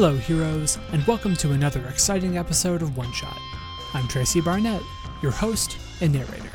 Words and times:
Hello, 0.00 0.14
heroes, 0.14 0.78
and 0.92 1.04
welcome 1.08 1.34
to 1.34 1.50
another 1.50 1.84
exciting 1.88 2.38
episode 2.38 2.82
of 2.82 2.96
One 2.96 3.12
Shot. 3.12 3.36
I'm 3.94 4.06
Tracy 4.06 4.40
Barnett, 4.40 4.80
your 5.22 5.32
host 5.32 5.76
and 6.00 6.12
narrator. 6.12 6.52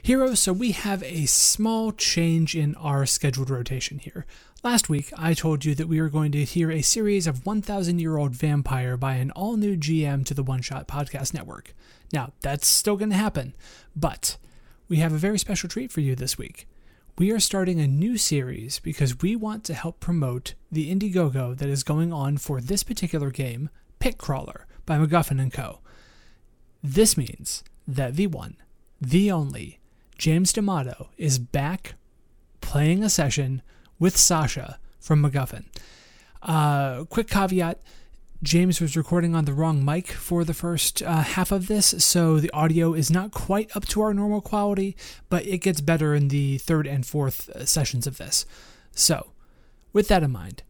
Heroes, 0.00 0.40
so 0.40 0.54
we 0.54 0.70
have 0.72 1.02
a 1.02 1.26
small 1.26 1.92
change 1.92 2.56
in 2.56 2.74
our 2.76 3.04
scheduled 3.04 3.50
rotation 3.50 3.98
here. 3.98 4.24
Last 4.64 4.88
week, 4.88 5.12
I 5.18 5.34
told 5.34 5.66
you 5.66 5.74
that 5.74 5.88
we 5.88 6.00
were 6.00 6.08
going 6.08 6.32
to 6.32 6.44
hear 6.44 6.70
a 6.70 6.80
series 6.80 7.26
of 7.26 7.44
1,000 7.44 7.98
year 7.98 8.16
old 8.16 8.32
vampire 8.32 8.96
by 8.96 9.16
an 9.16 9.30
all 9.32 9.58
new 9.58 9.76
GM 9.76 10.24
to 10.24 10.32
the 10.32 10.42
One 10.42 10.62
Shot 10.62 10.88
Podcast 10.88 11.34
Network. 11.34 11.74
Now, 12.14 12.32
that's 12.40 12.66
still 12.66 12.96
going 12.96 13.10
to 13.10 13.16
happen, 13.16 13.54
but 13.94 14.38
we 14.88 14.96
have 14.96 15.12
a 15.12 15.18
very 15.18 15.38
special 15.38 15.68
treat 15.68 15.92
for 15.92 16.00
you 16.00 16.16
this 16.16 16.38
week. 16.38 16.66
We 17.18 17.30
are 17.30 17.40
starting 17.40 17.80
a 17.80 17.86
new 17.86 18.18
series 18.18 18.78
because 18.78 19.22
we 19.22 19.36
want 19.36 19.64
to 19.64 19.74
help 19.74 20.00
promote 20.00 20.52
the 20.70 20.94
Indiegogo 20.94 21.56
that 21.56 21.68
is 21.70 21.82
going 21.82 22.12
on 22.12 22.36
for 22.36 22.60
this 22.60 22.82
particular 22.82 23.30
game, 23.30 23.70
Pitcrawler 24.00 24.64
by 24.84 24.98
MacGuffin 24.98 25.50
& 25.50 25.54
Co. 25.54 25.78
This 26.82 27.16
means 27.16 27.64
that 27.88 28.16
the 28.16 28.26
one, 28.26 28.58
the 29.00 29.32
only, 29.32 29.80
James 30.18 30.52
D'Amato 30.52 31.08
is 31.16 31.38
back 31.38 31.94
playing 32.60 33.02
a 33.02 33.08
session 33.08 33.62
with 33.98 34.18
Sasha 34.18 34.78
from 35.00 35.22
MacGuffin. 35.22 35.64
Uh, 36.42 37.04
quick 37.04 37.28
caveat 37.28 37.80
James 38.46 38.80
was 38.80 38.96
recording 38.96 39.34
on 39.34 39.44
the 39.44 39.52
wrong 39.52 39.84
mic 39.84 40.06
for 40.06 40.44
the 40.44 40.54
first 40.54 41.02
uh, 41.02 41.22
half 41.22 41.50
of 41.50 41.66
this, 41.66 41.86
so 41.98 42.38
the 42.38 42.50
audio 42.52 42.94
is 42.94 43.10
not 43.10 43.32
quite 43.32 43.76
up 43.76 43.84
to 43.86 44.00
our 44.00 44.14
normal 44.14 44.40
quality, 44.40 44.96
but 45.28 45.44
it 45.44 45.58
gets 45.58 45.80
better 45.80 46.14
in 46.14 46.28
the 46.28 46.56
third 46.58 46.86
and 46.86 47.04
fourth 47.04 47.48
uh, 47.48 47.64
sessions 47.64 48.06
of 48.06 48.18
this. 48.18 48.46
So, 48.92 49.32
with 49.92 50.06
that 50.06 50.22
in 50.22 50.30
mind, 50.30 50.62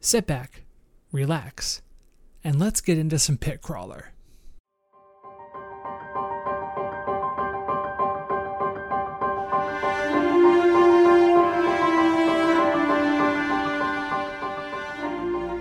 sit 0.00 0.26
back, 0.26 0.64
relax, 1.12 1.80
and 2.44 2.60
let's 2.60 2.82
get 2.82 2.98
into 2.98 3.18
some 3.18 3.38
Pitcrawler. 3.38 4.08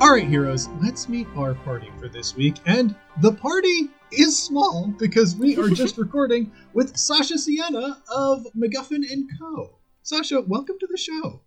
All 0.06 0.12
right, 0.12 0.28
heroes, 0.28 0.70
let's 0.84 1.10
meet 1.10 1.26
our 1.36 1.56
party 1.56 1.90
for 2.00 2.08
this 2.08 2.36
week. 2.36 2.58
And 2.68 2.96
the 3.22 3.32
party 3.32 3.90
is 4.12 4.38
small 4.38 4.94
because 5.00 5.36
we 5.36 5.58
are 5.58 5.68
just 5.72 5.98
recording 5.98 6.52
with 6.74 6.96
Sasha 6.96 7.40
Sienna 7.40 8.04
of 8.14 8.46
MacGuffin 8.56 9.12
and 9.12 9.28
Co. 9.40 9.80
Sasha, 10.04 10.42
welcome 10.42 10.78
to 10.80 10.86
the 10.86 10.96
show. 10.96 11.42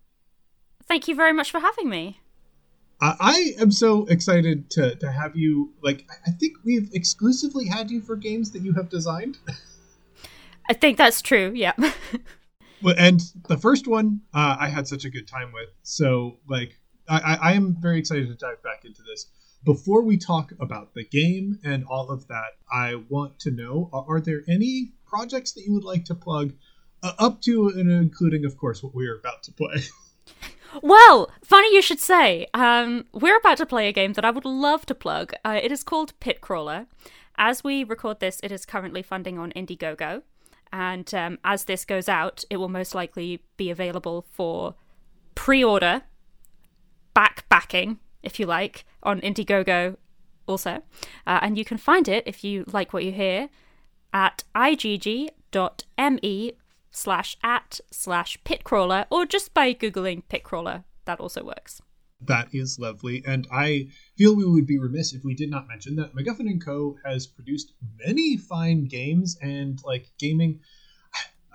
Thank 0.89 1.07
you 1.07 1.15
very 1.15 1.31
much 1.31 1.51
for 1.51 1.61
having 1.61 1.87
me. 1.87 2.19
I, 2.99 3.15
I 3.21 3.61
am 3.61 3.71
so 3.71 4.05
excited 4.07 4.69
to, 4.71 4.93
to 4.93 5.09
have 5.09 5.37
you. 5.37 5.71
Like, 5.81 6.05
I 6.27 6.31
think 6.31 6.57
we've 6.65 6.89
exclusively 6.93 7.65
had 7.65 7.89
you 7.89 8.01
for 8.01 8.17
games 8.17 8.51
that 8.51 8.61
you 8.61 8.73
have 8.73 8.89
designed. 8.89 9.37
I 10.69 10.73
think 10.73 10.97
that's 10.97 11.21
true, 11.21 11.53
yeah. 11.55 11.75
Well, 12.81 12.95
and 12.97 13.21
the 13.47 13.57
first 13.57 13.87
one 13.87 14.21
uh, 14.33 14.55
I 14.59 14.69
had 14.69 14.87
such 14.87 15.03
a 15.03 15.09
good 15.09 15.27
time 15.27 15.51
with. 15.51 15.69
So, 15.83 16.37
like, 16.47 16.78
I, 17.09 17.37
I 17.41 17.53
am 17.53 17.75
very 17.79 17.99
excited 17.99 18.27
to 18.27 18.35
dive 18.35 18.61
back 18.63 18.85
into 18.85 19.01
this. 19.01 19.27
Before 19.65 20.01
we 20.03 20.17
talk 20.17 20.53
about 20.59 20.93
the 20.93 21.03
game 21.03 21.59
and 21.63 21.83
all 21.85 22.09
of 22.09 22.27
that, 22.27 22.57
I 22.71 22.95
want 23.09 23.39
to 23.39 23.51
know 23.51 23.89
are, 23.91 24.21
there 24.21 24.41
any 24.47 24.93
projects 25.05 25.51
that 25.53 25.65
you 25.65 25.73
would 25.73 25.83
like 25.83 26.05
to 26.05 26.15
plug 26.15 26.53
uh, 27.03 27.13
up 27.19 27.41
to 27.41 27.67
and 27.69 27.91
including, 27.91 28.45
of 28.45 28.57
course, 28.57 28.81
what 28.81 28.95
we 28.95 29.07
are 29.07 29.15
about 29.15 29.43
to 29.43 29.51
play? 29.51 29.83
Well, 30.83 31.31
funny 31.43 31.73
you 31.73 31.81
should 31.81 31.99
say. 31.99 32.45
Um, 32.53 33.05
we're 33.11 33.37
about 33.37 33.57
to 33.57 33.65
play 33.65 33.87
a 33.87 33.91
game 33.91 34.13
that 34.13 34.23
I 34.23 34.29
would 34.29 34.45
love 34.45 34.85
to 34.85 34.93
plug. 34.93 35.33
Uh, 35.43 35.59
it 35.61 35.71
is 35.71 35.83
called 35.83 36.13
Pitcrawler. 36.19 36.85
As 37.37 37.63
we 37.63 37.83
record 37.83 38.19
this, 38.19 38.39
it 38.43 38.51
is 38.51 38.65
currently 38.65 39.01
funding 39.01 39.39
on 39.39 39.51
Indiegogo. 39.53 40.21
And 40.71 41.11
um, 41.15 41.39
as 41.43 41.63
this 41.63 41.85
goes 41.85 42.07
out, 42.07 42.43
it 42.49 42.57
will 42.57 42.69
most 42.69 42.93
likely 42.93 43.41
be 43.57 43.71
available 43.71 44.27
for 44.31 44.75
pre 45.33 45.63
order 47.15 47.29
back 47.29 47.49
backing, 47.49 47.99
if 48.23 48.39
you 48.39 48.45
like, 48.45 48.85
on 49.03 49.21
Indiegogo 49.21 49.97
also. 50.47 50.81
Uh, 51.27 51.39
and 51.41 51.57
you 51.57 51.65
can 51.65 51.77
find 51.77 52.07
it, 52.07 52.23
if 52.25 52.43
you 52.43 52.63
like 52.67 52.93
what 52.93 53.03
you 53.03 53.11
hear, 53.11 53.49
at 54.13 54.43
igg.me 54.55 56.53
slash 56.91 57.37
at 57.43 57.79
slash 57.91 58.37
pitcrawler, 58.43 59.05
or 59.09 59.25
just 59.25 59.53
by 59.53 59.73
Googling 59.73 60.23
pitcrawler. 60.29 60.83
That 61.05 61.19
also 61.19 61.43
works. 61.43 61.81
That 62.21 62.49
is 62.53 62.77
lovely, 62.77 63.23
and 63.25 63.47
I 63.51 63.87
feel 64.17 64.35
we 64.35 64.45
would 64.45 64.67
be 64.67 64.77
remiss 64.77 65.13
if 65.13 65.23
we 65.23 65.35
did 65.35 65.49
not 65.49 65.67
mention 65.69 65.95
that 65.95 66.13
MacGuffin 66.13 66.49
and 66.49 66.63
Co. 66.63 66.97
has 67.05 67.27
produced 67.27 67.71
many 68.05 68.35
fine 68.35 68.85
games 68.85 69.37
and 69.41 69.79
like 69.85 70.11
gaming. 70.19 70.59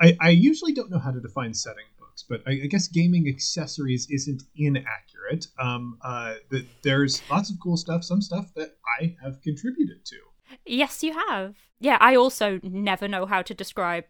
I, 0.00 0.16
I 0.20 0.30
usually 0.30 0.72
don't 0.72 0.90
know 0.90 0.98
how 0.98 1.12
to 1.12 1.20
define 1.20 1.54
setting 1.54 1.84
but 2.22 2.42
I, 2.46 2.52
I 2.52 2.66
guess 2.66 2.88
gaming 2.88 3.28
accessories 3.28 4.06
isn't 4.10 4.42
inaccurate. 4.56 5.46
Um, 5.58 5.98
uh, 6.02 6.34
that 6.50 6.66
there's 6.82 7.22
lots 7.30 7.50
of 7.50 7.56
cool 7.62 7.76
stuff, 7.76 8.04
some 8.04 8.20
stuff 8.20 8.52
that 8.56 8.76
I 9.00 9.16
have 9.22 9.40
contributed 9.42 10.04
to. 10.06 10.16
Yes, 10.66 11.02
you 11.02 11.14
have. 11.28 11.54
Yeah, 11.80 11.98
I 12.00 12.16
also 12.16 12.60
never 12.62 13.08
know 13.08 13.26
how 13.26 13.42
to 13.42 13.54
describe 13.54 14.04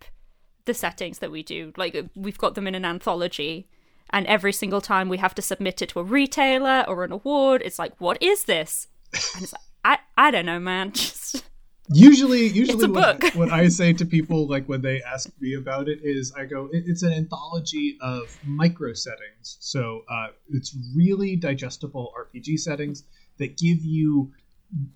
the 0.65 0.75
settings 0.75 1.19
that 1.19 1.31
we 1.31 1.43
do. 1.43 1.73
Like, 1.77 1.97
we've 2.15 2.39
got 2.39 2.55
them 2.55 2.67
in 2.67 2.75
an 2.75 2.85
anthology, 2.85 3.69
and 4.11 4.27
every 4.27 4.53
single 4.53 4.81
time 4.81 5.09
we 5.09 5.19
have 5.19 5.35
to 5.37 5.43
submit 5.43 5.83
it 5.83 5.91
to 5.91 6.01
a 6.01 6.05
retailer 6.05 6.85
or 6.87 7.05
an 7.05 7.13
award, 7.13 7.63
it's 7.65 7.79
like, 7.79 8.01
what 8.01 8.23
is 8.23 8.45
this? 8.45 8.89
And 9.35 9.45
it's 9.45 9.53
like, 9.53 9.63
I, 9.85 9.99
I 10.17 10.31
don't 10.31 10.47
know, 10.47 10.61
man. 10.61 10.93
Just 10.95 11.45
Usually, 11.89 12.49
usually 12.49 12.87
a 12.87 12.89
what, 12.89 13.21
book. 13.21 13.35
what 13.35 13.53
I 13.53 13.69
say 13.69 13.93
to 13.93 14.07
people, 14.07 14.47
like 14.47 14.67
when 14.69 14.81
they 14.81 15.03
ask 15.03 15.29
me 15.41 15.55
about 15.55 15.89
it, 15.89 16.01
is 16.03 16.33
I 16.33 16.47
go, 16.47 16.69
"It's 16.73 17.03
an 17.03 17.13
anthology 17.13 17.99
of 18.01 18.39
micro 18.45 18.95
settings." 18.95 19.59
So 19.61 20.03
uh, 20.09 20.29
it's 20.49 20.77
really 20.97 21.37
digestible 21.37 22.13
RPG 22.19 22.59
settings 22.59 23.05
that 23.39 23.59
give 23.59 23.85
you 23.85 24.33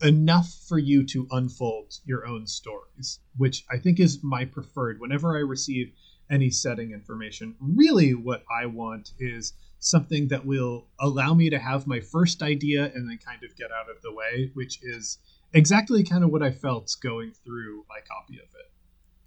enough 0.02 0.52
for 0.66 0.78
you 0.78 1.04
to 1.04 1.26
unfold 1.30 1.94
your 2.04 2.26
own 2.26 2.46
stories, 2.46 3.20
which 3.36 3.64
I 3.70 3.78
think 3.78 4.00
is 4.00 4.22
my 4.22 4.44
preferred. 4.46 4.98
Whenever 4.98 5.36
I 5.36 5.40
receive 5.40 5.92
any 6.30 6.50
setting 6.50 6.92
information, 6.92 7.54
really 7.60 8.14
what 8.14 8.44
I 8.50 8.66
want 8.66 9.12
is 9.18 9.52
something 9.78 10.28
that 10.28 10.44
will 10.44 10.86
allow 10.98 11.34
me 11.34 11.50
to 11.50 11.58
have 11.58 11.86
my 11.86 12.00
first 12.00 12.42
idea 12.42 12.90
and 12.94 13.08
then 13.08 13.18
kind 13.18 13.42
of 13.44 13.56
get 13.56 13.70
out 13.70 13.88
of 13.88 14.02
the 14.02 14.12
way, 14.12 14.50
which 14.54 14.80
is 14.82 15.18
exactly 15.52 16.02
kind 16.04 16.24
of 16.24 16.30
what 16.30 16.42
I 16.42 16.50
felt 16.50 16.94
going 17.00 17.32
through 17.44 17.84
my 17.88 17.98
copy 18.06 18.36
of 18.36 18.48
it. 18.58 18.70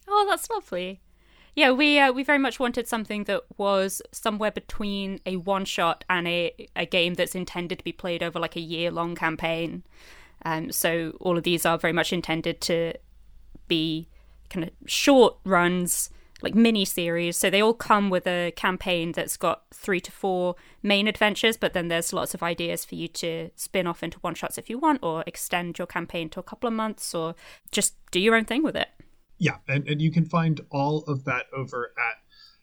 Oh, 0.07 0.25
that's 0.29 0.49
lovely. 0.49 1.01
Yeah, 1.55 1.71
we 1.71 1.99
uh, 1.99 2.13
we 2.13 2.23
very 2.23 2.37
much 2.37 2.59
wanted 2.59 2.87
something 2.87 3.25
that 3.25 3.43
was 3.57 4.01
somewhere 4.11 4.51
between 4.51 5.19
a 5.25 5.35
one 5.35 5.65
shot 5.65 6.05
and 6.09 6.27
a 6.27 6.69
a 6.75 6.85
game 6.85 7.15
that's 7.15 7.35
intended 7.35 7.79
to 7.79 7.83
be 7.83 7.91
played 7.91 8.23
over 8.23 8.39
like 8.39 8.55
a 8.55 8.61
year 8.61 8.89
long 8.89 9.15
campaign. 9.15 9.83
Um, 10.45 10.71
so 10.71 11.17
all 11.19 11.37
of 11.37 11.43
these 11.43 11.65
are 11.65 11.77
very 11.77 11.93
much 11.93 12.13
intended 12.13 12.61
to 12.61 12.93
be 13.67 14.07
kind 14.49 14.65
of 14.65 14.71
short 14.89 15.37
runs, 15.43 16.09
like 16.41 16.55
mini 16.55 16.85
series. 16.85 17.37
So 17.37 17.49
they 17.49 17.61
all 17.61 17.73
come 17.73 18.09
with 18.09 18.27
a 18.27 18.51
campaign 18.55 19.11
that's 19.11 19.37
got 19.37 19.63
three 19.73 19.99
to 20.01 20.11
four 20.11 20.55
main 20.81 21.07
adventures, 21.07 21.57
but 21.57 21.73
then 21.73 21.87
there's 21.87 22.13
lots 22.13 22.33
of 22.33 22.43
ideas 22.43 22.85
for 22.85 22.95
you 22.95 23.07
to 23.07 23.51
spin 23.55 23.87
off 23.87 24.03
into 24.03 24.19
one 24.19 24.35
shots 24.35 24.57
if 24.57 24.69
you 24.69 24.77
want, 24.79 24.99
or 25.01 25.23
extend 25.27 25.77
your 25.77 25.87
campaign 25.87 26.29
to 26.29 26.39
a 26.39 26.43
couple 26.43 26.67
of 26.67 26.73
months, 26.73 27.13
or 27.13 27.35
just 27.71 27.95
do 28.11 28.19
your 28.19 28.35
own 28.35 28.45
thing 28.45 28.63
with 28.63 28.75
it. 28.75 28.89
Yeah, 29.37 29.57
and, 29.67 29.87
and 29.87 30.01
you 30.01 30.11
can 30.11 30.25
find 30.25 30.61
all 30.69 31.03
of 31.07 31.25
that 31.25 31.47
over 31.55 31.93
at 31.97 32.17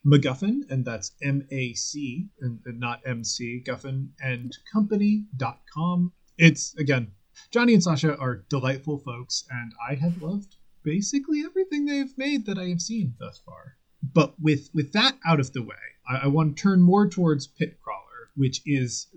MacGuffin, 0.06 0.70
and 0.70 0.84
that's 0.84 1.12
M 1.22 1.46
A 1.50 1.74
C 1.74 2.28
and, 2.40 2.60
and 2.64 2.78
not 2.78 3.00
M 3.04 3.24
C, 3.24 3.60
Guffin 3.66 4.10
and 4.22 4.56
Company.com. 4.72 6.12
It's, 6.36 6.74
again, 6.76 7.10
Johnny 7.50 7.74
and 7.74 7.82
Sasha 7.82 8.16
are 8.16 8.44
delightful 8.48 8.98
folks, 8.98 9.44
and 9.50 9.72
I 9.90 9.94
have 9.96 10.22
loved 10.22 10.56
basically 10.84 11.40
everything 11.40 11.57
they've 11.70 12.16
made 12.16 12.46
that 12.46 12.58
I 12.58 12.66
have 12.68 12.80
seen 12.80 13.14
thus 13.18 13.38
far. 13.44 13.76
But 14.02 14.34
with, 14.40 14.70
with 14.74 14.92
that 14.92 15.16
out 15.26 15.40
of 15.40 15.52
the 15.52 15.62
way, 15.62 15.76
I, 16.08 16.24
I 16.24 16.26
want 16.28 16.56
to 16.56 16.62
turn 16.62 16.80
more 16.80 17.08
towards 17.08 17.48
Pitcrawler, 17.48 18.28
which 18.36 18.62
is 18.64 19.08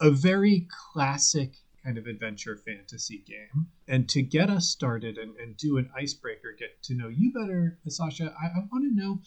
a 0.00 0.10
very 0.10 0.68
classic 0.92 1.52
kind 1.84 1.98
of 1.98 2.06
adventure 2.06 2.56
fantasy 2.56 3.24
game. 3.26 3.66
And 3.88 4.08
to 4.10 4.22
get 4.22 4.50
us 4.50 4.68
started 4.68 5.18
and, 5.18 5.36
and 5.36 5.56
do 5.56 5.78
an 5.78 5.90
icebreaker, 5.96 6.54
get 6.58 6.82
to 6.84 6.94
know 6.94 7.08
you 7.08 7.32
better, 7.32 7.78
Sasha, 7.88 8.34
I, 8.40 8.58
I 8.58 8.64
want 8.70 8.84
to 8.84 8.94
know 8.94 9.20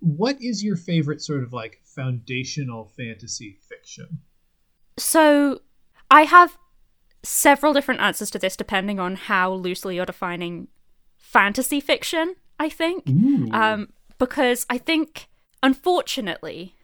what 0.00 0.36
is 0.42 0.64
your 0.64 0.76
favorite 0.76 1.22
sort 1.22 1.42
of 1.42 1.52
like 1.52 1.80
foundational 1.84 2.92
fantasy 2.96 3.58
fiction? 3.68 4.20
So 4.98 5.60
I 6.10 6.22
have 6.22 6.58
several 7.22 7.72
different 7.72 8.00
answers 8.00 8.30
to 8.32 8.38
this 8.38 8.56
depending 8.56 8.98
on 8.98 9.14
how 9.14 9.52
loosely 9.52 9.96
you're 9.96 10.04
defining 10.04 10.68
fantasy 11.32 11.80
fiction, 11.80 12.36
I 12.58 12.68
think. 12.68 13.08
Um, 13.52 13.88
because 14.18 14.66
I 14.68 14.78
think, 14.78 15.28
unfortunately, 15.62 16.76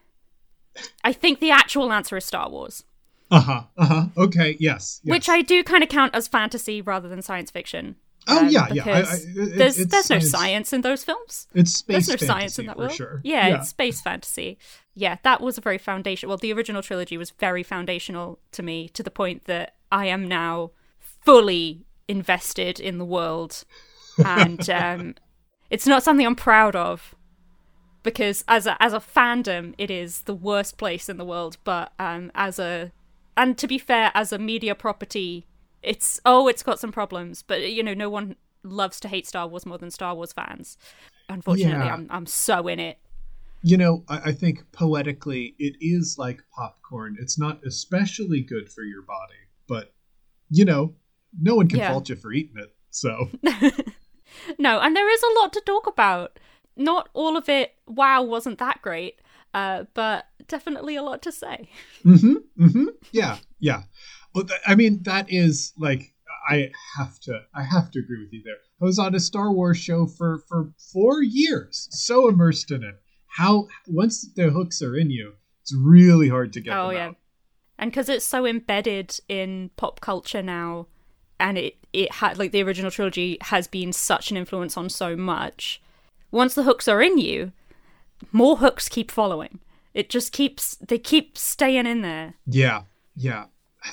I 1.05 1.13
think 1.13 1.41
the 1.41 1.51
actual 1.51 1.93
answer 1.93 2.17
is 2.17 2.25
Star 2.25 2.49
Wars. 2.51 2.85
Uh 3.31 3.41
huh. 3.41 3.63
Uh 3.77 3.87
huh. 3.87 4.07
Okay. 4.17 4.57
Yes, 4.59 5.01
yes. 5.05 5.13
which 5.13 5.29
I 5.29 5.43
do 5.43 5.63
kind 5.63 5.83
of 5.83 5.91
count 5.91 6.15
as 6.15 6.27
fantasy 6.29 6.81
rather 6.81 7.09
than 7.09 7.21
science 7.21 7.51
fiction. 7.51 7.97
Oh 8.27 8.41
um, 8.41 8.49
yeah, 8.49 8.67
yeah. 8.73 8.85
I, 8.87 8.91
I, 8.91 9.03
it- 9.03 9.59
there's 9.59 9.79
it's 9.79 9.91
there's 9.91 10.11
no 10.11 10.19
science 10.19 10.73
in 10.73 10.81
those 10.81 11.05
films. 11.05 11.47
It's 11.55 11.73
space 11.77 12.07
There's 12.07 12.09
no 12.09 12.13
fantasy 12.13 12.27
science 12.27 12.59
in 12.59 12.67
that 12.67 12.79
world. 12.79 12.93
sure. 12.93 13.21
Yeah, 13.25 13.59
it's 13.59 13.69
space 13.69 14.01
fantasy. 14.01 14.59
Yeah, 14.95 15.17
that 15.23 15.41
was 15.41 15.59
a 15.59 15.61
very 15.61 15.79
foundation. 15.79 16.29
Well, 16.29 16.39
the 16.39 16.53
original 16.53 16.83
trilogy 16.83 17.17
was 17.19 17.31
very 17.31 17.63
foundational 17.63 18.39
to 18.53 18.63
me 18.63 18.89
to 18.91 19.03
the 19.03 19.11
point 19.11 19.45
that 19.45 19.75
I 19.93 20.07
am 20.07 20.27
now 20.27 20.71
fully 21.01 21.85
invested 22.09 22.81
in 22.81 22.99
the 22.99 23.05
world, 23.05 23.65
and 24.25 24.69
um, 24.71 25.15
it's 25.71 25.87
not 25.87 26.03
something 26.03 26.27
I'm 26.27 26.37
proud 26.37 26.75
of 26.77 27.15
because 28.03 28.45
as 28.49 28.67
a 28.67 28.81
as 28.83 28.93
a 28.93 29.01
fandom, 29.01 29.75
it 29.79 29.91
is 29.91 30.23
the 30.23 30.35
worst 30.35 30.79
place 30.79 31.09
in 31.09 31.17
the 31.17 31.25
world. 31.25 31.59
But 31.65 31.93
um, 31.99 32.31
as 32.35 32.59
a 32.59 32.93
and 33.37 33.57
to 33.59 33.67
be 33.67 33.79
fair, 33.79 34.11
as 34.15 34.33
a 34.33 34.39
media 34.39 34.75
property, 34.75 35.47
it's 35.83 36.21
oh, 36.25 36.49
it's 36.49 36.63
got 36.63 36.79
some 36.81 36.93
problems. 36.93 37.43
But 37.43 37.71
you 37.71 37.83
know, 37.83 37.95
no 37.95 38.11
one 38.11 38.37
loves 38.63 38.99
to 39.01 39.09
hate 39.09 39.27
Star 39.27 39.47
Wars 39.47 39.67
more 39.67 39.79
than 39.79 39.91
Star 39.91 40.15
Wars 40.15 40.33
fans. 40.33 40.77
Unfortunately, 41.29 41.87
Yeah. 41.87 41.95
I'm 41.95 42.07
I'm 42.11 42.27
so 42.27 42.67
in 42.69 42.79
it. 42.81 42.99
You 43.63 43.77
know, 43.77 44.05
I, 44.09 44.19
I 44.27 44.33
think 44.33 44.71
poetically, 44.73 45.55
it 45.59 45.77
is 45.81 46.17
like 46.19 46.43
popcorn. 46.55 47.17
It's 47.21 47.39
not 47.39 47.61
especially 47.67 48.41
good 48.41 48.71
for 48.73 48.83
your 48.83 49.03
body, 49.03 49.35
but 49.69 49.93
you 50.51 50.65
know, 50.65 50.95
no 51.41 51.55
one 51.57 51.69
can 51.69 51.81
Yeah. 51.81 51.91
fault 51.93 52.09
you 52.09 52.17
for 52.17 52.33
eating 52.33 52.57
it. 52.59 52.75
So 52.91 53.29
No, 54.59 54.81
and 54.81 54.95
there 54.97 55.11
is 55.11 55.23
a 55.23 55.41
lot 55.41 55.53
to 55.55 55.61
talk 55.61 55.87
about. 55.87 56.39
Not 56.77 57.09
all 57.13 57.37
of 57.37 57.49
it. 57.49 57.75
Wow, 57.87 58.23
wasn't 58.23 58.59
that 58.59 58.81
great? 58.83 59.21
Uh, 59.55 59.85
but 59.95 60.27
definitely 60.47 60.95
a 60.97 61.03
lot 61.03 61.23
to 61.23 61.33
say. 61.33 61.69
hmm 62.03 62.35
hmm 62.57 62.85
Yeah, 63.13 63.39
yeah. 63.59 63.83
Well, 64.35 64.45
th- 64.45 64.61
I 64.67 64.75
mean, 64.75 65.03
that 65.05 65.27
is 65.29 65.73
like 65.79 66.15
I 66.49 66.71
have 66.97 67.19
to, 67.21 67.41
I 67.55 67.63
have 67.65 67.91
to 67.93 67.99
agree 67.99 68.23
with 68.23 68.33
you 68.33 68.43
there. 68.45 68.57
I 68.81 68.85
was 68.85 68.99
on 68.99 69.15
a 69.15 69.21
Star 69.21 69.53
Wars 69.53 69.79
show 69.79 70.07
for 70.07 70.39
for 70.49 70.73
four 70.93 71.23
years, 71.23 71.89
so 71.91 72.29
immersed 72.29 72.71
in 72.71 72.83
it. 72.85 72.95
How 73.27 73.69
once 73.87 74.27
the 74.35 74.51
hooks 74.51 74.81
are 74.83 74.97
in 74.97 75.11
you, 75.11 75.33
it's 75.63 75.75
really 75.75 76.29
hard 76.29 76.53
to 76.53 76.61
get 76.61 76.77
Oh 76.77 76.91
yeah, 76.91 77.09
out. 77.09 77.17
and 77.79 77.91
because 77.91 78.09
it's 78.09 78.25
so 78.25 78.47
embedded 78.47 79.19
in 79.29 79.71
pop 79.77 80.01
culture 80.01 80.43
now, 80.43 80.87
and 81.41 81.59
it 81.59 81.77
it 81.93 82.13
had 82.15 82.39
like 82.39 82.53
the 82.53 82.63
original 82.63 82.91
trilogy 82.91 83.39
has 83.43 83.67
been 83.67 83.93
such 83.93 84.31
an 84.31 84.37
influence 84.37 84.77
on 84.77 84.89
so 84.89 85.17
much. 85.17 85.81
Once 86.31 86.55
the 86.55 86.65
hooks 86.65 86.89
are 86.89 87.01
in 87.01 87.19
you, 87.19 87.53
more 88.33 88.59
hooks 88.59 88.89
keep 88.89 89.11
following. 89.11 89.59
It 89.95 90.11
just 90.11 90.33
keeps 90.33 90.77
they 90.77 90.99
keep 90.99 91.39
staying 91.39 91.87
in 91.87 92.03
there. 92.03 92.35
Yeah, 92.47 92.83
yeah. 93.17 93.47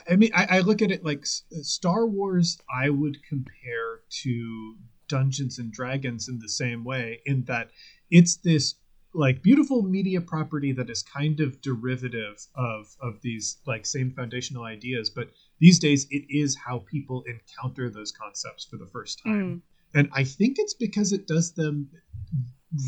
I 0.10 0.16
mean, 0.16 0.32
I, 0.36 0.58
I 0.58 0.60
look 0.60 0.82
at 0.82 0.92
it 0.92 1.06
like 1.06 1.22
uh, 1.22 1.62
Star 1.62 2.06
Wars. 2.06 2.58
I 2.74 2.90
would 2.90 3.24
compare 3.28 4.02
to 4.24 4.76
Dungeons 5.08 5.60
and 5.60 5.72
Dragons 5.72 6.28
in 6.28 6.40
the 6.40 6.50
same 6.50 6.84
way, 6.84 7.22
in 7.26 7.44
that 7.46 7.70
it's 8.10 8.38
this 8.38 8.76
like 9.14 9.42
beautiful 9.42 9.82
media 9.82 10.20
property 10.20 10.74
that 10.74 10.90
is 10.90 11.02
kind 11.02 11.40
of 11.40 11.62
derivative 11.62 12.46
of 12.56 12.96
of 13.00 13.22
these 13.22 13.58
like 13.66 13.86
same 13.86 14.12
foundational 14.12 14.64
ideas, 14.64 15.10
but 15.10 15.30
these 15.60 15.80
days 15.80 16.08
it 16.10 16.26
is 16.30 16.58
how 16.66 16.80
people 16.80 17.24
encounter 17.28 17.90
those 17.90 18.12
concepts 18.12 18.66
for 18.66 18.78
the 18.78 18.88
first 18.88 19.22
time, 19.24 19.62
and 19.94 20.10
I 20.14 20.24
think 20.24 20.58
it's 20.60 20.74
because 20.74 21.14
it 21.14 21.28
does 21.28 21.54
them 21.54 21.90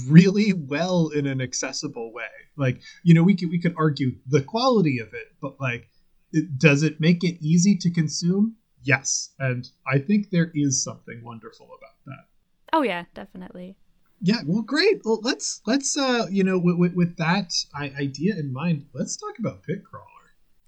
really 0.07 0.53
well 0.53 1.09
in 1.09 1.25
an 1.27 1.41
accessible 1.41 2.11
way. 2.13 2.25
Like 2.55 2.81
you 3.03 3.13
know, 3.13 3.23
we 3.23 3.35
could 3.35 3.49
we 3.49 3.59
could 3.59 3.75
argue 3.77 4.15
the 4.27 4.41
quality 4.41 4.99
of 4.99 5.13
it, 5.13 5.33
but 5.41 5.59
like 5.59 5.89
it, 6.31 6.57
does 6.57 6.83
it 6.83 6.99
make 6.99 7.23
it 7.23 7.37
easy 7.41 7.77
to 7.77 7.89
consume? 7.89 8.55
Yes. 8.83 9.31
And 9.39 9.69
I 9.85 9.99
think 9.99 10.29
there 10.29 10.51
is 10.53 10.83
something 10.83 11.21
wonderful 11.23 11.67
about 11.67 11.95
that. 12.05 12.25
Oh 12.73 12.83
yeah, 12.83 13.05
definitely. 13.13 13.75
Yeah, 14.19 14.41
well, 14.45 14.63
great. 14.63 15.01
Well, 15.05 15.19
let's 15.21 15.61
let's 15.65 15.95
uh, 15.95 16.25
you 16.29 16.43
know, 16.43 16.57
with, 16.57 16.77
with, 16.77 16.93
with 16.95 17.17
that 17.17 17.53
I- 17.75 17.93
idea 17.99 18.35
in 18.35 18.51
mind, 18.51 18.87
let's 18.93 19.15
talk 19.15 19.37
about 19.39 19.63
Pitcrawler. 19.63 20.16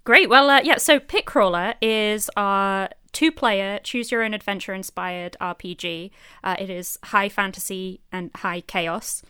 Great. 0.04 0.28
Well, 0.28 0.48
uh, 0.50 0.60
yeah. 0.62 0.78
So 0.78 0.98
Pitcrawler 0.98 1.74
is 1.80 2.30
our 2.36 2.88
two-player 3.12 3.80
choose 3.82 4.12
your 4.12 4.22
own 4.22 4.34
adventure 4.34 4.72
inspired 4.72 5.36
RPG. 5.40 6.10
Uh, 6.44 6.56
it 6.58 6.70
is 6.70 6.98
high 7.04 7.28
fantasy 7.28 8.00
and 8.12 8.30
high 8.36 8.60
chaos, 8.62 9.22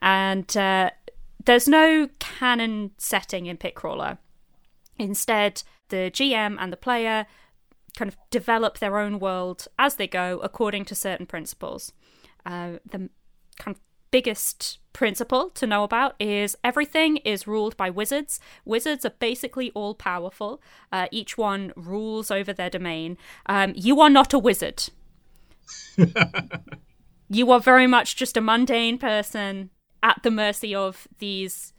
and 0.00 0.56
uh, 0.56 0.90
there's 1.44 1.68
no 1.68 2.08
canon 2.18 2.90
setting 2.98 3.46
in 3.46 3.56
Pitcrawler. 3.56 4.18
Instead, 4.98 5.62
the 5.88 6.10
GM 6.12 6.56
and 6.58 6.72
the 6.72 6.76
player 6.76 7.26
kind 7.96 8.08
of 8.08 8.16
develop 8.30 8.78
their 8.78 8.98
own 8.98 9.18
world 9.18 9.68
as 9.78 9.96
they 9.96 10.06
go 10.06 10.40
according 10.42 10.84
to 10.86 10.94
certain 10.94 11.26
principles. 11.26 11.92
Uh, 12.44 12.72
the 12.84 13.08
kind 13.58 13.76
of 13.76 13.80
biggest 14.12 14.78
principle 14.92 15.50
to 15.50 15.66
know 15.66 15.82
about 15.82 16.14
is 16.20 16.56
everything 16.62 17.16
is 17.18 17.48
ruled 17.48 17.76
by 17.76 17.90
wizards. 17.90 18.38
Wizards 18.64 19.04
are 19.04 19.14
basically 19.18 19.72
all 19.74 19.94
powerful. 19.94 20.62
Uh, 20.92 21.08
each 21.10 21.36
one 21.36 21.72
rules 21.74 22.30
over 22.30 22.52
their 22.52 22.70
domain. 22.70 23.18
Um, 23.46 23.72
you 23.74 24.00
are 24.00 24.10
not 24.10 24.32
a 24.32 24.38
wizard. 24.38 24.84
you 27.28 27.50
are 27.50 27.60
very 27.60 27.88
much 27.88 28.14
just 28.14 28.36
a 28.36 28.40
mundane 28.40 28.98
person 28.98 29.70
at 30.02 30.20
the 30.22 30.30
mercy 30.30 30.74
of 30.74 31.08
these 31.18 31.72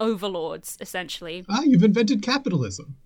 overlords, 0.00 0.78
essentially. 0.80 1.44
Ah, 1.48 1.62
you've 1.62 1.84
invented 1.84 2.22
capitalism. 2.22 2.96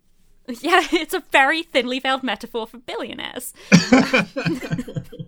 Yeah, 0.61 0.87
it's 0.93 1.13
a 1.13 1.25
very 1.33 1.65
thinly 1.65 1.99
veiled 1.99 2.23
metaphor 2.23 2.69
for 2.69 2.79
billionaires. 2.79 3.53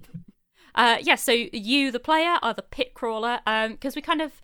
uh, 0.74 0.96
yeah, 1.00 1.14
so 1.16 1.32
you, 1.32 1.90
the 1.90 2.00
player, 2.00 2.38
are 2.42 2.54
the 2.54 2.62
pit 2.62 2.94
crawler. 2.94 3.40
Because 3.44 3.96
we 3.96 4.02
kind 4.02 4.20
of 4.22 4.40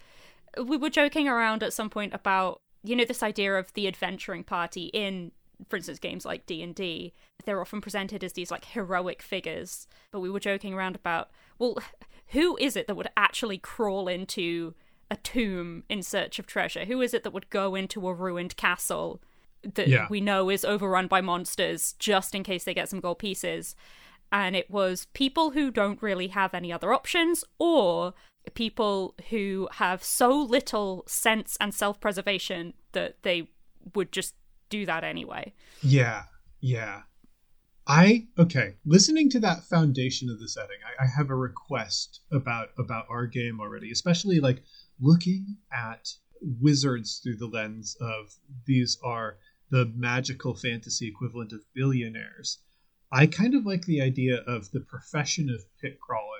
we 0.62 0.76
were 0.76 0.90
joking 0.90 1.28
around 1.28 1.62
at 1.62 1.72
some 1.72 1.90
point 1.90 2.14
about 2.14 2.60
you 2.82 2.94
know 2.94 3.04
this 3.04 3.22
idea 3.22 3.54
of 3.54 3.72
the 3.74 3.86
adventuring 3.88 4.44
party 4.44 4.86
in, 4.92 5.32
for 5.68 5.76
instance, 5.76 5.98
games 5.98 6.24
like 6.24 6.46
D 6.46 6.62
and 6.62 6.74
D. 6.74 7.12
They're 7.44 7.60
often 7.60 7.80
presented 7.80 8.22
as 8.24 8.32
these 8.34 8.50
like 8.50 8.64
heroic 8.66 9.22
figures, 9.22 9.86
but 10.10 10.20
we 10.20 10.30
were 10.30 10.40
joking 10.40 10.74
around 10.74 10.94
about 10.96 11.30
well, 11.58 11.76
who 12.28 12.56
is 12.58 12.76
it 12.76 12.86
that 12.86 12.94
would 12.96 13.08
actually 13.16 13.58
crawl 13.58 14.08
into 14.08 14.74
a 15.10 15.16
tomb 15.16 15.84
in 15.88 16.02
search 16.02 16.38
of 16.38 16.46
treasure? 16.46 16.84
Who 16.84 17.00
is 17.02 17.14
it 17.14 17.22
that 17.24 17.32
would 17.32 17.50
go 17.50 17.74
into 17.74 18.06
a 18.08 18.14
ruined 18.14 18.56
castle? 18.56 19.20
that 19.74 19.88
Yeah. 19.88 20.06
we 20.10 20.20
know 20.20 20.50
is 20.50 20.62
overrun 20.62 21.06
by 21.06 21.22
monsters 21.22 21.94
just 21.98 22.34
in 22.34 22.42
case 22.42 22.64
they 22.64 22.74
get 22.74 22.90
some 22.90 23.00
gold 23.00 23.18
pieces. 23.18 23.74
And 24.32 24.56
it 24.56 24.70
was 24.70 25.06
people 25.14 25.50
who 25.50 25.70
don't 25.70 26.02
really 26.02 26.28
have 26.28 26.54
any 26.54 26.72
other 26.72 26.92
options 26.92 27.44
or 27.58 28.14
people 28.54 29.14
who 29.30 29.68
have 29.72 30.02
so 30.02 30.36
little 30.36 31.04
sense 31.06 31.56
and 31.60 31.72
self 31.72 32.00
preservation 32.00 32.74
that 32.92 33.22
they 33.22 33.50
would 33.94 34.12
just 34.12 34.34
do 34.70 34.86
that 34.86 35.04
anyway. 35.04 35.52
Yeah, 35.82 36.24
yeah. 36.60 37.02
I 37.86 38.26
okay. 38.38 38.76
Listening 38.86 39.28
to 39.30 39.40
that 39.40 39.64
foundation 39.64 40.30
of 40.30 40.40
the 40.40 40.48
setting, 40.48 40.78
I, 40.84 41.04
I 41.04 41.06
have 41.06 41.30
a 41.30 41.36
request 41.36 42.20
about 42.32 42.70
about 42.78 43.06
our 43.10 43.26
game 43.26 43.60
already, 43.60 43.90
especially 43.90 44.40
like 44.40 44.62
looking 45.00 45.58
at 45.72 46.08
wizards 46.60 47.20
through 47.22 47.36
the 47.36 47.46
lens 47.46 47.96
of 48.00 48.34
these 48.66 48.98
are 49.04 49.36
the 49.70 49.92
magical 49.94 50.54
fantasy 50.54 51.08
equivalent 51.08 51.52
of 51.52 51.60
billionaires. 51.74 52.58
I 53.12 53.26
kind 53.26 53.54
of 53.54 53.64
like 53.64 53.84
the 53.86 54.00
idea 54.00 54.38
of 54.46 54.70
the 54.70 54.80
profession 54.80 55.48
of 55.50 55.64
pit 55.80 55.98
crawling 56.00 56.30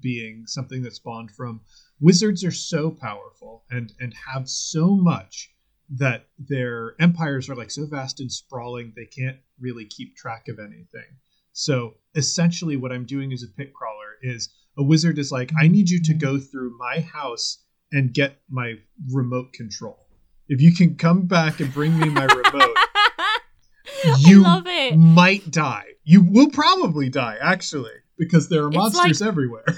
being 0.00 0.46
something 0.46 0.82
that 0.82 0.94
spawned 0.94 1.30
from 1.30 1.60
wizards 2.00 2.42
are 2.44 2.50
so 2.50 2.90
powerful 2.90 3.64
and 3.70 3.92
and 4.00 4.14
have 4.14 4.48
so 4.48 4.94
much 4.94 5.52
that 5.90 6.28
their 6.38 6.94
empires 6.98 7.50
are 7.50 7.54
like 7.54 7.70
so 7.70 7.86
vast 7.86 8.20
and 8.20 8.32
sprawling 8.32 8.92
they 8.96 9.04
can't 9.04 9.36
really 9.60 9.84
keep 9.84 10.16
track 10.16 10.48
of 10.48 10.58
anything. 10.58 11.18
So 11.52 11.94
essentially 12.14 12.76
what 12.76 12.92
I'm 12.92 13.04
doing 13.04 13.32
as 13.32 13.42
a 13.42 13.48
pit 13.48 13.74
crawler 13.74 14.16
is 14.22 14.48
a 14.78 14.82
wizard 14.82 15.18
is 15.18 15.30
like, 15.30 15.52
I 15.60 15.68
need 15.68 15.90
you 15.90 16.02
to 16.04 16.14
go 16.14 16.38
through 16.38 16.76
my 16.78 17.00
house 17.00 17.58
and 17.92 18.12
get 18.14 18.40
my 18.48 18.76
remote 19.10 19.52
control. 19.52 19.98
If 20.48 20.60
you 20.62 20.74
can 20.74 20.96
come 20.96 21.26
back 21.26 21.60
and 21.60 21.72
bring 21.72 21.98
me 21.98 22.08
my 22.08 22.24
remote, 22.24 22.76
you 24.18 24.42
love 24.42 24.66
it. 24.66 24.96
might 24.96 25.50
die. 25.50 25.91
You 26.04 26.22
will 26.22 26.50
probably 26.50 27.08
die, 27.08 27.36
actually, 27.40 27.92
because 28.18 28.48
there 28.48 28.64
are 28.64 28.68
It's 28.68 28.76
monsters 28.76 29.20
like- 29.20 29.28
everywhere. 29.28 29.64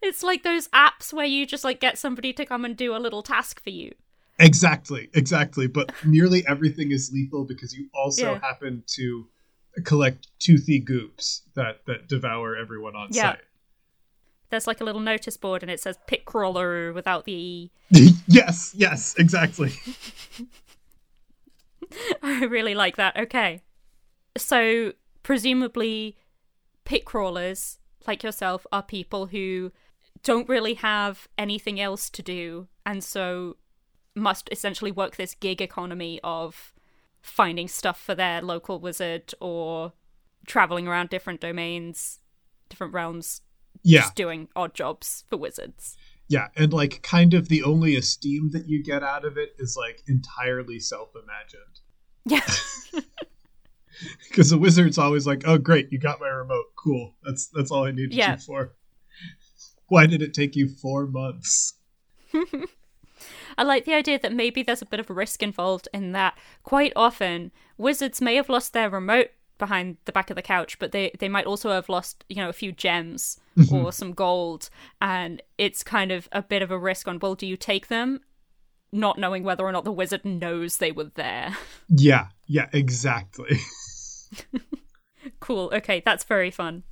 It's 0.00 0.22
like 0.22 0.44
those 0.44 0.68
apps 0.68 1.12
where 1.12 1.26
you 1.26 1.44
just 1.44 1.62
like 1.62 1.78
get 1.78 1.98
somebody 1.98 2.32
to 2.34 2.46
come 2.46 2.64
and 2.64 2.74
do 2.74 2.96
a 2.96 2.98
little 2.98 3.22
task 3.22 3.62
for 3.62 3.68
you. 3.68 3.92
Exactly, 4.38 5.10
exactly. 5.12 5.66
But 5.66 5.92
nearly 6.06 6.42
everything 6.48 6.90
is 6.90 7.10
lethal 7.12 7.44
because 7.44 7.74
you 7.76 7.90
also 7.92 8.32
Yeah. 8.32 8.38
happen 8.40 8.82
to 8.96 9.26
collect 9.84 10.28
toothy 10.38 10.78
goops 10.78 11.42
that 11.54 11.84
that 11.86 12.08
devour 12.08 12.56
everyone 12.56 12.96
on 12.96 13.08
Yeah. 13.10 13.36
There's 14.48 14.66
like 14.66 14.80
a 14.80 14.84
little 14.84 15.02
notice 15.02 15.36
board 15.36 15.62
and 15.62 15.70
it 15.70 15.80
says 15.80 15.98
pit 16.06 16.24
crawler 16.24 16.94
without 16.94 17.26
the 17.26 17.32
E. 17.32 17.70
yes, 18.26 18.72
yes, 18.74 19.14
exactly. 19.18 19.72
I 22.22 22.44
really 22.44 22.74
like 22.74 22.96
that. 22.96 23.18
Okay. 23.18 23.60
So, 24.38 24.92
presumably, 25.24 26.16
pit 26.84 27.04
crawlers 27.04 27.78
like 28.06 28.22
yourself 28.22 28.64
are 28.70 28.82
people 28.82 29.26
who 29.26 29.72
don't 30.22 30.48
really 30.48 30.74
have 30.74 31.26
anything 31.36 31.80
else 31.80 32.08
to 32.10 32.22
do 32.22 32.68
and 32.86 33.02
so 33.02 33.56
must 34.14 34.48
essentially 34.52 34.92
work 34.92 35.16
this 35.16 35.34
gig 35.34 35.60
economy 35.60 36.20
of 36.22 36.72
finding 37.20 37.66
stuff 37.66 37.98
for 38.00 38.14
their 38.14 38.40
local 38.42 38.78
wizard 38.78 39.32
or 39.40 39.92
traveling 40.46 40.86
around 40.86 41.08
different 41.08 41.40
domains, 41.40 42.20
different 42.68 42.92
realms, 42.92 43.40
Yeah. 43.82 44.02
just 44.02 44.14
doing 44.14 44.48
odd 44.54 44.74
jobs 44.74 45.24
for 45.28 45.36
wizards. 45.38 45.96
Yeah, 46.28 46.48
and 46.56 46.72
like 46.72 47.02
kind 47.02 47.34
of 47.34 47.48
the 47.48 47.62
only 47.62 47.96
esteem 47.96 48.50
that 48.52 48.68
you 48.68 48.82
get 48.84 49.02
out 49.02 49.24
of 49.24 49.36
it 49.36 49.54
is 49.58 49.76
like 49.76 50.02
entirely 50.06 50.78
self-imagined. 50.78 51.80
Yeah. 52.26 52.46
Because 54.28 54.50
the 54.50 54.58
wizard's 54.58 54.98
always 54.98 55.26
like, 55.26 55.42
"Oh, 55.46 55.58
great, 55.58 55.92
you 55.92 55.98
got 55.98 56.20
my 56.20 56.28
remote. 56.28 56.66
Cool. 56.76 57.14
That's 57.22 57.48
that's 57.48 57.70
all 57.70 57.84
I 57.84 57.90
needed 57.92 58.14
Yeah. 58.14 58.32
you 58.32 58.38
for." 58.38 58.72
Why 59.88 60.06
did 60.06 60.22
it 60.22 60.34
take 60.34 60.56
you 60.56 60.68
four 60.68 61.06
months? 61.06 61.74
I 63.56 63.62
like 63.62 63.84
the 63.84 63.94
idea 63.94 64.18
that 64.18 64.32
maybe 64.32 64.62
there's 64.62 64.82
a 64.82 64.86
bit 64.86 64.98
of 65.00 65.08
a 65.10 65.14
risk 65.14 65.42
involved 65.42 65.88
in 65.94 66.12
that 66.12 66.36
quite 66.62 66.92
often 66.96 67.52
wizards 67.78 68.20
may 68.20 68.34
have 68.34 68.48
lost 68.48 68.72
their 68.72 68.90
remote 68.90 69.28
behind 69.58 69.98
the 70.04 70.12
back 70.12 70.30
of 70.30 70.36
the 70.36 70.42
couch, 70.42 70.78
but 70.80 70.90
they, 70.90 71.12
they 71.20 71.28
might 71.28 71.46
also 71.46 71.70
have 71.70 71.88
lost, 71.88 72.24
you 72.28 72.36
know, 72.36 72.48
a 72.48 72.52
few 72.52 72.72
gems 72.72 73.38
or 73.70 73.92
some 73.92 74.12
gold. 74.12 74.68
And 75.00 75.40
it's 75.58 75.84
kind 75.84 76.10
of 76.10 76.28
a 76.32 76.42
bit 76.42 76.60
of 76.62 76.72
a 76.72 76.78
risk 76.78 77.06
on, 77.06 77.20
well, 77.20 77.36
do 77.36 77.46
you 77.46 77.56
take 77.56 77.86
them? 77.86 78.20
Not 78.94 79.18
knowing 79.18 79.42
whether 79.42 79.64
or 79.64 79.72
not 79.72 79.84
the 79.84 79.92
wizard 79.92 80.24
knows 80.24 80.76
they 80.76 80.92
were 80.92 81.10
there. 81.14 81.56
Yeah, 81.88 82.28
yeah, 82.46 82.68
exactly. 82.72 83.58
cool. 85.40 85.70
Okay, 85.74 86.02
that's 86.04 86.24
very 86.24 86.50
fun. 86.50 86.84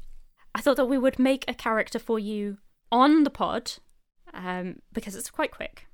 I 0.54 0.61
thought 0.61 0.76
that 0.76 0.85
we 0.87 0.99
would 0.99 1.18
make 1.18 1.44
a 1.49 1.54
character 1.54 1.99
for 1.99 2.18
you 2.18 2.59
on 2.90 3.25
the 3.25 3.30
pod 3.30 3.73
um, 4.35 4.80
because 4.92 5.14
it's 5.14 5.30
quite 5.30 5.50
quick. 5.50 5.87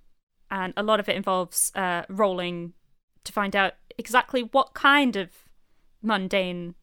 And 0.51 0.73
a 0.77 0.83
lot 0.83 0.99
of 0.99 1.09
it 1.09 1.17
involves 1.17 1.71
uh, 1.75 2.03
rolling 2.09 2.73
to 3.25 3.33
find 3.33 3.55
out 3.55 3.75
exactly 3.97 4.43
what 4.43 4.75
kind 4.75 5.15
of 5.15 5.31
mundane 6.03 6.75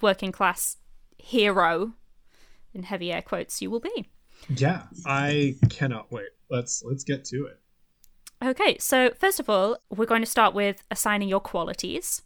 working 0.00 0.32
class 0.32 0.76
hero, 1.16 1.94
in 2.74 2.82
heavy 2.82 3.12
air 3.12 3.22
quotes, 3.22 3.62
you 3.62 3.70
will 3.70 3.80
be. 3.80 4.10
yeah, 4.48 4.82
I 5.06 5.54
cannot 5.70 6.12
wait. 6.12 6.28
Let's 6.50 6.82
let's 6.84 7.04
get 7.04 7.24
to 7.26 7.46
it. 7.46 7.58
Okay, 8.44 8.76
so 8.78 9.10
first 9.18 9.40
of 9.40 9.48
all, 9.48 9.78
we're 9.88 10.04
going 10.04 10.20
to 10.20 10.30
start 10.30 10.52
with 10.52 10.82
assigning 10.90 11.30
your 11.30 11.40
qualities. 11.40 12.20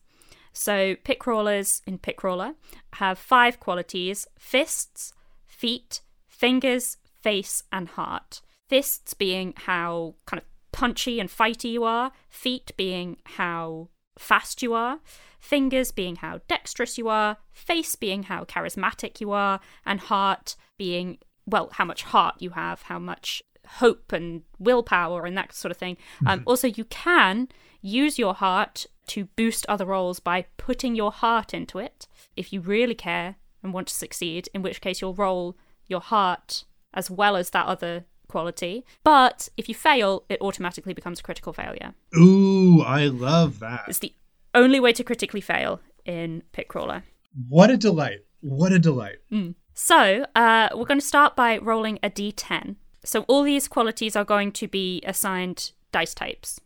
So, 0.53 0.97
pit 1.05 1.21
crawlers 1.21 1.81
in 1.87 1.99
pit 1.99 2.17
crawler 2.17 2.55
have 2.95 3.19
five 3.19 3.61
qualities 3.61 4.27
fists, 4.37 5.13
feet, 5.47 6.01
fingers, 6.27 6.97
face, 7.23 7.63
and 7.71 7.89
heart. 7.89 8.41
Fists 8.69 9.15
being 9.15 9.55
how 9.57 10.17
kind 10.27 10.43
of 10.43 10.49
punchy 10.73 11.21
and 11.21 11.31
fighty 11.31 11.71
you 11.71 11.85
are, 11.85 12.11
feet 12.29 12.73
being 12.77 13.19
how 13.25 13.89
fast 14.19 14.61
you 14.61 14.75
are, 14.75 14.99
fingers 15.39 15.93
being 15.93 16.17
how 16.17 16.41
dexterous 16.49 16.99
you 16.99 17.09
are, 17.09 17.37
face 17.53 17.95
being 17.95 18.25
how 18.25 18.43
charismatic 18.45 19.21
you 19.21 19.31
are, 19.31 19.61
and 19.87 20.01
heart 20.01 20.57
being, 20.77 21.19
well, 21.47 21.69
how 21.75 21.85
much 21.85 22.03
heart 22.03 22.35
you 22.41 22.51
have, 22.51 22.83
how 22.83 22.99
much 22.99 23.41
hope 23.69 24.13
and 24.13 24.43
willpower 24.59 25.25
and 25.27 25.37
that 25.37 25.53
sort 25.53 25.71
of 25.71 25.77
thing. 25.77 25.97
Um, 26.27 26.43
also, 26.47 26.67
you 26.69 26.85
can 26.85 27.49
use 27.81 28.19
your 28.19 28.35
heart 28.35 28.87
to 29.09 29.25
boost 29.37 29.65
other 29.69 29.87
roles 29.87 30.21
by 30.21 30.47
putting 30.57 30.95
your 30.95 31.13
heart 31.13 31.55
into 31.55 31.79
it 31.79 32.07
if 32.37 32.53
you 32.53 32.61
really 32.61 32.95
care 32.95 33.37
and 33.63 33.73
want 33.73 33.89
to 33.89 33.95
succeed, 33.95 34.49
in 34.55 34.63
which 34.63 34.81
case 34.81 35.01
you'll 35.01 35.15
roll 35.15 35.57
your 35.87 36.01
heart 36.01 36.65
as 36.95 37.11
well 37.11 37.37
as 37.37 37.51
that 37.51 37.67
other 37.67 38.05
quality. 38.29 38.85
But 39.05 39.49
if 39.57 39.69
you 39.69 39.75
fail, 39.75 40.25
it 40.29 40.41
automatically 40.41 40.95
becomes 40.95 41.21
a 41.21 41.23
critical 41.23 41.53
failure. 41.53 41.95
Ooh, 42.17 42.83
I 42.83 43.07
love 43.07 43.59
that. 43.61 43.85
It's 43.89 43.99
the 43.99 44.15
only 44.55 44.81
way 44.81 44.93
to 44.93 45.05
critically 45.05 45.41
fail 45.41 45.81
in 46.05 46.43
Pitcrawler. 46.53 47.03
What 47.49 47.71
a 47.71 47.77
delight. 47.77 48.21
What 48.41 48.73
a 48.73 48.79
delight. 48.79 49.17
So, 49.75 50.27
uh, 50.35 50.69
we're 50.75 50.85
going 50.85 51.01
to 51.01 51.07
start 51.07 51.37
by 51.37 51.59
rolling 51.59 51.99
a 52.03 52.11
d10. 52.11 52.77
So, 53.09 53.23
all 53.23 53.43
these 53.43 53.69
qualities 53.69 54.17
are 54.17 54.25
going 54.25 54.53
to 54.53 54.69
be 54.69 55.01
assigned 55.07 55.73
dice 55.93 56.13
types. 56.13 56.61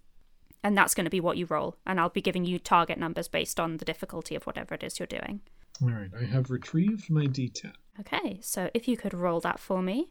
And 0.64 0.76
that's 0.76 0.92
going 0.92 1.04
to 1.04 1.10
be 1.10 1.20
what 1.20 1.36
you 1.36 1.46
roll. 1.46 1.76
And 1.86 2.00
I'll 2.00 2.08
be 2.08 2.20
giving 2.20 2.44
you 2.44 2.58
target 2.58 2.98
numbers 2.98 3.28
based 3.28 3.60
on 3.60 3.76
the 3.76 3.84
difficulty 3.84 4.34
of 4.34 4.42
whatever 4.42 4.74
it 4.74 4.82
is 4.82 4.98
you're 4.98 5.06
doing. 5.06 5.42
All 5.80 5.90
right, 5.90 6.10
I 6.20 6.24
have 6.24 6.50
retrieved 6.50 7.08
my 7.08 7.26
D10. 7.26 7.74
Okay, 8.00 8.40
so 8.42 8.70
if 8.74 8.88
you 8.88 8.96
could 8.96 9.14
roll 9.14 9.38
that 9.38 9.60
for 9.60 9.82
me. 9.82 10.10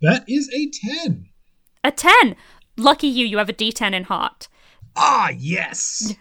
That 0.00 0.24
is 0.28 0.48
a 0.54 0.70
10. 0.70 1.26
A 1.82 1.90
10! 1.90 2.36
Lucky 2.76 3.08
you, 3.08 3.26
you 3.26 3.38
have 3.38 3.48
a 3.48 3.52
d10 3.52 3.92
in 3.92 4.04
heart. 4.04 4.46
Ah, 4.94 5.30
yes. 5.36 6.14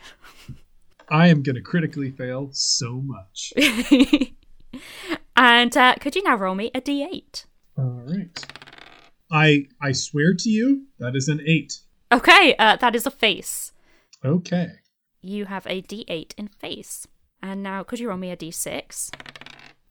I 1.09 1.27
am 1.27 1.43
going 1.43 1.55
to 1.55 1.61
critically 1.61 2.09
fail 2.09 2.49
so 2.51 2.99
much. 2.99 3.53
and 5.35 5.77
uh, 5.77 5.95
could 5.99 6.15
you 6.15 6.23
now 6.23 6.35
roll 6.35 6.55
me 6.55 6.71
a 6.73 6.81
d8? 6.81 7.45
All 7.77 8.01
right. 8.07 8.62
I 9.33 9.65
I 9.81 9.91
swear 9.91 10.35
to 10.35 10.49
you, 10.49 10.85
that 10.99 11.15
is 11.15 11.27
an 11.27 11.41
8. 11.45 11.73
Okay, 12.11 12.55
uh, 12.59 12.75
that 12.77 12.95
is 12.95 13.07
a 13.07 13.11
face. 13.11 13.71
Okay. 14.23 14.67
You 15.21 15.45
have 15.45 15.65
a 15.65 15.81
d8 15.81 16.33
in 16.37 16.47
face. 16.47 17.07
And 17.41 17.63
now 17.63 17.83
could 17.83 17.99
you 17.99 18.09
roll 18.09 18.17
me 18.17 18.29
a 18.31 18.37
d6? 18.37 19.09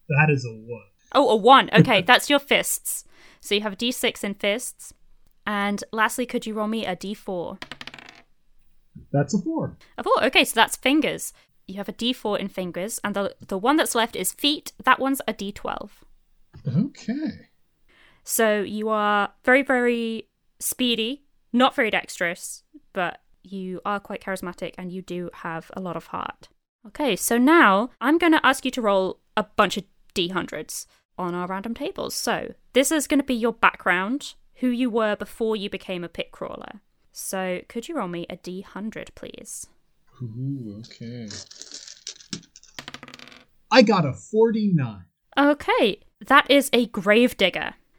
That 0.09 0.29
is 0.29 0.45
a 0.45 0.49
1. 0.51 0.81
Oh, 1.13 1.29
a 1.29 1.35
one. 1.35 1.69
Okay, 1.79 2.01
that's 2.01 2.29
your 2.29 2.39
fists. 2.39 3.03
So 3.41 3.53
you 3.53 3.61
have 3.61 3.73
a 3.73 3.75
d6 3.75 4.23
in 4.23 4.35
fists. 4.35 4.93
And 5.45 5.83
lastly, 5.91 6.25
could 6.25 6.45
you 6.45 6.53
roll 6.53 6.67
me 6.67 6.85
a 6.85 6.95
d4? 6.95 7.61
That's 9.11 9.33
a 9.33 9.41
4. 9.41 9.77
A 9.97 10.03
four. 10.03 10.23
Okay, 10.23 10.45
so 10.45 10.53
that's 10.55 10.77
fingers. 10.77 11.33
You 11.67 11.75
have 11.75 11.89
a 11.89 11.93
d4 11.93 12.39
in 12.39 12.47
fingers, 12.47 12.99
and 13.03 13.15
the 13.15 13.35
the 13.47 13.57
one 13.57 13.77
that's 13.77 13.95
left 13.95 14.15
is 14.15 14.31
feet. 14.31 14.71
That 14.83 14.99
one's 14.99 15.21
a 15.27 15.33
d12. 15.33 15.89
Okay. 16.67 17.49
So 18.23 18.61
you 18.61 18.89
are 18.89 19.33
very, 19.43 19.61
very 19.61 20.29
speedy, 20.59 21.23
not 21.51 21.75
very 21.75 21.91
dexterous, 21.91 22.63
but 22.93 23.19
you 23.43 23.81
are 23.85 23.99
quite 23.99 24.23
charismatic, 24.23 24.73
and 24.77 24.91
you 24.91 25.01
do 25.01 25.29
have 25.33 25.69
a 25.73 25.81
lot 25.81 25.97
of 25.97 26.07
heart. 26.07 26.47
Okay, 26.87 27.15
so 27.15 27.37
now 27.37 27.89
I'm 28.01 28.17
going 28.17 28.31
to 28.33 28.45
ask 28.45 28.65
you 28.65 28.71
to 28.71 28.81
roll 28.81 29.19
a 29.35 29.43
bunch 29.43 29.77
of 29.77 29.83
d100s 30.15 30.85
on 31.17 31.33
our 31.35 31.47
random 31.47 31.73
tables. 31.73 32.15
So 32.15 32.53
this 32.73 32.91
is 32.91 33.07
going 33.07 33.19
to 33.19 33.25
be 33.25 33.35
your 33.35 33.53
background, 33.53 34.35
who 34.55 34.67
you 34.67 34.89
were 34.89 35.15
before 35.15 35.55
you 35.55 35.69
became 35.69 36.03
a 36.03 36.09
pit 36.09 36.31
crawler. 36.31 36.81
So 37.11 37.61
could 37.67 37.87
you 37.87 37.95
roll 37.97 38.07
me 38.07 38.25
a 38.29 38.37
d100, 38.37 39.09
please? 39.15 39.67
Ooh, 40.21 40.79
okay. 40.79 41.27
I 43.71 43.81
got 43.81 44.05
a 44.05 44.13
49. 44.13 45.05
Okay, 45.37 45.99
that 46.25 46.49
is 46.49 46.69
a 46.73 46.85
grave 46.87 47.37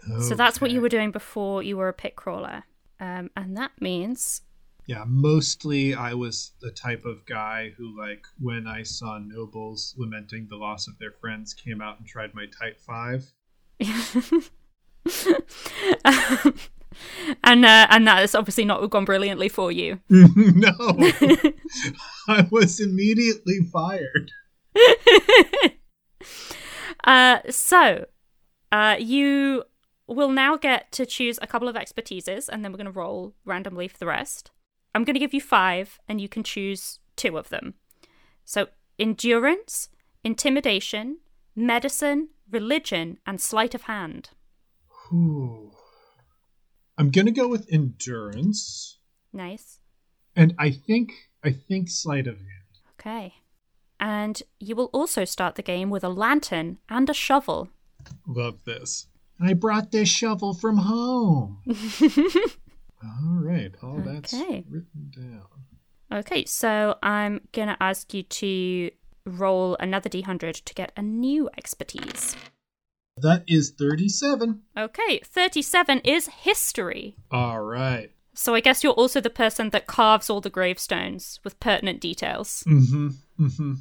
digger. 0.07 0.21
So 0.23 0.35
that's 0.35 0.61
what 0.61 0.71
you 0.71 0.81
were 0.81 0.89
doing 0.89 1.11
before 1.11 1.63
you 1.63 1.77
were 1.77 1.89
a 1.89 1.93
pit 1.93 2.17
crawler. 2.17 2.65
Um, 3.01 3.31
and 3.37 3.57
that 3.57 3.73
means 3.81 4.43
Yeah, 4.87 5.05
mostly 5.07 5.95
I 5.95 6.15
was 6.15 6.53
the 6.61 6.71
type 6.71 7.05
of 7.05 7.25
guy 7.27 7.73
who, 7.77 7.99
like, 7.99 8.25
when 8.39 8.67
I 8.67 8.83
saw 8.83 9.19
nobles 9.19 9.95
lamenting 9.97 10.47
the 10.49 10.57
loss 10.57 10.87
of 10.89 10.99
their 10.99 11.13
friends, 11.13 11.55
came 11.55 11.81
out 11.81 11.99
and 11.99 12.07
tried 12.07 12.35
my 12.35 12.47
tight 12.47 12.79
5. 12.79 13.33
and 17.43 17.65
uh, 17.65 17.87
and 17.91 18.07
that 18.07 18.19
has 18.21 18.35
obviously 18.35 18.65
not 18.65 18.89
gone 18.91 19.05
brilliantly 19.05 19.49
for 19.49 19.73
you. 19.73 20.01
no! 20.09 20.73
I 22.29 22.47
was 22.51 22.81
immediately 22.81 23.61
fired. 23.73 24.31
Uh, 27.07 27.41
so 27.51 28.07
uh, 28.73 28.97
you 28.99 29.63
will 30.07 30.29
now 30.29 30.57
get 30.57 30.93
to 30.93 31.07
choose 31.07 31.39
a 31.41 31.47
couple 31.47 31.69
of 31.69 31.77
expertises, 31.77 32.49
and 32.49 32.65
then 32.65 32.73
we're 32.73 32.79
going 32.79 32.85
to 32.87 32.91
roll 32.93 33.35
randomly 33.45 33.89
for 33.89 33.99
the 33.99 34.07
rest. 34.07 34.51
I'm 34.95 35.05
going 35.05 35.15
to 35.15 35.21
give 35.21 35.35
you 35.35 35.41
five, 35.41 35.99
and 36.09 36.21
you 36.21 36.29
can 36.29 36.43
choose 36.45 36.99
two 37.17 37.39
of 37.39 37.49
them. 37.49 37.75
So 38.45 38.69
endurance, 38.99 39.89
intimidation, 40.23 41.19
medicine, 41.57 42.29
religion, 42.51 43.19
and 43.27 43.41
sleight 43.41 43.75
of 43.75 43.83
hand. 43.83 44.31
Ooh. 45.13 45.71
I'm 46.97 47.11
gonna 47.11 47.33
go 47.33 47.49
with 47.49 47.67
endurance, 47.73 48.99
Nice. 49.33 49.81
and 50.37 50.55
I 50.59 50.71
think 50.71 51.13
I 51.43 51.51
think 51.51 51.89
sleight 51.91 52.29
of 52.29 52.37
hand. 52.37 52.79
Okay. 53.01 53.35
And 53.99 54.41
you 54.61 54.77
will 54.77 54.91
also 54.93 55.25
start 55.25 55.57
the 55.57 55.63
game 55.63 55.91
with 55.91 56.05
a 56.05 56.09
lantern 56.09 56.79
and 56.89 57.11
a 57.11 57.15
shovel. 57.15 57.69
Love 58.29 58.65
this. 58.65 59.07
I 59.41 59.53
brought 59.55 59.91
this 59.91 60.09
shovel 60.09 60.55
from 60.55 60.77
home. 60.79 61.61
all 63.03 63.39
right, 63.41 63.73
all 63.83 64.01
that's 64.01 64.33
Okay. 64.35 64.65
written 64.69 65.11
down. 65.15 66.19
Okay, 66.21 66.45
so 66.45 66.97
I'm 67.03 67.41
going 67.53 67.69
to 67.69 67.83
ask 67.83 68.13
you 68.15 68.23
to 68.23 68.91
roll 69.27 69.77
another 69.81 70.09
d100 70.11 70.65
to 70.65 70.75
get 70.75 70.93
a 70.97 71.03
new 71.03 71.51
expertise. 71.57 72.37
That 73.17 73.45
is 73.47 73.71
37. 73.71 74.63
Okay, 74.77 75.21
37 75.25 76.01
is 76.01 76.27
history. 76.29 77.17
All 77.31 77.61
right. 77.61 78.11
So 78.35 78.55
I 78.55 78.61
guess 78.61 78.83
you're 78.83 78.93
also 78.93 79.21
the 79.21 79.31
person 79.31 79.71
that 79.71 79.87
carves 79.87 80.29
all 80.29 80.41
the 80.41 80.51
gravestones 80.51 81.39
with 81.45 81.61
pertinent 81.61 82.01
details. 82.01 82.65
Mm-hmm. 82.67 83.09
Mm-hmm. 83.41 83.75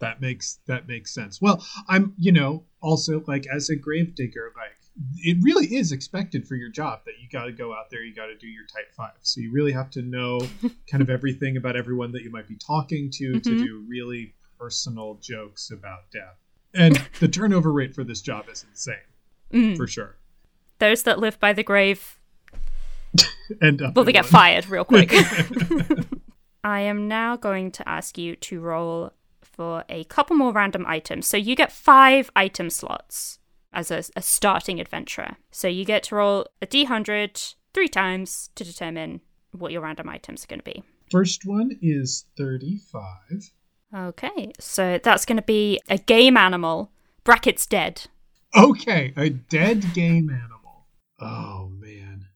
That 0.00 0.20
makes 0.20 0.58
that 0.66 0.88
makes 0.88 1.14
sense. 1.14 1.40
Well, 1.40 1.64
I'm, 1.86 2.14
you 2.18 2.32
know, 2.32 2.64
also 2.82 3.22
like 3.26 3.46
as 3.46 3.68
a 3.70 3.76
gravedigger, 3.76 4.52
like 4.56 4.76
it 5.18 5.38
really 5.42 5.66
is 5.74 5.92
expected 5.92 6.46
for 6.46 6.56
your 6.56 6.68
job 6.68 7.00
that 7.06 7.14
you 7.22 7.28
got 7.30 7.44
to 7.46 7.52
go 7.52 7.72
out 7.72 7.90
there, 7.90 8.02
you 8.02 8.14
got 8.14 8.26
to 8.26 8.36
do 8.36 8.46
your 8.46 8.64
tight 8.66 8.92
five. 8.96 9.12
So 9.22 9.40
you 9.40 9.50
really 9.52 9.72
have 9.72 9.90
to 9.92 10.02
know 10.02 10.40
kind 10.90 11.02
of 11.02 11.08
everything 11.10 11.56
about 11.56 11.76
everyone 11.76 12.12
that 12.12 12.22
you 12.22 12.30
might 12.30 12.48
be 12.48 12.56
talking 12.56 13.10
to 13.12 13.40
to 13.40 13.50
Mhm. 13.50 13.58
do 13.64 13.84
really 13.88 14.34
personal 14.58 15.18
jokes 15.22 15.70
about 15.70 16.10
death. 16.12 16.36
And 16.74 17.00
the 17.18 17.28
turnover 17.28 17.72
rate 17.72 17.94
for 17.94 18.04
this 18.04 18.20
job 18.20 18.46
is 18.50 18.64
insane, 18.68 18.94
Mm. 19.52 19.76
for 19.76 19.86
sure. 19.86 20.16
Those 20.78 21.02
that 21.04 21.18
live 21.18 21.40
by 21.40 21.52
the 21.52 21.62
grave, 21.62 22.18
And 23.60 23.82
up 23.82 23.96
well, 23.96 24.04
they 24.04 24.12
get 24.12 24.24
one. 24.26 24.30
fired 24.32 24.68
real 24.68 24.84
quick. 24.84 25.12
I 26.64 26.80
am 26.80 27.08
now 27.08 27.36
going 27.36 27.70
to 27.72 27.88
ask 27.88 28.16
you 28.18 28.36
to 28.36 28.60
roll 28.60 29.12
for 29.42 29.84
a 29.88 30.04
couple 30.04 30.36
more 30.36 30.52
random 30.52 30.84
items. 30.86 31.26
So 31.26 31.36
you 31.36 31.56
get 31.56 31.72
five 31.72 32.30
item 32.36 32.70
slots 32.70 33.39
as 33.72 33.90
a, 33.90 34.02
a 34.16 34.22
starting 34.22 34.80
adventurer. 34.80 35.36
So 35.50 35.68
you 35.68 35.84
get 35.84 36.04
to 36.04 36.16
roll 36.16 36.46
a 36.60 36.66
d100 36.66 37.54
three 37.72 37.88
times 37.88 38.50
to 38.54 38.64
determine 38.64 39.20
what 39.52 39.72
your 39.72 39.82
random 39.82 40.08
items 40.08 40.44
are 40.44 40.48
going 40.48 40.60
to 40.60 40.64
be. 40.64 40.82
First 41.10 41.44
one 41.44 41.78
is 41.82 42.26
35. 42.36 43.02
Okay, 43.92 44.52
so 44.60 45.00
that's 45.02 45.24
going 45.24 45.36
to 45.36 45.42
be 45.42 45.80
a 45.88 45.98
game 45.98 46.36
animal, 46.36 46.92
brackets 47.24 47.66
dead. 47.66 48.02
Okay, 48.56 49.12
a 49.16 49.30
dead 49.30 49.92
game 49.94 50.30
animal. 50.30 50.86
Oh 51.20 51.70
man. 51.78 52.26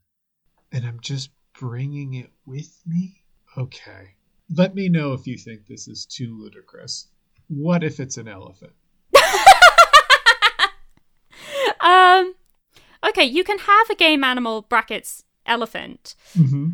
And 0.71 0.85
I'm 0.85 0.99
just 0.99 1.29
bringing 1.59 2.15
it 2.15 2.31
with 2.45 2.81
me? 2.85 3.23
Okay. 3.57 4.15
Let 4.53 4.75
me 4.75 4.89
know 4.89 5.13
if 5.13 5.25
you 5.25 5.37
think 5.37 5.65
this 5.65 5.87
is 5.87 6.05
too 6.05 6.37
ludicrous. 6.37 7.07
What 7.47 7.83
if 7.83 7.99
it's 7.99 8.17
an 8.17 8.27
elephant? 8.27 8.73
Um, 11.85 12.35
okay, 13.07 13.23
you 13.23 13.43
can 13.43 13.59
have 13.59 13.89
a 13.89 13.95
game 13.95 14.23
animal, 14.23 14.63
brackets 14.63 15.23
elephant, 15.45 16.15
Mm-hmm. 16.35 16.69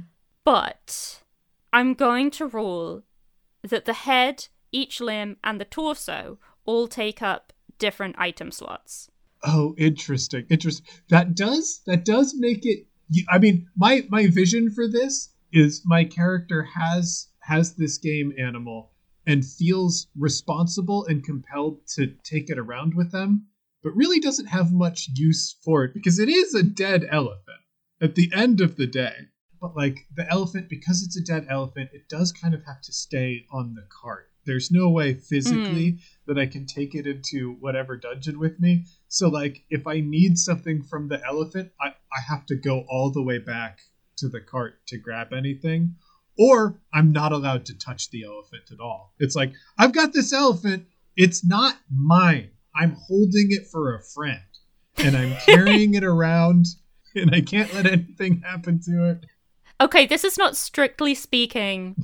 but 0.46 1.22
I'm 1.74 1.94
going 1.94 2.32
to 2.32 2.46
rule 2.48 3.04
that 3.62 3.86
the 3.86 3.94
head, 3.94 4.48
each 4.72 5.02
limb, 5.02 5.38
and 5.44 5.60
the 5.60 5.66
torso 5.66 6.40
all 6.66 6.88
take 6.88 7.22
up 7.22 7.52
different 7.78 8.16
item 8.18 8.52
slots. 8.52 9.10
Oh, 9.44 9.76
interesting. 9.78 10.46
Interesting. 10.50 10.86
That 11.10 11.36
does 11.36 11.82
that 11.88 12.06
does 12.06 12.34
make 12.38 12.66
it 12.66 12.86
I 13.30 13.40
mean, 13.40 13.68
my 13.76 14.06
my 14.10 14.28
vision 14.28 14.70
for 14.72 14.88
this 14.88 15.34
is 15.52 15.82
my 15.84 16.06
character 16.06 16.64
has 16.64 17.28
has 17.40 17.74
this 17.74 17.98
game 17.98 18.32
animal 18.38 18.92
and 19.28 19.44
feels 19.46 20.08
responsible 20.18 21.06
and 21.08 21.24
compelled 21.24 21.86
to 21.96 22.08
take 22.24 22.50
it 22.50 22.58
around 22.58 22.94
with 22.94 23.12
them, 23.12 23.48
but 23.84 23.96
really 23.96 24.20
doesn't 24.20 24.48
have 24.48 24.72
much 24.72 25.10
use 25.16 25.56
for 25.64 25.84
it 25.84 25.94
because 25.94 26.20
it 26.20 26.30
is 26.30 26.54
a 26.54 26.64
dead 26.64 27.08
elephant 27.10 27.60
at 28.02 28.16
the 28.16 28.32
end 28.34 28.62
of 28.62 28.76
the 28.76 28.88
day. 28.88 29.14
But 29.60 29.76
like 29.76 30.08
the 30.16 30.30
elephant, 30.30 30.70
because 30.70 31.04
it's 31.04 31.18
a 31.18 31.24
dead 31.24 31.46
elephant, 31.50 31.92
it 31.94 32.10
does 32.10 32.32
kind 32.32 32.54
of 32.54 32.66
have 32.66 32.82
to 32.82 32.94
stay 32.94 33.46
on 33.52 33.76
the 33.76 33.86
cart. 34.02 34.28
There's 34.46 34.72
no 34.72 34.90
way 34.90 35.14
physically 35.14 35.92
hmm. 35.92 35.98
that 36.26 36.40
I 36.40 36.48
can 36.48 36.66
take 36.66 36.96
it 36.96 37.06
into 37.06 37.58
whatever 37.60 37.96
dungeon 37.96 38.40
with 38.40 38.60
me. 38.60 38.86
So 39.08 39.30
like 39.30 39.64
if 39.70 39.86
I 39.86 40.00
need 40.00 40.40
something 40.40 40.82
from 40.82 41.08
the 41.08 41.24
elephant, 41.26 41.72
I, 41.80 41.90
I 41.90 42.22
have 42.28 42.48
to 42.48 42.56
go 42.56 42.86
all 42.90 43.12
the 43.12 43.22
way 43.22 43.38
back 43.38 43.82
to 44.18 44.30
the 44.30 44.42
cart 44.42 44.86
to 44.88 44.98
grab 44.98 45.32
anything. 45.32 45.96
Or 46.40 46.80
I'm 46.92 47.12
not 47.12 47.34
allowed 47.34 47.66
to 47.66 47.78
touch 47.78 48.10
the 48.10 48.24
elephant 48.24 48.72
at 48.72 48.80
all. 48.80 49.14
It's 49.20 49.36
like, 49.36 49.54
I've 49.78 49.94
got 49.94 50.14
this 50.14 50.34
elephant, 50.34 50.88
it's 51.16 51.46
not 51.46 51.76
mine. 51.92 52.50
I'm 52.76 52.96
holding 53.08 53.48
it 53.52 53.68
for 53.72 53.96
a 53.96 54.02
friend. 54.02 54.40
And 54.98 55.16
I'm 55.16 55.36
carrying 55.46 55.94
it 55.96 56.04
around 56.04 56.66
and 57.16 57.34
I 57.34 57.42
can't 57.42 57.74
let 57.74 57.86
anything 57.86 58.42
happen 58.42 58.80
to 58.84 59.10
it. 59.10 59.26
Okay, 59.80 60.06
this 60.06 60.24
is 60.24 60.38
not 60.38 60.56
strictly 60.56 61.16
speaking 61.16 61.96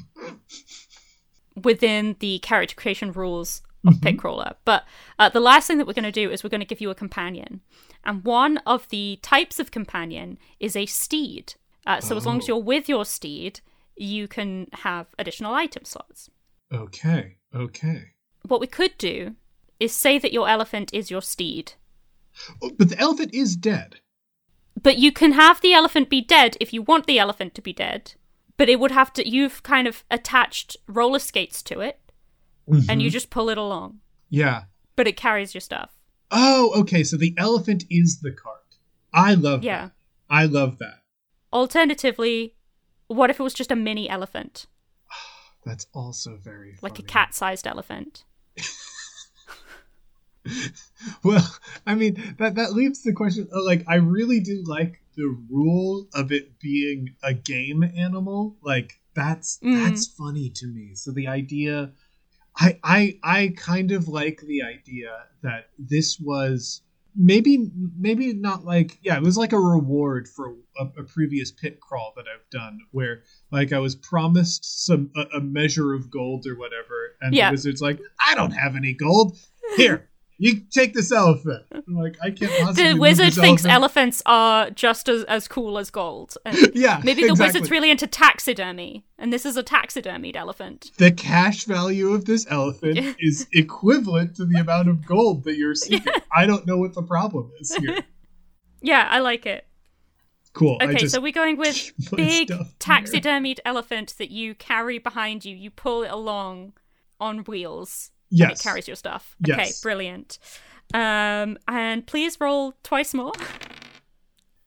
within 1.64 2.16
the 2.20 2.40
character 2.40 2.76
creation 2.76 3.12
rules 3.12 3.62
of 3.86 3.94
Pitcrawler, 3.96 4.56
but 4.66 4.84
uh, 5.20 5.30
the 5.30 5.40
last 5.40 5.68
thing 5.68 5.78
that 5.78 5.88
we're 5.88 5.94
going 5.94 6.04
to 6.04 6.12
do 6.12 6.30
is 6.30 6.44
we're 6.44 6.50
going 6.50 6.60
to 6.60 6.66
give 6.66 6.82
you 6.82 6.90
a 6.90 6.96
companion. 6.96 7.62
And 8.04 8.24
one 8.24 8.58
of 8.66 8.88
the 8.90 9.20
types 9.22 9.60
of 9.60 9.72
companion 9.72 10.38
is 10.60 10.76
a 10.76 10.86
steed. 10.86 11.54
Uh, 11.86 12.02
so 12.02 12.18
as 12.18 12.26
long 12.26 12.40
as 12.40 12.46
Oh. 12.46 12.48
you're 12.56 12.64
with 12.64 12.90
your 12.90 13.06
steed, 13.06 13.62
you 13.96 14.28
can 14.28 14.68
have 14.74 15.08
additional 15.18 15.54
item 15.54 15.86
slots. 15.86 16.30
Okay, 16.74 17.38
okay. 17.56 18.04
What 18.48 18.60
we 18.60 18.68
could 18.68 18.98
do 18.98 19.36
is 19.80 19.94
say 19.94 20.18
that 20.18 20.34
your 20.34 20.48
elephant 20.50 20.94
is 20.94 21.12
your 21.12 21.22
steed. 21.22 21.74
Oh, 22.62 22.72
But 22.78 22.90
the 22.90 23.00
elephant 23.00 23.34
is 23.34 23.56
dead. 23.56 23.98
But 24.82 24.98
you 24.98 25.12
can 25.12 25.34
have 25.34 25.62
the 25.62 25.74
elephant 25.74 26.10
be 26.10 26.22
dead 26.22 26.56
if 26.60 26.74
you 26.74 26.82
want 26.82 27.08
the 27.08 27.20
elephant 27.20 27.56
to 27.56 27.62
be 27.62 27.74
dead. 27.74 28.14
But 28.58 28.70
it 28.70 28.80
would 28.80 28.92
have 28.92 29.14
to, 29.14 29.28
you've 29.28 29.64
kind 29.64 29.88
of 29.88 30.04
attached 30.10 30.78
roller 30.88 31.20
skates 31.20 31.62
to 31.64 31.80
it, 31.80 32.00
and 32.68 33.02
you 33.02 33.08
mm-hmm. 33.08 33.10
just 33.10 33.30
pull 33.30 33.50
it 33.50 33.58
along. 33.58 34.00
Yeah. 34.30 34.64
But 34.96 35.08
it 35.08 35.18
carries 35.18 35.54
your 35.54 35.62
stuff. 35.62 35.92
Oh, 36.32 36.72
okay. 36.82 37.04
So 37.04 37.18
the 37.18 37.34
elephant 37.38 37.86
is 37.90 38.20
the 38.20 38.32
cart. 38.32 38.78
I 39.14 39.34
love 39.34 39.64
Yeah. 39.64 39.86
that. 39.86 39.92
I 40.30 40.46
love 40.46 40.78
that. 40.80 41.02
Alternatively, 41.54 42.56
what 43.08 43.30
if 43.30 43.40
it 43.40 43.44
was 43.44 43.54
just 43.54 43.72
a 43.72 43.76
mini 43.76 44.10
elephant? 44.10 44.66
That's 45.66 45.88
also 45.94 46.38
very 46.38 46.78
Like 46.82 47.00
a 47.00 47.04
cat 47.04 47.34
sized 47.34 47.66
elephant? 47.66 48.26
Well, 51.24 51.48
I 51.86 51.96
mean 51.96 52.36
that 52.40 52.56
that 52.56 52.74
leaves 52.74 53.04
the 53.04 53.14
question. 53.14 53.48
uh, 53.54 53.64
Like, 53.64 53.84
I 53.88 53.96
really 53.96 54.40
do 54.40 54.64
like 54.66 55.02
the 55.16 55.36
rule 55.50 56.08
of 56.14 56.32
it 56.32 56.60
being 56.60 57.16
a 57.24 57.34
game 57.34 57.84
animal. 57.84 58.58
Like, 58.62 59.00
that's 59.14 59.60
Mm. 59.64 59.84
that's 59.84 60.08
funny 60.08 60.50
to 60.56 60.68
me. 60.68 60.96
So 60.96 61.12
the 61.12 61.28
idea, 61.28 61.92
I 62.60 62.80
I 62.84 63.20
I 63.24 63.54
kind 63.58 63.92
of 63.92 64.08
like 64.08 64.42
the 64.42 64.62
idea 64.64 65.12
that 65.44 65.70
this 65.78 66.20
was 66.20 66.82
maybe 67.20 67.72
maybe 67.98 68.32
not 68.34 68.64
like 68.64 69.00
yeah 69.02 69.18
it 69.18 69.24
was 69.24 69.38
like 69.38 69.52
a 69.54 69.60
reward 69.60 70.28
for 70.28 70.54
a, 70.80 70.86
a 71.00 71.04
previous 71.04 71.52
pit 71.52 71.80
crawl 71.80 72.14
that 72.16 72.26
i've 72.32 72.48
done 72.52 72.78
where 72.92 73.24
like 73.52 73.74
i 73.74 73.80
was 73.80 73.96
promised 73.96 74.86
some 74.86 75.10
a, 75.16 75.38
a 75.38 75.42
measure 75.42 75.96
of 75.96 76.12
gold 76.12 76.46
or 76.46 76.54
whatever 76.56 77.16
and 77.22 77.34
Yeah. 77.34 77.48
the 77.48 77.54
wizard's 77.54 77.82
like 77.82 78.00
i 78.24 78.36
don't 78.36 78.52
have 78.52 78.76
any 78.76 78.94
gold 78.94 79.36
here 79.78 80.10
you 80.40 80.62
take 80.72 80.94
this 80.94 81.12
elephant 81.12 81.64
I'm 81.72 81.84
like 81.96 82.16
i 82.24 82.30
can't 82.30 82.52
possibly 82.62 82.94
The 82.94 83.00
wizard 83.00 83.34
thinks 83.34 83.64
elephant. 83.66 83.74
elephants 83.74 84.22
are 84.26 84.70
just 84.70 85.10
as, 85.10 85.24
as 85.24 85.48
cool 85.48 85.78
as 85.80 85.90
gold. 85.90 86.36
Yeah 86.74 87.02
maybe 87.04 87.24
the 87.24 87.30
exactly. 87.32 87.46
wizard's 87.48 87.72
really 87.72 87.90
into 87.92 88.08
taxidermy, 88.08 89.06
and 89.18 89.34
this 89.34 89.46
is 89.46 89.58
a 89.58 89.64
taxidermied 89.64 90.36
elephant. 90.36 90.92
the 90.98 91.12
cash 91.12 91.66
value 91.66 92.10
of 92.14 92.26
this 92.26 92.46
elephant 92.50 93.16
is 93.20 93.48
equivalent 93.54 94.36
to 94.36 94.46
the 94.46 94.60
amount 94.60 94.90
of 94.90 95.06
gold 95.06 95.44
that 95.46 95.58
you're 95.58 95.76
seeking 95.76 96.14
i 96.36 96.46
don't 96.46 96.68
know 96.68 96.78
what 96.78 96.94
the 96.94 97.04
problem 97.04 97.52
is 97.60 97.76
here 97.76 98.00
Yeah, 98.82 99.08
I 99.10 99.20
like 99.20 99.46
it. 99.48 99.66
cool 100.54 100.78
Okay, 100.82 101.08
so 101.08 101.20
we're 101.20 101.32
going 101.32 101.58
with 101.58 101.92
big 102.16 102.48
stuff 102.48 102.60
in 102.62 102.66
there. 102.68 102.68
taxidermied 102.80 103.60
elephant 103.66 104.14
that 104.20 104.30
you 104.30 104.54
carry 104.56 104.98
behind 105.00 105.46
you. 105.46 105.56
You 105.56 105.70
pull 105.72 106.04
it 106.04 106.12
along 106.12 106.74
on 107.20 107.40
wheels. 107.46 108.12
And 108.32 108.40
Yes. 108.40 108.60
it 108.60 108.64
carries 108.64 108.88
your 108.88 108.96
stuff. 108.96 109.36
Yes. 109.46 109.60
Okay, 109.60 109.72
brilliant. 109.82 110.40
Um, 110.94 111.58
and 111.68 112.06
please 112.06 112.38
roll 112.40 112.74
twice 112.84 113.14
more. 113.14 113.34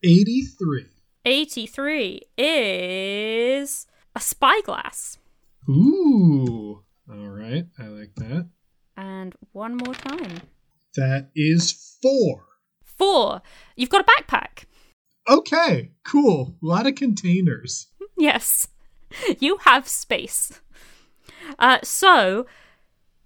83 0.02 0.86
83 1.24 2.22
is 2.38 3.86
a 4.16 4.20
spyglass. 4.20 5.18
Ooh. 5.68 6.82
All 7.10 7.28
right. 7.28 7.66
I 7.78 7.82
like 7.88 8.14
that. 8.16 8.48
And 8.96 9.34
one 9.52 9.76
more 9.76 9.94
time. 9.94 10.40
That 10.96 11.30
is 11.36 11.96
four. 12.02 12.44
Four. 12.84 13.42
You've 13.76 13.90
got 13.90 14.02
a 14.02 14.22
backpack. 14.22 14.64
Okay. 15.28 15.92
Cool. 16.04 16.56
A 16.62 16.66
lot 16.66 16.86
of 16.86 16.94
containers. 16.94 17.88
Yes. 18.18 18.68
You 19.38 19.56
have 19.62 19.88
space. 19.88 20.60
Uh, 21.58 21.78
so, 21.82 22.44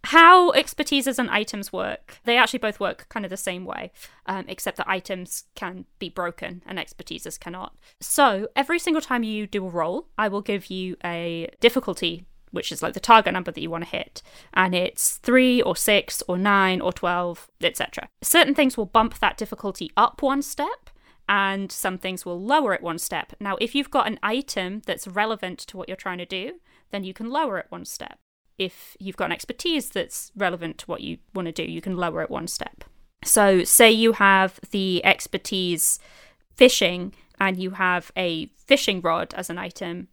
how 0.04 0.52
expertises 0.52 1.18
and 1.18 1.30
items 1.30 1.72
work? 1.72 2.18
They 2.24 2.36
actually 2.36 2.58
both 2.58 2.80
work 2.80 3.06
kind 3.08 3.24
of 3.24 3.30
the 3.30 3.36
same 3.36 3.64
way, 3.64 3.90
um, 4.26 4.44
except 4.48 4.76
that 4.76 4.88
items 4.88 5.44
can 5.54 5.86
be 5.98 6.08
broken 6.08 6.62
and 6.66 6.78
expertises 6.78 7.38
cannot. 7.38 7.74
So, 8.00 8.48
every 8.54 8.78
single 8.78 9.02
time 9.02 9.22
you 9.22 9.46
do 9.46 9.66
a 9.66 9.70
roll, 9.70 10.08
I 10.18 10.28
will 10.28 10.42
give 10.42 10.70
you 10.70 10.96
a 11.04 11.48
difficulty 11.60 12.26
which 12.50 12.70
is 12.70 12.82
like 12.82 12.94
the 12.94 13.00
target 13.00 13.32
number 13.32 13.50
that 13.50 13.60
you 13.60 13.68
want 13.68 13.82
to 13.82 13.90
hit, 13.90 14.22
and 14.52 14.76
it's 14.76 15.16
three 15.16 15.60
or 15.60 15.74
six 15.74 16.22
or 16.28 16.38
nine 16.38 16.80
or 16.80 16.92
12, 16.92 17.50
etc. 17.60 18.08
Certain 18.22 18.54
things 18.54 18.76
will 18.76 18.86
bump 18.86 19.18
that 19.18 19.36
difficulty 19.36 19.90
up 19.96 20.22
one 20.22 20.40
step, 20.40 20.88
and 21.28 21.72
some 21.72 21.98
things 21.98 22.24
will 22.24 22.40
lower 22.40 22.72
it 22.72 22.82
one 22.82 22.98
step. 22.98 23.32
Now, 23.40 23.56
if 23.60 23.74
you've 23.74 23.90
got 23.90 24.06
an 24.06 24.20
item 24.22 24.82
that's 24.86 25.08
relevant 25.08 25.58
to 25.60 25.76
what 25.76 25.88
you're 25.88 25.96
trying 25.96 26.18
to 26.18 26.26
do, 26.26 26.60
then 26.92 27.02
you 27.02 27.12
can 27.12 27.28
lower 27.28 27.58
it 27.58 27.66
one 27.70 27.84
step. 27.84 28.18
If 28.58 28.96
you've 29.00 29.16
got 29.16 29.26
an 29.26 29.32
expertise 29.32 29.90
that's 29.90 30.30
relevant 30.36 30.78
to 30.78 30.86
what 30.86 31.00
you 31.00 31.18
want 31.34 31.46
to 31.46 31.52
do, 31.52 31.64
you 31.64 31.80
can 31.80 31.96
lower 31.96 32.22
it 32.22 32.30
one 32.30 32.46
step. 32.46 32.84
So, 33.24 33.64
say 33.64 33.90
you 33.90 34.12
have 34.12 34.60
the 34.70 35.04
expertise 35.04 35.98
fishing 36.54 37.14
and 37.40 37.58
you 37.58 37.70
have 37.70 38.12
a 38.16 38.46
fishing 38.56 39.00
rod 39.00 39.34
as 39.34 39.50
an 39.50 39.58
item, 39.58 40.08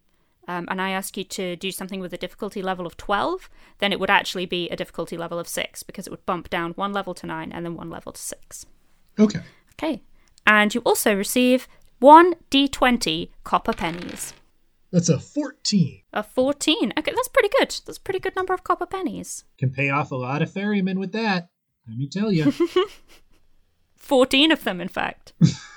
um, 0.47 0.67
and 0.69 0.81
I 0.81 0.89
ask 0.91 1.15
you 1.17 1.23
to 1.25 1.55
do 1.55 1.71
something 1.71 1.99
with 1.99 2.13
a 2.13 2.17
difficulty 2.17 2.61
level 2.61 2.85
of 2.85 2.97
12, 2.97 3.49
then 3.77 3.91
it 3.91 3.99
would 3.99 4.09
actually 4.09 4.45
be 4.45 4.69
a 4.69 4.75
difficulty 4.75 5.17
level 5.17 5.39
of 5.39 5.47
6 5.47 5.83
because 5.83 6.07
it 6.07 6.09
would 6.09 6.25
bump 6.25 6.49
down 6.49 6.71
one 6.71 6.93
level 6.93 7.13
to 7.13 7.27
9 7.27 7.51
and 7.51 7.65
then 7.65 7.75
one 7.75 7.89
level 7.89 8.11
to 8.11 8.21
6. 8.21 8.65
Okay. 9.19 9.39
Okay. 9.73 10.01
And 10.45 10.73
you 10.73 10.81
also 10.81 11.15
receive 11.15 11.67
one 11.99 12.33
d20 12.49 13.29
copper 13.43 13.73
pennies. 13.73 14.33
That's 14.91 15.09
a 15.09 15.19
14. 15.19 16.01
A 16.13 16.21
14. 16.21 16.93
Okay, 16.97 17.11
that's 17.15 17.27
pretty 17.29 17.49
good. 17.57 17.69
That's 17.85 17.97
a 17.97 18.01
pretty 18.01 18.19
good 18.19 18.35
number 18.35 18.53
of 18.53 18.63
copper 18.63 18.85
pennies. 18.85 19.45
Can 19.57 19.71
pay 19.71 19.89
off 19.89 20.11
a 20.11 20.15
lot 20.15 20.41
of 20.41 20.51
ferrymen 20.51 20.99
with 20.99 21.13
that. 21.13 21.49
Let 21.87 21.97
me 21.97 22.09
tell 22.09 22.31
you. 22.31 22.53
14 23.95 24.51
of 24.51 24.63
them, 24.63 24.81
in 24.81 24.89
fact. 24.89 25.33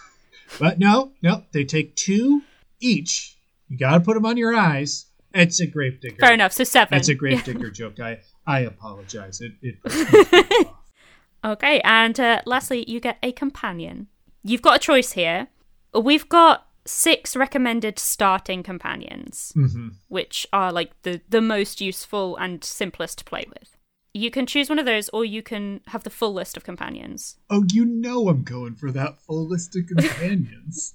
but 0.58 0.78
no, 0.78 1.12
no, 1.22 1.44
they 1.52 1.64
take 1.64 1.94
two 1.94 2.42
each. 2.80 3.38
You 3.68 3.78
got 3.78 3.94
to 3.94 4.00
put 4.00 4.14
them 4.14 4.26
on 4.26 4.36
your 4.36 4.54
eyes. 4.54 5.06
It's 5.32 5.60
a 5.60 5.66
grave 5.66 6.00
digger. 6.00 6.16
Fair 6.18 6.34
enough. 6.34 6.52
So 6.52 6.64
seven. 6.64 6.96
That's 6.96 7.08
a 7.08 7.14
grave 7.14 7.44
digger 7.44 7.70
joke. 7.70 7.98
I 7.98 8.20
I 8.46 8.60
apologize. 8.60 9.40
It 9.40 9.52
it. 9.62 10.68
okay, 11.44 11.80
and 11.80 12.18
uh, 12.20 12.42
lastly, 12.46 12.84
you 12.88 13.00
get 13.00 13.18
a 13.22 13.32
companion. 13.32 14.06
You've 14.44 14.62
got 14.62 14.76
a 14.76 14.78
choice 14.78 15.12
here. 15.12 15.48
We've 15.92 16.28
got 16.28 16.68
six 16.86 17.34
recommended 17.34 17.98
starting 17.98 18.62
companions, 18.62 19.52
mm-hmm. 19.56 19.88
which 20.08 20.46
are 20.52 20.72
like 20.72 20.90
the 21.02 21.20
the 21.28 21.40
most 21.40 21.80
useful 21.80 22.36
and 22.36 22.62
simplest 22.62 23.18
to 23.18 23.24
play 23.24 23.44
with. 23.48 23.76
You 24.12 24.30
can 24.30 24.46
choose 24.46 24.68
one 24.68 24.78
of 24.78 24.86
those, 24.86 25.08
or 25.08 25.24
you 25.24 25.42
can 25.42 25.80
have 25.88 26.04
the 26.04 26.10
full 26.10 26.32
list 26.32 26.56
of 26.56 26.64
companions. 26.64 27.36
Oh, 27.50 27.64
you 27.72 27.84
know 27.84 28.28
I'm 28.28 28.44
going 28.44 28.76
for 28.76 28.92
that 28.92 29.20
full 29.20 29.48
list 29.48 29.76
of 29.76 29.88
companions. 29.88 30.94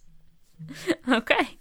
okay. 1.10 1.58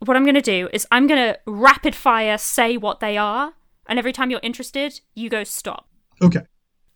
What 0.00 0.16
I'm 0.16 0.24
going 0.24 0.34
to 0.34 0.40
do 0.42 0.68
is 0.72 0.86
I'm 0.90 1.06
going 1.06 1.32
to 1.32 1.38
rapid 1.46 1.94
fire 1.94 2.36
say 2.36 2.76
what 2.76 3.00
they 3.00 3.16
are, 3.16 3.54
and 3.88 3.98
every 3.98 4.12
time 4.12 4.30
you're 4.30 4.40
interested, 4.42 5.00
you 5.14 5.30
go 5.30 5.44
stop. 5.44 5.88
Okay. 6.20 6.40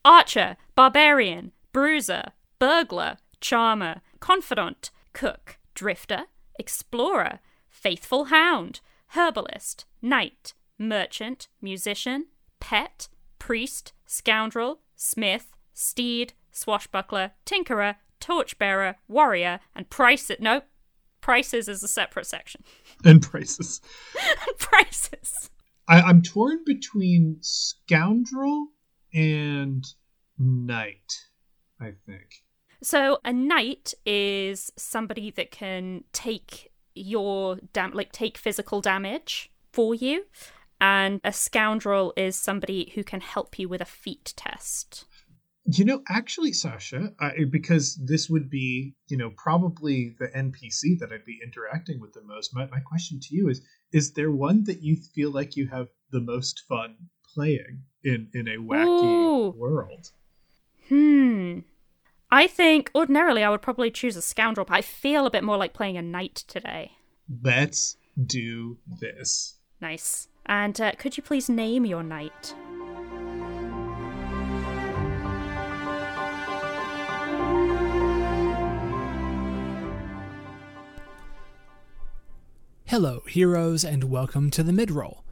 Archer, 0.04 0.56
Barbarian, 0.74 1.52
Bruiser, 1.72 2.32
Burglar, 2.59 3.16
Charmer, 3.40 4.01
Confidant, 4.20 4.90
Cook, 5.12 5.59
Drifter, 5.75 6.25
Explorer, 6.59 7.40
Faithful 7.68 8.27
Hound, 8.27 8.81
Herbalist, 9.09 9.85
Knight, 10.03 10.55
Merchant, 10.79 11.49
Musician, 11.61 12.27
Pet, 12.61 13.09
Priest, 13.38 13.92
Scoundrel, 14.07 14.81
Smith, 14.96 15.53
Steed, 15.72 16.33
Swashbuckler, 16.51 17.33
Tinkerer, 17.44 17.96
Torchbearer, 18.20 18.96
Warrior, 19.09 19.61
and 19.75 19.88
Price. 19.90 20.31
No, 20.40 20.62
Prices 21.20 21.68
is 21.68 21.83
a 21.83 21.88
separate 21.88 22.27
section. 22.27 22.62
And 23.05 23.20
Prices. 23.20 23.81
and 24.16 24.59
prices. 24.59 25.51
I, 25.88 26.01
I'm 26.01 26.22
torn 26.22 26.59
between 26.64 27.38
Scoundrel 27.40 28.68
and 29.12 29.85
Knight, 30.38 31.12
I 31.81 31.92
think. 32.07 32.42
So 32.87 33.18
a 33.25 33.33
knight 33.33 33.94
is 34.05 34.70
somebody 34.77 35.33
that 35.33 35.51
can 35.51 36.05
take 36.12 36.70
your 36.94 37.57
dam 37.72 37.90
like 37.90 38.12
take 38.12 38.38
physical 38.38 38.81
damage 38.81 39.51
for 39.72 39.92
you 39.92 40.27
and 40.81 41.20
a 41.25 41.33
scoundrel 41.33 42.12
is 42.16 42.37
somebody 42.37 42.92
who 42.94 43.03
can 43.03 43.20
help 43.20 43.59
you 43.59 43.68
with 43.68 43.81
a 43.81 43.85
feat 43.85 44.35
test. 44.37 45.05
You 45.64 45.85
know, 45.85 46.03
actually, 46.09 46.53
Sasha, 46.53 47.12
I, 47.18 47.33
because 47.51 47.96
this 47.96 48.31
would 48.31 48.49
be, 48.49 48.94
you 49.09 49.16
know, 49.16 49.33
probably 49.37 50.14
the 50.20 50.29
NPC 50.29 50.96
that 51.01 51.11
I'd 51.12 51.25
be 51.25 51.40
interacting 51.42 51.99
with 52.01 52.12
the 52.12 52.22
most. 52.22 52.55
My, 52.55 52.66
my 52.66 52.79
question 52.79 53.18
to 53.18 53.35
you 53.35 53.49
is: 53.49 53.62
Is 53.92 54.12
there 54.12 54.31
one 54.31 54.62
that 54.62 54.81
you 54.81 54.94
feel 54.94 55.33
like 55.33 55.57
you 55.57 55.66
have 55.66 55.88
the 56.12 56.20
most 56.20 56.62
fun 56.68 56.94
playing 57.35 57.83
in 58.05 58.29
in 58.33 58.46
a 58.46 58.59
wacky 58.59 59.03
Ooh. 59.03 59.55
world? 59.59 60.12
Hmm. 60.88 61.59
I 62.37 62.46
think 62.46 62.90
ordinarily 62.94 63.42
I 63.42 63.49
would 63.49 63.62
probably 63.62 63.90
choose 63.90 64.14
a 64.14 64.20
scoundrel, 64.20 64.66
but 64.66 64.75
I 64.77 64.83
feel 64.83 65.25
a 65.25 65.31
bit 65.31 65.42
more 65.42 65.57
like 65.57 65.72
playing 65.72 65.96
a 65.96 66.03
knight 66.03 66.35
today. 66.46 66.92
Let's 67.42 67.96
do 68.27 68.77
this. 68.87 69.55
Nice. 69.81 70.29
And 70.44 70.79
uh, 70.79 70.92
could 70.99 71.16
you 71.16 71.22
please 71.22 71.49
name 71.49 71.87
your 71.87 72.03
knight? 72.03 72.55
Hello, 82.85 83.22
heroes, 83.27 83.83
and 83.83 84.05
welcome 84.05 84.51
to 84.51 84.62
the 84.62 84.72
midroll. 84.72 85.22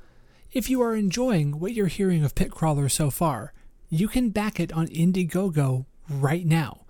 If 0.53 0.71
you 0.71 0.81
are 0.81 0.95
enjoying 0.95 1.61
what 1.61 1.75
you're 1.75 1.89
hearing 1.89 2.25
of 2.25 2.35
Pitcrawler 2.35 2.91
so 2.91 3.11
far, 3.11 3.53
you 3.91 4.09
can 4.09 4.31
back 4.31 4.59
it 4.59 4.73
on 4.73 4.87
Indiegogo 4.87 5.85
right 6.09 6.47
now. 6.47 6.84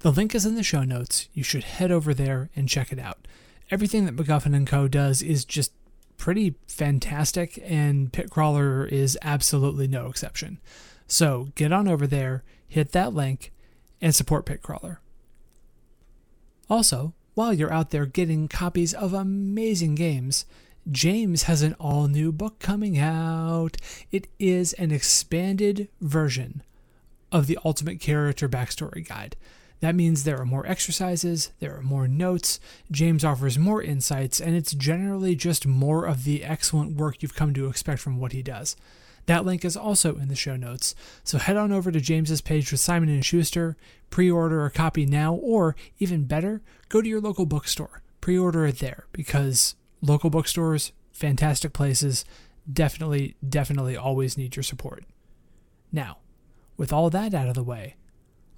The 0.00 0.12
link 0.12 0.34
is 0.34 0.46
in 0.46 0.54
the 0.54 0.62
show 0.62 0.82
notes. 0.82 1.28
You 1.34 1.42
should 1.42 1.64
head 1.64 1.92
over 1.92 2.14
there 2.14 2.48
and 2.56 2.68
check 2.68 2.90
it 2.90 2.98
out. 2.98 3.28
Everything 3.70 4.06
that 4.06 4.16
MacGuffin 4.16 4.56
and 4.56 4.66
Co. 4.66 4.88
does 4.88 5.22
is 5.22 5.44
just 5.44 5.72
pretty 6.16 6.54
fantastic, 6.66 7.62
and 7.64 8.12
Pitcrawler 8.12 8.88
is 8.88 9.18
absolutely 9.22 9.86
no 9.86 10.06
exception. 10.06 10.58
So 11.06 11.48
get 11.54 11.72
on 11.72 11.86
over 11.86 12.06
there, 12.06 12.42
hit 12.66 12.92
that 12.92 13.14
link, 13.14 13.52
and 14.00 14.14
support 14.14 14.46
Pitcrawler. 14.46 14.98
Also, 16.68 17.14
while 17.34 17.52
you're 17.52 17.72
out 17.72 17.90
there 17.90 18.06
getting 18.06 18.48
copies 18.48 18.94
of 18.94 19.12
amazing 19.12 19.96
games, 19.96 20.46
James 20.90 21.42
has 21.44 21.62
an 21.62 21.74
all 21.74 22.08
new 22.08 22.32
book 22.32 22.58
coming 22.58 22.98
out. 22.98 23.76
It 24.10 24.28
is 24.38 24.72
an 24.74 24.92
expanded 24.92 25.88
version 26.00 26.62
of 27.30 27.46
the 27.46 27.58
Ultimate 27.64 28.00
Character 28.00 28.48
Backstory 28.48 29.06
Guide. 29.06 29.36
That 29.80 29.94
means 29.94 30.24
there 30.24 30.38
are 30.38 30.46
more 30.46 30.66
exercises, 30.66 31.52
there 31.58 31.76
are 31.76 31.82
more 31.82 32.06
notes, 32.06 32.60
James 32.90 33.24
offers 33.24 33.58
more 33.58 33.82
insights, 33.82 34.38
and 34.38 34.54
it's 34.54 34.74
generally 34.74 35.34
just 35.34 35.66
more 35.66 36.04
of 36.04 36.24
the 36.24 36.44
excellent 36.44 36.96
work 36.96 37.22
you've 37.22 37.34
come 37.34 37.54
to 37.54 37.66
expect 37.66 38.00
from 38.00 38.18
what 38.18 38.32
he 38.32 38.42
does. 38.42 38.76
That 39.26 39.46
link 39.46 39.64
is 39.64 39.76
also 39.76 40.16
in 40.16 40.28
the 40.28 40.34
show 40.34 40.56
notes, 40.56 40.94
so 41.24 41.38
head 41.38 41.56
on 41.56 41.72
over 41.72 41.90
to 41.90 42.00
James's 42.00 42.40
page 42.40 42.70
with 42.70 42.80
Simon 42.80 43.08
and 43.08 43.24
Schuster, 43.24 43.76
pre-order 44.10 44.64
a 44.66 44.70
copy 44.70 45.06
now, 45.06 45.34
or 45.34 45.76
even 45.98 46.24
better, 46.24 46.60
go 46.88 47.00
to 47.00 47.08
your 47.08 47.20
local 47.20 47.46
bookstore. 47.46 48.02
Pre-order 48.20 48.66
it 48.66 48.80
there 48.80 49.06
because 49.12 49.76
local 50.02 50.28
bookstores, 50.28 50.92
fantastic 51.12 51.72
places, 51.72 52.24
definitely, 52.70 53.36
definitely 53.46 53.96
always 53.96 54.36
need 54.36 54.56
your 54.56 54.62
support. 54.62 55.04
Now, 55.90 56.18
with 56.76 56.92
all 56.92 57.08
that 57.10 57.32
out 57.32 57.48
of 57.48 57.54
the 57.54 57.62
way, 57.62 57.96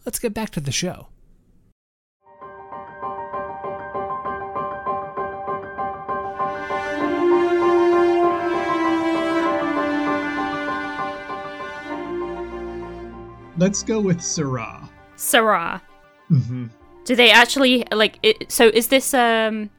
let's 0.04 0.18
get 0.18 0.34
back 0.34 0.50
to 0.50 0.60
the 0.60 0.72
show. 0.72 1.08
Let's 13.58 13.84
go 13.84 14.00
with 14.00 14.20
Sarah. 14.20 14.88
Sarah. 15.14 15.80
Mm-hmm. 16.30 16.66
Do 17.04 17.14
they 17.14 17.30
actually 17.30 17.84
like 17.92 18.18
it, 18.22 18.50
so 18.50 18.68
is 18.68 18.88
this 18.88 19.14
um 19.14 19.70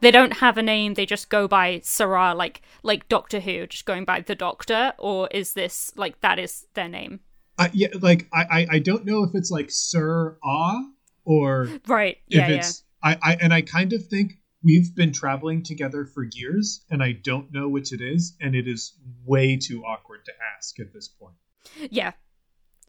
they 0.00 0.10
don't 0.10 0.38
have 0.38 0.58
a 0.58 0.62
name, 0.62 0.94
they 0.94 1.06
just 1.06 1.28
go 1.28 1.46
by 1.46 1.80
Sarah 1.82 2.34
like 2.34 2.62
like 2.82 3.08
Doctor 3.08 3.40
Who, 3.40 3.66
just 3.66 3.86
going 3.86 4.04
by 4.04 4.20
the 4.20 4.34
Doctor, 4.34 4.92
or 4.98 5.28
is 5.30 5.54
this 5.54 5.92
like 5.96 6.20
that 6.20 6.38
is 6.38 6.66
their 6.74 6.88
name? 6.88 7.20
Uh, 7.60 7.68
yeah, 7.74 7.88
like 8.00 8.26
I, 8.32 8.42
I, 8.50 8.66
I 8.72 8.78
don't 8.78 9.04
know 9.04 9.22
if 9.22 9.34
it's 9.34 9.50
like 9.50 9.70
Sir 9.70 10.38
Ah 10.42 10.82
or 11.24 11.68
Right. 11.86 12.16
Yeah, 12.26 12.44
if 12.44 12.50
it's 12.50 12.84
I, 13.02 13.18
I 13.22 13.34
and 13.40 13.52
I 13.52 13.60
kind 13.62 13.92
of 13.92 14.06
think 14.06 14.32
we've 14.62 14.94
been 14.94 15.12
traveling 15.12 15.62
together 15.62 16.04
for 16.06 16.26
years 16.32 16.84
and 16.90 17.02
I 17.02 17.12
don't 17.12 17.52
know 17.52 17.68
which 17.68 17.92
it 17.92 18.00
is, 18.00 18.34
and 18.40 18.54
it 18.54 18.66
is 18.66 18.94
way 19.24 19.56
too 19.56 19.82
awkward 19.84 20.24
to 20.24 20.32
ask 20.56 20.80
at 20.80 20.92
this 20.92 21.08
point. 21.08 21.34
yeah. 21.78 21.88
Yeah. 21.90 22.12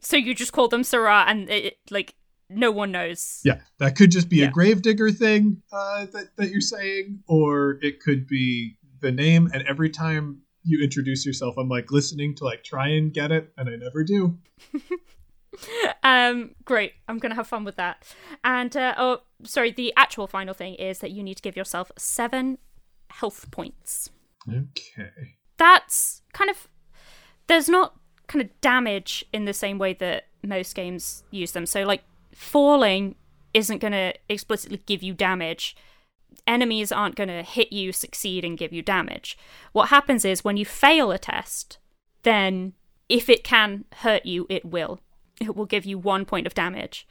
So 0.00 0.16
you 0.16 0.34
just 0.34 0.52
call 0.52 0.66
them 0.68 0.82
Sarah 0.84 1.24
and 1.28 1.48
it, 1.48 1.64
it- 1.64 1.78
like 1.90 2.14
no 2.50 2.70
one 2.70 2.92
knows. 2.92 3.40
Yeah, 3.44 3.60
that 3.78 3.96
could 3.96 4.10
just 4.10 4.28
be 4.28 4.38
Yeah. 4.38 4.48
a 4.48 4.50
gravedigger 4.50 5.10
thing 5.10 5.62
uh, 5.72 6.06
that 6.12 6.36
that 6.36 6.50
you're 6.50 6.60
saying, 6.60 7.22
or 7.26 7.78
it 7.82 8.00
could 8.00 8.26
be 8.26 8.76
the 9.00 9.12
name, 9.12 9.50
and 9.54 9.62
every 9.66 9.90
time 9.90 10.41
you 10.64 10.82
introduce 10.82 11.26
yourself, 11.26 11.56
I'm 11.58 11.68
like 11.68 11.90
listening 11.90 12.34
to 12.36 12.44
like 12.44 12.64
try 12.64 12.88
and 12.88 13.12
get 13.12 13.32
it, 13.32 13.52
and 13.56 13.68
I 13.68 13.76
never 13.76 14.04
do. 14.04 14.38
um, 16.02 16.54
great. 16.64 16.92
I'm 17.08 17.18
gonna 17.18 17.34
have 17.34 17.46
fun 17.46 17.64
with 17.64 17.76
that. 17.76 18.04
And 18.44 18.76
uh, 18.76 18.94
oh, 18.96 19.22
sorry. 19.44 19.72
The 19.72 19.92
actual 19.96 20.26
final 20.26 20.54
thing 20.54 20.74
is 20.74 20.98
that 20.98 21.10
you 21.10 21.22
need 21.22 21.36
to 21.36 21.42
give 21.42 21.56
yourself 21.56 21.90
seven 21.96 22.58
health 23.10 23.50
points. 23.50 24.10
Okay. 24.48 25.36
That's 25.58 26.22
kind 26.32 26.50
of 26.50 26.68
there's 27.46 27.68
not 27.68 27.94
kind 28.26 28.42
of 28.42 28.60
damage 28.60 29.24
in 29.32 29.44
the 29.44 29.52
same 29.52 29.78
way 29.78 29.92
that 29.94 30.28
most 30.42 30.74
games 30.74 31.24
use 31.30 31.52
them. 31.52 31.66
So 31.66 31.82
like 31.84 32.02
falling 32.34 33.14
isn't 33.54 33.78
going 33.78 33.92
to 33.92 34.14
explicitly 34.28 34.80
give 34.86 35.02
you 35.02 35.14
damage. 35.14 35.76
Enemies 36.46 36.90
aren't 36.92 37.14
going 37.14 37.28
to 37.28 37.42
hit 37.42 37.72
you, 37.72 37.92
succeed, 37.92 38.44
and 38.44 38.58
give 38.58 38.72
you 38.72 38.82
damage. 38.82 39.38
What 39.72 39.88
happens 39.90 40.24
is 40.24 40.42
when 40.44 40.56
you 40.56 40.64
fail 40.64 41.10
a 41.12 41.18
test, 41.18 41.78
then 42.22 42.72
if 43.08 43.28
it 43.28 43.44
can 43.44 43.84
hurt 43.98 44.26
you, 44.26 44.46
it 44.48 44.64
will. 44.64 45.00
It 45.40 45.54
will 45.56 45.66
give 45.66 45.84
you 45.84 45.98
one 45.98 46.24
point 46.24 46.46
of 46.46 46.54
damage. 46.54 47.06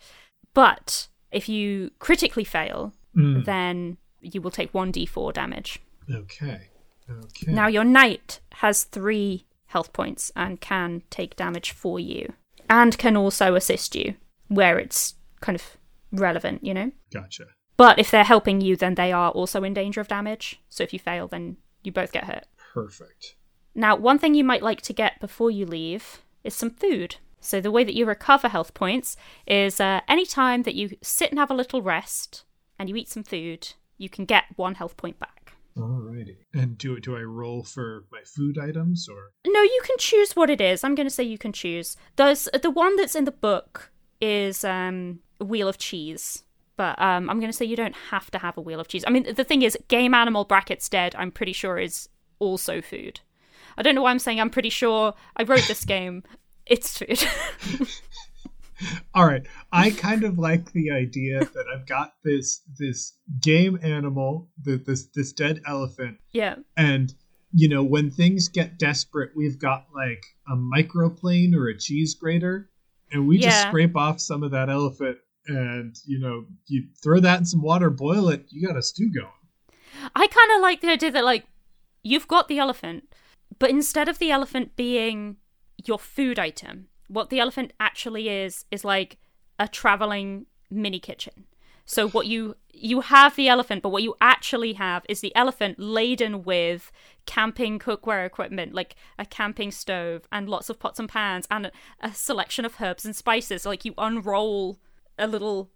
But 0.53 1.07
if 1.31 1.47
you 1.49 1.91
critically 1.99 2.43
fail, 2.43 2.93
Mm. 3.15 3.43
then 3.45 3.97
you 4.21 4.41
will 4.41 4.51
take 4.51 4.71
1d4 4.73 5.33
damage. 5.33 5.79
Okay. 6.09 6.69
Okay. 7.09 7.51
Now, 7.51 7.67
your 7.67 7.83
knight 7.83 8.39
has 8.53 8.85
three 8.85 9.45
health 9.65 9.91
points 9.91 10.31
and 10.35 10.61
can 10.61 11.03
take 11.09 11.35
damage 11.35 11.71
for 11.71 11.99
you, 11.99 12.33
and 12.69 12.97
can 12.97 13.17
also 13.17 13.55
assist 13.55 13.95
you 13.95 14.15
where 14.47 14.79
it's 14.79 15.15
kind 15.41 15.55
of 15.57 15.77
relevant, 16.13 16.63
you 16.63 16.73
know? 16.73 16.91
gotcha. 17.13 17.45
But 17.77 17.99
if 17.99 18.12
they're 18.12 18.23
helping 18.23 18.62
you, 18.62 18.75
then 18.75 18.95
they 18.95 19.12
are 19.12 19.31
also 19.31 19.63
in 19.63 19.73
danger 19.73 20.01
of 20.01 20.07
damage. 20.07 20.62
So 20.69 20.84
if 20.84 20.93
you 20.93 20.99
fail, 20.99 21.27
then 21.27 21.57
you 21.84 21.91
both 21.91 22.12
get 22.12 22.25
hurt. 22.25 22.45
Perfect. 22.73 23.36
Now, 23.73 23.95
one 23.95 24.19
thing 24.19 24.36
you 24.36 24.43
might 24.43 24.63
like 24.63 24.81
to 24.84 24.93
get 24.93 25.19
before 25.19 25.49
you 25.49 25.65
leave 25.65 26.21
is 26.43 26.53
some 26.53 26.69
food. 26.69 27.15
So 27.39 27.60
the 27.60 27.71
way 27.71 27.84
that 27.84 27.95
you 27.95 28.05
recover 28.05 28.49
health 28.49 28.73
points 28.73 29.17
is 29.47 29.79
uh, 29.79 30.01
any 30.07 30.25
time 30.25 30.63
that 30.63 30.75
you 30.75 30.95
sit 31.01 31.31
and 31.31 31.39
have 31.39 31.49
a 31.49 31.55
little 31.55 31.81
rest 31.81 32.43
and 32.77 32.88
you 32.88 32.95
eat 32.95 33.10
some 33.10 33.23
food, 33.23 33.73
you 33.97 34.10
can 34.10 34.25
get 34.25 34.45
one 34.55 34.75
health 34.75 34.95
point 34.97 35.17
back. 35.19 35.53
Alrighty. 35.77 36.36
And 36.53 36.77
do 36.77 36.99
do 36.99 37.15
I 37.15 37.21
roll 37.21 37.63
for 37.63 38.03
my 38.12 38.21
food 38.25 38.57
items 38.57 39.07
or? 39.07 39.31
No, 39.47 39.62
you 39.62 39.81
can 39.86 39.97
choose 39.97 40.36
what 40.36 40.49
it 40.49 40.60
is. 40.60 40.84
I'm 40.84 40.95
going 40.95 41.07
to 41.07 41.13
say 41.13 41.23
you 41.23 41.38
can 41.38 41.53
choose. 41.53 41.95
There's 42.17 42.49
the 42.62 42.69
one 42.69 42.97
that's 42.97 43.15
in 43.15 43.23
the 43.23 43.31
book 43.31 43.91
is 44.19 44.65
um, 44.65 45.19
a 45.39 45.45
wheel 45.45 45.67
of 45.69 45.77
cheese, 45.77 46.43
but 46.77 46.99
um, 47.01 47.29
I'm 47.29 47.39
going 47.39 47.51
to 47.51 47.57
say 47.57 47.65
you 47.65 47.75
don't 47.75 47.95
have 48.10 48.31
to 48.31 48.39
have 48.39 48.57
a 48.57 48.62
wheel 48.62 48.79
of 48.79 48.88
cheese. 48.88 49.03
I 49.05 49.12
mean, 49.12 49.34
the 49.36 49.43
thing 49.43 49.62
is, 49.62 49.77
game 49.88 50.13
animal 50.13 50.45
brackets 50.45 50.89
dead. 50.89 51.15
I'm 51.17 51.31
pretty 51.31 51.53
sure 51.53 51.77
is 51.77 52.10
also 52.39 52.81
food. 52.81 53.19
I 53.77 53.84
don't 53.84 53.95
know 53.95 54.01
why 54.01 54.12
I'm 54.12 54.19
saying 54.19 54.39
I'm 54.39 54.49
pretty 54.49 54.69
sure. 54.69 55.13
I 55.36 55.43
wrote 55.43 55.67
this 55.67 55.86
game. 55.86 56.23
It's 56.67 56.95
food. 56.95 57.19
All 59.13 59.25
right. 59.25 59.45
I 59.71 59.89
kind 59.89 60.23
of 60.23 60.38
like 60.38 60.71
the 60.73 60.91
idea 60.91 61.39
that 61.39 61.65
I've 61.73 61.88
got 61.88 62.13
this 62.23 62.62
this 62.77 63.17
game 63.41 63.79
animal, 63.81 64.49
the, 64.63 64.77
this 64.77 65.07
this 65.13 65.34
dead 65.34 65.60
elephant, 65.67 66.19
yeah. 66.31 66.55
and 66.77 67.13
you 67.51 67.67
know 67.67 67.84
when 67.84 68.12
things 68.12 68.47
get 68.47 68.77
desperate, 68.77 69.31
we've 69.36 69.60
got 69.60 69.88
like 69.93 70.23
a 70.47 70.55
microplane 70.55 71.53
or 71.55 71.67
a 71.67 71.77
cheese 71.77 72.15
grater, 72.15 72.69
and 73.12 73.27
we 73.27 73.38
just 73.38 73.67
scrape 73.67 73.97
off 73.97 74.21
some 74.21 74.43
of 74.43 74.51
that 74.51 74.69
elephant, 74.69 75.17
and 75.47 75.95
you 76.06 76.19
know 76.19 76.45
you 76.67 76.88
throw 77.01 77.19
that 77.19 77.39
in 77.39 77.45
some 77.45 77.62
water, 77.62 77.89
boil 77.89 78.30
it, 78.30 78.45
you 78.49 78.65
got 78.65 78.77
a 78.77 78.82
stew 78.82 79.12
going. 79.13 79.32
I 80.15 80.27
kind 80.27 80.51
of 80.56 80.62
like 80.62 80.82
the 80.82 80.89
idea 80.89 81.12
that 81.12 81.23
like 81.23 81.45
you've 82.04 82.27
got 82.27 82.47
the 82.47 82.60
elephant, 82.60 83.13
but 83.60 83.69
instead 83.69 84.10
of 84.10 84.19
the 84.19 84.32
elephant 84.32 84.75
being 84.75 85.38
your 85.86 85.99
food 85.99 86.39
item, 86.39 86.88
what 87.08 87.30
the 87.30 87.39
elephant 87.39 87.73
actually 87.80 88.30
is 88.30 88.65
is 88.71 88.86
like 88.86 89.17
a 89.60 89.67
traveling 89.67 90.45
mini 90.69 90.99
kitchen. 90.99 91.45
So 91.86 92.08
what 92.10 92.27
you 92.27 92.56
you 92.73 93.01
have 93.01 93.36
the 93.36 93.49
elephant, 93.49 93.84
but 93.84 93.89
what 93.89 94.04
you 94.04 94.15
actually 94.21 94.73
have 94.73 95.06
is 95.10 95.21
the 95.21 95.36
elephant 95.36 95.77
laden 95.77 96.43
with 96.43 96.91
camping 97.25 97.80
cookware 97.80 98.25
equipment, 98.25 98.73
like 98.73 98.95
a 99.19 99.25
camping 99.25 99.71
stove 99.71 100.27
and 100.32 100.47
lots 100.47 100.69
of 100.69 100.80
pots 100.80 100.99
and 100.99 101.10
pans 101.10 101.47
and 101.51 101.65
a, 101.65 101.71
a 101.99 102.13
selection 102.13 102.63
of 102.63 102.80
herbs 102.80 103.04
and 103.04 103.15
spices. 103.15 103.65
Like 103.65 103.84
you 103.84 103.93
unroll 103.97 104.80
a 105.17 105.28
little 105.28 105.71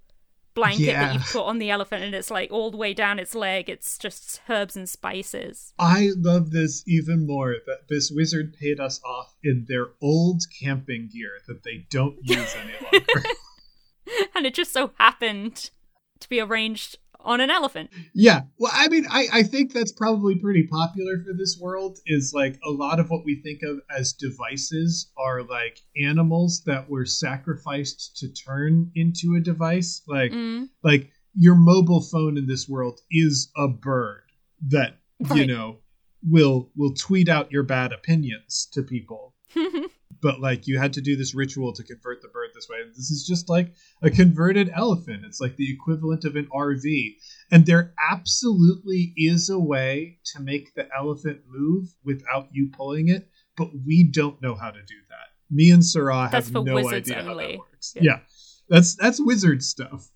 blanket 0.56 0.94
that 0.94 1.14
you 1.14 1.20
put 1.20 1.44
on 1.44 1.60
the 1.60 1.70
elephant 1.70 2.02
and 2.02 2.16
it's 2.16 2.32
like 2.32 2.52
all 2.52 2.72
the 2.72 2.78
way 2.78 2.94
down 2.94 3.20
its 3.20 3.36
leg. 3.36 3.70
It's 3.70 3.98
just 3.98 4.42
herbs 4.50 4.76
and 4.76 4.90
spices. 4.90 5.74
I 5.78 6.12
love 6.18 6.52
this 6.52 6.84
even 6.88 7.28
more 7.28 7.56
that 7.66 7.88
this 7.90 8.10
wizard 8.10 8.56
paid 8.60 8.80
us 8.80 9.02
off 9.04 9.36
in 9.44 9.66
their 9.68 9.88
old 10.02 10.44
camping 10.60 11.10
gear 11.12 11.40
that 11.48 11.64
they 11.64 11.86
don't 11.90 12.18
use 12.24 12.56
any 12.64 12.74
longer. 12.82 13.24
and 14.36 14.46
it 14.46 14.54
just 14.54 14.72
so 14.72 14.92
happened 14.98 15.70
to 16.20 16.30
be 16.30 16.40
arranged 16.40 16.98
on 17.26 17.42
an 17.42 17.50
elephant 17.50 17.90
Yeah. 18.14 18.44
Well, 18.60 18.72
I 18.74 18.88
mean, 18.88 19.06
I, 19.10 19.28
I 19.34 19.44
think 19.44 19.74
that's 19.74 19.92
probably 19.92 20.36
pretty 20.36 20.68
popular 20.68 21.18
for 21.26 21.34
this 21.34 21.58
world. 21.60 22.00
Is 22.06 22.32
like 22.34 22.60
a 22.66 22.70
lot 22.72 23.00
of 23.00 23.10
what 23.10 23.26
we 23.26 23.42
think 23.42 23.62
of 23.64 23.82
as 23.90 24.14
devices 24.14 25.12
are 25.18 25.44
like 25.44 25.80
animals 26.02 26.62
that 26.66 26.90
were 26.90 27.06
sacrificed 27.06 28.18
to 28.18 28.30
turn 28.32 28.92
into 28.96 29.36
a 29.36 29.42
device. 29.42 30.02
Like, 30.08 30.32
Mm. 30.32 30.70
like 30.84 31.12
your 31.34 31.56
mobile 31.56 32.02
phone 32.02 32.38
in 32.38 32.48
this 32.48 32.68
world 32.70 33.02
is 33.12 33.52
a 33.58 33.68
bird 33.68 34.24
that 34.68 34.98
you 35.34 35.46
know 35.46 35.78
will 36.28 36.70
will 36.76 36.94
tweet 36.94 37.28
out 37.30 37.52
your 37.52 37.64
bad 37.64 37.92
opinions 37.92 38.68
to 38.74 38.82
people. 38.84 39.34
but 40.22 40.40
like 40.40 40.68
you 40.68 40.80
had 40.80 40.94
to 40.94 41.02
do 41.02 41.16
this 41.16 41.36
ritual 41.36 41.74
to 41.74 41.84
convert 41.84 42.22
the 42.22 42.28
bird 42.30 42.45
this 42.56 42.68
way. 42.70 42.78
This 42.88 43.12
is 43.12 43.26
just 43.28 43.50
like 43.50 43.74
a 44.02 44.10
converted 44.10 44.72
elephant. 44.74 45.24
It's 45.26 45.40
like 45.40 45.58
the 45.58 45.72
equivalent 45.72 46.26
of 46.26 46.36
an 46.36 46.48
RV. 46.54 47.16
And 47.52 47.66
there 47.66 47.94
absolutely 48.12 49.14
is 49.18 49.50
a 49.50 49.60
way 49.60 50.20
to 50.34 50.42
make 50.42 50.74
the 50.74 50.88
elephant 50.98 51.42
move 51.48 51.90
without 52.04 52.48
you 52.52 52.70
pulling 52.76 53.10
it, 53.10 53.30
but 53.58 53.70
we 53.86 54.04
don't 54.04 54.42
know 54.42 54.56
how 54.56 54.72
to 54.72 54.80
do 54.80 54.96
that. 55.10 55.28
Me 55.52 55.70
and 55.70 55.86
Sarah 55.86 56.30
That's 56.32 56.48
have 56.48 56.66
no 56.66 56.90
idea 56.90 57.22
how 57.22 57.32
only. 57.32 57.52
that 57.52 57.60
works. 57.60 57.94
Yeah. 57.96 58.02
Yeah. 58.04 58.20
That's 58.70 58.96
that's 58.96 59.20
wizard 59.20 59.62
stuff. 59.62 60.10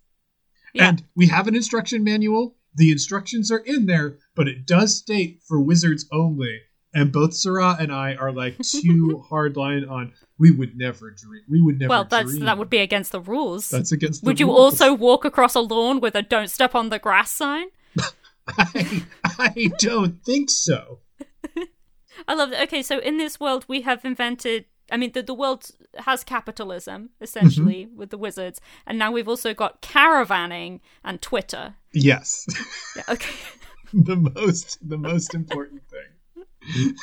yeah 0.74 0.88
And 0.88 1.04
we 1.14 1.28
have 1.28 1.46
an 1.46 1.54
instruction 1.54 2.02
manual. 2.02 2.56
The 2.74 2.90
instructions 2.90 3.50
are 3.50 3.58
in 3.58 3.86
there, 3.86 4.18
but 4.34 4.48
it 4.48 4.66
does 4.66 4.96
state 4.96 5.42
for 5.46 5.60
wizards 5.60 6.06
only. 6.12 6.60
And 6.92 7.12
both 7.12 7.34
Sarah 7.34 7.76
and 7.78 7.92
I 7.92 8.14
are 8.14 8.32
like 8.32 8.58
too 8.58 9.24
hardline 9.30 9.88
on. 9.90 10.12
We 10.38 10.50
would 10.50 10.76
never 10.76 11.10
dream. 11.10 11.42
We 11.48 11.60
would 11.62 11.78
never. 11.78 11.90
well 11.90 12.04
that's 12.04 12.30
dream. 12.32 12.44
that 12.46 12.58
would 12.58 12.70
be 12.70 12.78
against 12.78 13.12
the 13.12 13.20
rules 13.20 13.68
That's 13.68 13.92
against. 13.92 14.22
The 14.22 14.26
would 14.26 14.40
you 14.40 14.46
rules. 14.46 14.58
also 14.80 14.94
walk 14.94 15.24
across 15.24 15.54
a 15.54 15.60
lawn 15.60 16.00
with 16.00 16.14
a 16.14 16.22
don't 16.22 16.48
step 16.50 16.74
on 16.74 16.88
the 16.88 16.98
grass 16.98 17.30
sign 17.30 17.66
I, 18.48 19.04
I 19.38 19.70
don't 19.78 20.24
think 20.24 20.50
so. 20.50 20.98
i 22.28 22.34
love 22.34 22.50
that 22.50 22.62
okay 22.64 22.82
so 22.82 22.98
in 22.98 23.18
this 23.18 23.38
world 23.38 23.64
we 23.68 23.82
have 23.82 24.04
invented 24.04 24.64
i 24.90 24.96
mean 24.96 25.12
the, 25.12 25.22
the 25.22 25.34
world 25.34 25.70
has 25.98 26.24
capitalism 26.24 27.10
essentially 27.20 27.84
Mm-hmm. 27.86 27.96
with 27.96 28.10
the 28.10 28.18
wizards 28.18 28.60
and 28.86 28.98
now 28.98 29.10
we've 29.12 29.28
also 29.28 29.54
got 29.54 29.80
caravanning 29.82 30.80
and 31.04 31.20
twitter 31.22 31.74
Yes, 31.92 32.46
yeah, 32.96 33.02
okay 33.08 33.34
the 33.92 34.16
most 34.16 34.78
the 34.88 34.98
most 34.98 35.34
important 35.34 35.82
thing. 35.90 36.08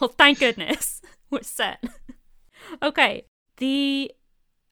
Well, 0.00 0.12
thank 0.16 0.40
goodness 0.40 1.00
we're 1.30 1.42
set. 1.42 1.84
okay, 2.82 3.26
the 3.58 4.10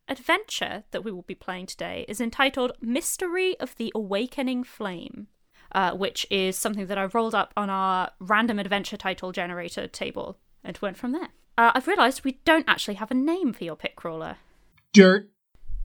adventure 0.09 0.85
that 0.91 1.05
we 1.05 1.13
will 1.13 1.23
be 1.23 1.35
playing 1.35 1.67
today 1.67 2.05
is 2.09 2.21
entitled 2.21 2.73
Mystery 2.81 3.57
of 3.61 3.77
the 3.77 3.93
Awakening 3.95 4.65
Flame, 4.65 5.29
uh, 5.73 5.93
which 5.93 6.27
is 6.31 6.57
something 6.59 6.87
that 6.87 6.99
I 6.99 7.05
rolled 7.05 7.35
up 7.35 7.53
on 7.57 7.71
our 7.71 8.11
random 8.19 8.59
adventure 8.59 8.97
title 8.97 9.31
generator 9.31 9.87
table 9.87 10.39
and 10.65 10.77
went 10.79 10.97
from 10.97 11.13
there. 11.13 11.29
Uh, 11.57 11.73
I've 11.75 11.87
realised 11.87 12.25
we 12.25 12.41
don't 12.45 12.65
actually 12.69 12.95
have 12.95 13.11
a 13.11 13.15
name 13.15 13.53
for 13.53 13.65
your 13.65 13.77
pit 13.77 13.95
crawler. 13.95 14.37
Dirt, 14.93 15.29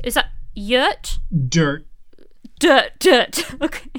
Is 0.04 0.14
that 0.16 0.30
Yurt? 0.56 1.20
dirt. 1.50 1.86
Dirt, 2.60 2.92
dirt. 3.00 3.54
Okay. 3.62 3.90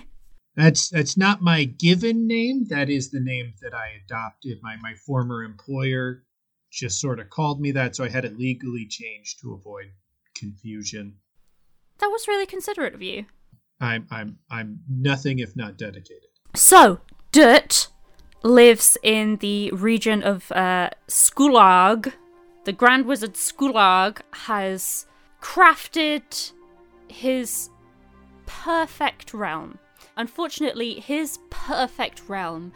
That's 0.56 0.88
that's 0.88 1.16
not 1.16 1.42
my 1.42 1.64
given 1.64 2.26
name. 2.26 2.66
That 2.68 2.88
is 2.88 3.10
the 3.10 3.20
name 3.20 3.54
that 3.60 3.74
I 3.74 4.00
adopted. 4.04 4.58
My 4.62 4.76
my 4.76 4.94
former 4.94 5.42
employer 5.42 6.22
just 6.70 7.00
sort 7.00 7.20
of 7.20 7.30
called 7.30 7.60
me 7.60 7.72
that, 7.72 7.96
so 7.96 8.04
I 8.04 8.08
had 8.08 8.24
it 8.24 8.38
legally 8.38 8.86
changed 8.86 9.40
to 9.40 9.52
avoid 9.52 9.86
confusion. 10.36 11.16
That 11.98 12.08
was 12.08 12.28
really 12.28 12.46
considerate 12.46 12.94
of 12.94 13.02
you. 13.02 13.26
I'm 13.80 14.06
I'm 14.10 14.38
I'm 14.50 14.80
nothing 14.88 15.38
if 15.40 15.56
not 15.56 15.76
dedicated. 15.76 16.28
So, 16.54 17.00
Dirt 17.32 17.88
lives 18.44 18.96
in 19.02 19.36
the 19.36 19.70
region 19.72 20.22
of 20.22 20.52
uh, 20.52 20.90
Skulag. 21.08 22.12
The 22.64 22.72
Grand 22.72 23.06
Wizard 23.06 23.34
Skulag 23.34 24.20
has 24.32 25.06
crafted 25.40 26.52
his 27.08 27.70
perfect 28.46 29.34
realm. 29.34 29.78
Unfortunately, 30.16 31.00
his 31.00 31.38
perfect 31.50 32.22
realm 32.28 32.72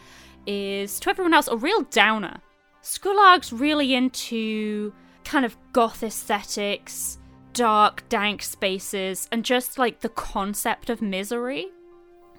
is, 0.47 0.99
to 1.01 1.11
everyone 1.11 1.35
else, 1.35 1.49
a 1.49 1.57
real 1.57 1.83
downer. 1.83 2.41
Skulag's 2.83 3.53
really 3.53 3.95
into 3.95 4.93
kind 5.25 5.45
of 5.45 5.57
goth 5.73 6.03
aesthetics, 6.03 7.19
dark, 7.53 8.09
dank 8.09 8.43
spaces, 8.43 9.29
and 9.31 9.45
just 9.45 9.79
like 9.79 10.01
the 10.01 10.09
concept 10.09 10.89
of 10.91 11.03
misery. 11.03 11.67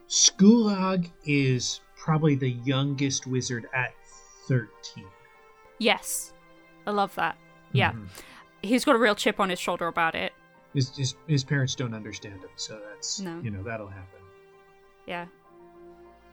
Skulag 0.07 1.11
is 1.25 1.81
probably 1.95 2.35
the 2.35 2.49
youngest 2.49 3.27
wizard 3.27 3.67
at 3.73 3.93
13. 4.47 5.05
Yes. 5.77 6.33
I 6.87 6.91
love 6.91 7.13
that. 7.15 7.37
Yeah. 7.73 7.91
Mhm. 7.91 8.07
He's 8.63 8.83
got 8.83 8.95
a 8.95 8.99
real 8.99 9.15
chip 9.15 9.39
on 9.39 9.49
his 9.49 9.59
shoulder 9.59 9.87
about 9.87 10.15
it. 10.15 10.33
His, 10.73 10.95
his, 10.95 11.15
his 11.27 11.43
parents 11.43 11.75
don't 11.75 11.93
understand 11.93 12.41
him, 12.41 12.49
so 12.55 12.79
that's, 12.89 13.19
No. 13.19 13.39
you 13.41 13.51
know, 13.51 13.61
that'll 13.63 13.87
happen. 13.87 14.18
Yeah. 15.09 15.25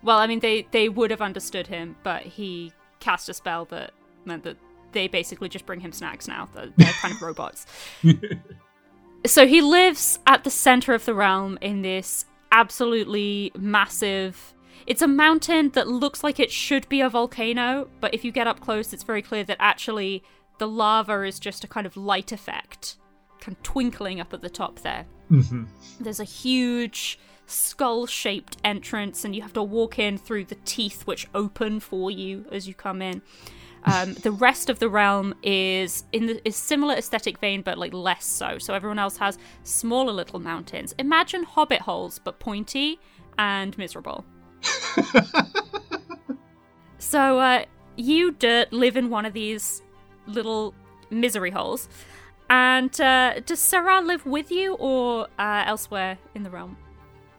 Well, 0.03 0.19
I 0.19 0.29
mean, 0.29 0.39
they 0.41 0.69
they 0.71 0.89
would 0.89 1.11
have 1.11 1.23
understood 1.23 1.67
him, 1.67 1.97
but 2.05 2.23
he 2.23 2.73
cast 3.01 3.29
a 3.29 3.35
spell 3.35 3.65
that 3.67 3.93
meant 4.25 4.45
that 4.45 4.57
they 4.93 5.09
basically 5.09 5.49
just 5.49 5.67
bring 5.67 5.81
him 5.81 5.93
snacks 5.93 6.29
now. 6.29 6.49
They're, 6.55 6.69
they're 6.77 6.93
kind 7.03 7.15
of 7.15 7.21
robots. 7.23 7.67
So 9.25 9.45
he 9.47 9.61
lives 9.61 10.21
at 10.27 10.45
the 10.45 10.51
center 10.51 10.95
of 10.95 11.05
the 11.05 11.15
realm 11.15 11.59
in 11.61 11.83
this 11.83 12.27
absolutely 12.53 13.51
massive. 13.59 14.55
It's 14.87 15.03
a 15.03 15.09
mountain 15.09 15.71
that 15.71 15.89
looks 15.89 16.23
like 16.23 16.39
it 16.39 16.53
should 16.53 16.89
be 16.89 17.01
a 17.01 17.09
volcano, 17.09 17.89
but 18.01 18.15
if 18.15 18.25
you 18.25 18.31
get 18.31 18.47
up 18.47 18.61
close, 18.61 18.93
it's 18.93 19.03
very 19.03 19.23
clear 19.23 19.43
that 19.45 19.57
actually 19.59 20.23
the 20.59 20.69
lava 20.69 21.23
is 21.23 21.41
just 21.41 21.65
a 21.65 21.67
kind 21.67 21.87
of 21.87 21.97
light 21.97 22.31
effect, 22.31 22.99
kind 23.41 23.57
of 23.57 23.63
twinkling 23.65 24.21
up 24.21 24.33
at 24.33 24.43
the 24.43 24.51
top 24.51 24.79
there. 24.81 25.07
hmm 25.29 25.65
There's 25.99 26.21
a 26.21 26.25
huge 26.25 27.19
skull 27.47 28.07
shaped 28.07 28.57
entrance, 28.65 29.25
and 29.25 29.35
you 29.35 29.43
have 29.43 29.53
to 29.55 29.63
walk 29.63 29.99
in 29.99 30.19
through 30.19 30.45
the 30.45 30.57
teeth, 30.65 31.07
which 31.07 31.27
open 31.35 31.81
for 31.81 32.11
you 32.11 32.47
as 32.51 32.69
you 32.69 32.75
come 32.75 33.01
in. 33.01 33.23
Um, 33.85 34.15
the 34.23 34.33
rest 34.33 34.69
of 34.69 34.79
the 34.79 34.89
realm 34.89 35.35
is 35.43 36.05
in 36.13 36.27
the 36.27 36.47
is 36.47 36.57
similar 36.57 36.95
aesthetic 36.95 37.39
vein, 37.39 37.63
but 37.63 37.79
like 37.79 37.93
less 37.93 38.25
so. 38.25 38.59
So 38.59 38.75
everyone 38.75 38.99
else 38.99 39.17
has 39.19 39.39
smaller 39.63 40.13
little 40.13 40.41
mountains. 40.41 40.95
Imagine 40.99 41.45
hobbit 41.45 41.83
holes, 41.83 42.21
but 42.23 42.39
pointy 42.39 43.01
and 43.39 43.77
miserable. 43.79 44.25
so 46.99 47.39
uh, 47.39 47.65
you, 47.97 48.33
Dirt, 48.33 48.73
live 48.73 48.97
in 48.97 49.11
one 49.11 49.25
of 49.25 49.33
these 49.33 49.83
little 50.27 50.75
misery 51.11 51.51
holes. 51.51 51.89
And 52.49 52.99
uh, 53.01 53.41
does 53.41 53.59
Sarah 53.59 54.01
live 54.01 54.25
with 54.25 54.51
you 54.51 54.75
or 54.75 55.27
uh, 55.39 55.65
elsewhere 55.67 56.19
in 56.35 56.43
the 56.43 56.51
realm? 56.51 56.77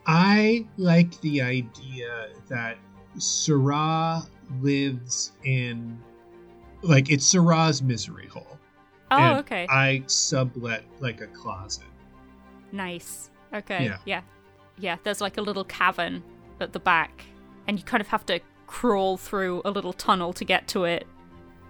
I 0.08 0.65
like 0.78 1.20
the 1.22 1.41
idea 1.41 2.30
that 2.48 2.78
Sarah 3.17 4.24
lives 4.62 5.34
in, 5.43 6.00
like, 6.82 7.12
it's 7.12 7.26
Sarah's 7.26 7.82
misery 7.82 8.28
hole. 8.28 8.58
Oh, 9.12 9.17
and 9.17 9.39
okay. 9.39 9.67
I 9.70 10.04
sublet 10.08 10.84
like 11.00 11.22
a 11.22 11.28
closet. 11.28 11.84
Nice. 12.72 13.30
Okay. 13.54 13.86
Yeah. 13.86 13.98
yeah. 14.06 14.22
Yeah, 14.80 14.98
there's 15.04 15.22
like 15.22 15.38
a 15.38 15.41
little 15.41 15.63
cavern 15.63 16.24
at 16.60 16.72
the 16.72 16.80
back, 16.80 17.26
and 17.67 17.78
you 17.80 17.84
kind 17.84 18.02
of 18.02 18.08
have 18.08 18.26
to 18.28 18.39
crawl 18.67 19.17
through 19.17 19.62
a 19.65 19.72
little 19.72 19.93
tunnel 19.93 20.34
to 20.34 20.46
get 20.46 20.67
to 20.70 20.84
it. 20.84 21.08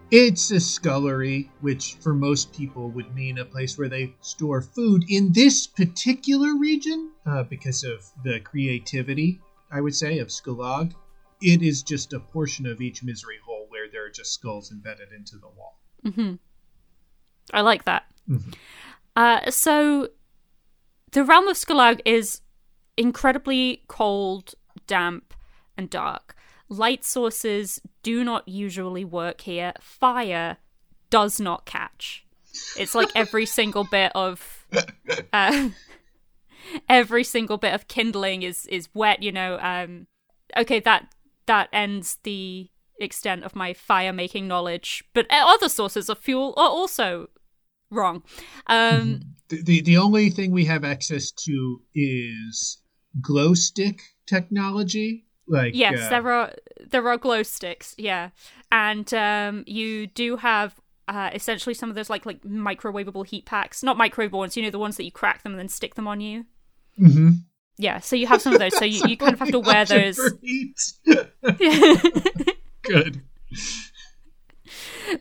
It's 0.10 0.52
a 0.52 0.60
scullery, 0.62 1.52
which 1.60 1.96
for 1.96 2.14
most 2.14 2.54
people 2.54 2.90
would 2.92 3.14
mean 3.14 3.40
a 3.40 3.46
place 3.46 3.78
where 3.78 3.90
they 3.90 4.16
store 4.22 4.62
food. 4.62 5.04
In 5.10 5.34
this 5.34 5.68
particular 5.68 6.56
region, 6.56 7.12
uh, 7.26 7.44
because 7.44 7.84
of 7.84 8.06
the 8.24 8.40
creativity, 8.40 9.42
I 9.70 9.82
would 9.82 9.94
say, 9.94 10.20
of 10.20 10.30
Skulag, 10.30 10.94
it 11.42 11.62
is 11.62 11.84
just 11.84 12.14
a 12.14 12.22
portion 12.22 12.66
of 12.66 12.80
each 12.80 13.04
misery 13.04 13.38
hole 13.46 13.66
where 13.68 13.90
there 13.92 14.06
are 14.06 14.10
just 14.10 14.34
skulls 14.34 14.72
embedded 14.72 15.12
into 15.12 15.38
the 15.38 15.50
wall. 15.50 15.78
hmm 16.04 16.36
I 17.54 17.62
like 17.62 17.84
that. 17.84 18.06
Mhm. 18.30 18.56
Uh, 19.16 19.52
so, 19.52 20.10
the 21.12 21.24
realm 21.24 21.48
of 21.50 21.58
Skulag 21.58 22.02
is 22.06 22.42
incredibly 22.96 23.84
cold, 23.88 24.54
damp, 24.86 25.34
and 25.78 25.90
dark. 25.90 26.36
Light 26.70 27.06
sources 27.06 27.82
do 28.04 28.24
not 28.24 28.48
usually 28.48 29.06
work 29.06 29.42
here. 29.42 29.74
Fire 29.80 30.58
does 31.10 31.40
not 31.40 31.66
catch. 31.66 32.26
It's 32.78 32.96
like 32.96 33.10
every 33.16 33.46
single 33.60 33.86
bit 33.86 34.12
of 34.16 34.66
uh, 35.34 35.70
every 36.90 37.24
single 37.24 37.58
bit 37.58 37.74
of 37.74 37.88
kindling 37.88 38.44
is 38.44 38.66
is 38.68 38.90
wet. 38.94 39.24
You 39.24 39.32
know. 39.32 39.60
Um, 39.60 40.08
okay, 40.58 40.80
that 40.82 41.14
that 41.46 41.70
ends 41.72 42.18
the 42.24 42.70
extent 43.00 43.44
of 43.44 43.56
my 43.56 43.74
fire 43.74 44.14
making 44.14 44.48
knowledge. 44.48 45.04
But 45.14 45.28
other 45.30 45.70
sources 45.70 46.10
of 46.10 46.18
fuel 46.20 46.54
are 46.58 46.70
also 46.70 47.30
wrong. 47.90 48.24
Um, 48.68 49.22
The, 49.50 49.64
the, 49.64 49.82
the 49.82 49.98
only 49.98 50.30
thing 50.30 50.52
we 50.52 50.66
have 50.66 50.84
access 50.84 51.32
to 51.32 51.82
is 51.94 52.82
glow 53.22 53.54
stick 53.54 54.02
technology. 54.26 55.27
Like 55.48 55.74
Yes, 55.76 56.00
uh, 56.02 56.10
there 56.10 56.32
are 56.32 56.54
there 56.90 57.08
are 57.08 57.18
glow 57.18 57.44
sticks. 57.44 57.96
Yeah, 57.98 58.30
and 58.72 59.12
um, 59.14 59.64
you 59.68 60.08
do 60.08 60.36
have 60.38 60.76
uh, 61.08 61.30
essentially 61.34 61.74
some 61.74 61.90
of 61.90 61.96
those 61.96 62.10
like 62.10 62.26
like 62.26 62.42
microwavable 62.42 63.26
heat 63.26 63.46
packs, 63.46 63.82
not 63.84 63.98
microwavable 63.98 64.40
ones. 64.40 64.58
You 64.58 64.64
know 64.64 64.70
the 64.70 64.80
ones 64.80 64.98
that 64.98 65.04
you 65.06 65.12
crack 65.12 65.44
them 65.44 65.54
and 65.54 65.60
then 65.60 65.70
stick 65.70 65.96
them 65.96 66.08
on 66.08 66.20
you. 66.22 66.46
mhm. 67.00 67.44
Yeah, 67.80 68.00
so 68.00 68.16
you 68.16 68.26
have 68.26 68.42
some 68.42 68.54
of 68.54 68.60
those. 68.60 68.76
So 68.76 68.86
you, 68.86 69.02
you 69.08 69.16
kind 69.18 69.34
of 69.34 69.40
have 69.40 69.52
to 69.52 69.60
wear 69.70 69.86
those. 69.86 70.20
heat. 70.42 70.76
Good. 72.82 73.22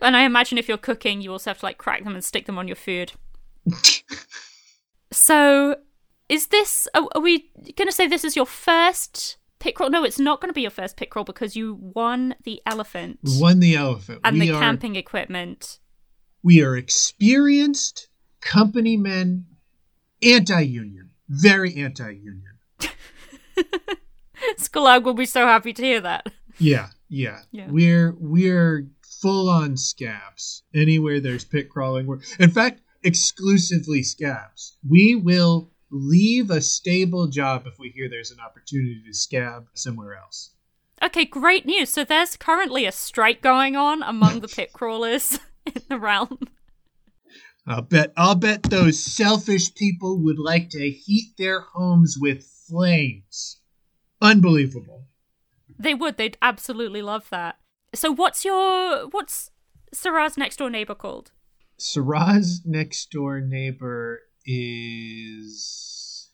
and 0.01 0.17
I 0.17 0.23
imagine 0.23 0.57
if 0.57 0.67
you're 0.67 0.77
cooking, 0.77 1.21
you 1.21 1.31
also 1.31 1.51
have 1.51 1.59
to 1.59 1.65
like 1.65 1.77
crack 1.77 2.03
them 2.03 2.15
and 2.15 2.23
stick 2.25 2.47
them 2.47 2.57
on 2.57 2.67
your 2.67 2.75
food. 2.75 3.13
So, 5.11 5.77
is 6.27 6.47
this? 6.47 6.87
Are, 6.93 7.07
are 7.15 7.21
we 7.21 7.49
going 7.77 7.87
to 7.87 7.93
say 7.93 8.07
this 8.07 8.25
is 8.25 8.35
your 8.35 8.45
first 8.45 9.37
pit 9.59 9.75
crawl? 9.75 9.89
No, 9.89 10.03
it's 10.03 10.19
not 10.19 10.41
going 10.41 10.49
to 10.49 10.53
be 10.53 10.61
your 10.61 10.71
first 10.71 10.97
pit 10.97 11.09
crawl 11.09 11.25
because 11.25 11.55
you 11.55 11.77
won 11.79 12.35
the 12.43 12.61
elephant 12.65 13.19
We 13.23 13.39
won 13.41 13.59
the 13.59 13.75
elephant. 13.75 14.21
and 14.23 14.39
we 14.39 14.47
the 14.47 14.55
are, 14.55 14.59
camping 14.59 14.95
equipment. 14.95 15.79
We 16.43 16.63
are 16.63 16.75
experienced 16.77 18.09
company 18.41 18.97
men, 18.97 19.45
anti-union, 20.23 21.09
very 21.29 21.75
anti-union. 21.75 22.43
Skulag 24.59 25.03
will 25.03 25.13
be 25.13 25.25
so 25.25 25.45
happy 25.45 25.73
to 25.73 25.81
hear 25.81 26.01
that. 26.01 26.27
Yeah, 26.59 26.87
yeah. 27.09 27.39
Yeah. 27.51 27.67
We're 27.69 28.15
we're 28.19 28.87
full 29.21 29.49
on 29.49 29.77
scabs. 29.77 30.63
Anywhere 30.73 31.19
there's 31.19 31.43
pit 31.43 31.69
crawling, 31.69 32.05
we're 32.05 32.19
in 32.39 32.51
fact 32.51 32.81
exclusively 33.03 34.03
scabs. 34.03 34.77
We 34.87 35.15
will 35.15 35.71
leave 35.89 36.49
a 36.49 36.61
stable 36.61 37.27
job 37.27 37.63
if 37.65 37.79
we 37.79 37.89
hear 37.89 38.09
there's 38.09 38.31
an 38.31 38.39
opportunity 38.39 39.01
to 39.05 39.13
scab 39.13 39.67
somewhere 39.73 40.15
else. 40.15 40.51
Okay, 41.01 41.25
great 41.25 41.65
news. 41.65 41.89
So 41.89 42.03
there's 42.03 42.37
currently 42.37 42.85
a 42.85 42.91
strike 42.91 43.41
going 43.41 43.75
on 43.75 44.01
among 44.03 44.39
the 44.39 44.47
pit 44.55 44.73
crawlers 44.73 45.39
in 45.65 45.81
the 45.89 45.99
realm. 45.99 46.39
I'll 47.67 47.81
bet 47.81 48.13
I'll 48.15 48.35
bet 48.35 48.63
those 48.63 48.97
selfish 48.97 49.75
people 49.75 50.23
would 50.23 50.39
like 50.39 50.69
to 50.69 50.89
heat 50.89 51.33
their 51.37 51.59
homes 51.59 52.17
with 52.19 52.43
flames. 52.43 53.59
Unbelievable. 54.21 55.05
They 55.77 55.93
would. 55.93 56.17
They'd 56.17 56.37
absolutely 56.41 57.01
love 57.01 57.29
that. 57.29 57.57
So 57.93 58.11
what's 58.11 58.45
your 58.45 59.07
what's 59.09 59.51
Sarah's 59.93 60.37
next 60.37 60.57
door 60.57 60.69
neighbor 60.69 60.95
called? 60.95 61.31
Sarah's 61.77 62.61
next 62.65 63.11
door 63.11 63.41
neighbor 63.41 64.21
is 64.47 66.29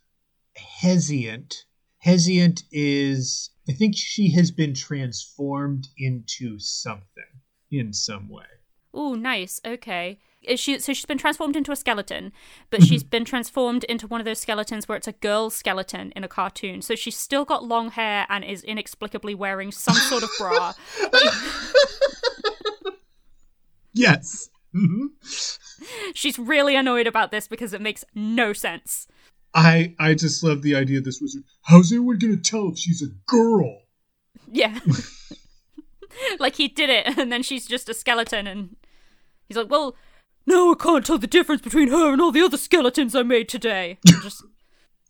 Hesiant. 0.82 1.64
Hesiant 2.05 2.64
is, 2.72 3.49
I 3.68 3.74
think 3.74 3.95
she 3.97 4.32
has 4.32 4.51
been 4.51 4.74
transformed 4.74 5.88
into 5.97 6.59
something 6.59 7.41
in 7.72 7.91
some 7.93 8.30
way. 8.30 8.45
Oh, 8.93 9.16
nice. 9.16 9.59
Okay. 9.66 10.20
Is 10.43 10.59
she 10.59 10.78
so 10.80 10.91
she's 10.91 11.05
been 11.05 11.18
transformed 11.18 11.55
into 11.55 11.72
a 11.72 11.76
skeleton, 11.76 12.34
but 12.70 12.82
mm-hmm. 12.82 12.89
she's 12.89 13.03
been 13.03 13.24
transformed 13.24 13.86
into 13.86 14.07
one 14.07 14.20
of 14.20 14.26
those 14.26 14.39
skeletons 14.39 14.89
where 14.89 14.97
it's 14.97 15.07
a 15.07 15.14
girl 15.14 15.49
skeleton 15.49 16.11
in 16.18 16.26
a 16.26 16.28
cartoon. 16.28 16.82
So 16.82 16.95
she's 16.95 17.16
still 17.16 17.45
got 17.45 17.64
long 17.64 17.91
hair 17.91 18.26
and 18.30 18.43
is 18.43 18.61
inexplicably 18.61 19.36
wearing 19.36 19.72
some 19.72 19.95
sort 19.95 20.24
of 20.24 20.30
bra. 20.38 20.74
Yes. 23.93 24.49
She's 26.13 26.39
really 26.39 26.76
annoyed 26.76 27.07
about 27.07 27.32
this 27.32 27.47
because 27.47 27.74
it 27.74 27.82
makes 27.82 28.03
no 28.15 28.53
sense. 28.53 29.07
I 29.53 29.95
I 29.99 30.13
just 30.15 30.43
love 30.43 30.61
the 30.61 30.76
idea 30.76 30.97
of 30.97 31.03
this 31.03 31.21
wizard. 31.21 31.43
How's 31.63 31.91
anyone 31.91 32.17
gonna 32.17 32.38
tell 32.38 32.69
if 32.69 32.78
she's 32.78 33.01
a 33.01 33.11
girl? 33.28 33.82
Yeah. 34.51 34.80
like 36.39 36.55
he 36.55 36.67
did 36.67 36.89
it 36.89 37.17
and 37.17 37.32
then 37.32 37.43
she's 37.43 37.65
just 37.65 37.89
a 37.89 37.93
skeleton 37.93 38.47
and 38.47 38.76
he's 39.47 39.57
like, 39.57 39.69
"Well, 39.69 39.95
no, 40.45 40.71
I 40.71 40.76
can't 40.76 41.05
tell 41.05 41.17
the 41.17 41.28
difference 41.28 41.61
between 41.61 41.89
her 41.89 42.11
and 42.11 42.21
all 42.21 42.32
the 42.32 42.41
other 42.41 42.57
skeletons 42.57 43.15
I 43.15 43.24
made 43.24 43.49
today." 43.49 43.99
Just 44.05 44.43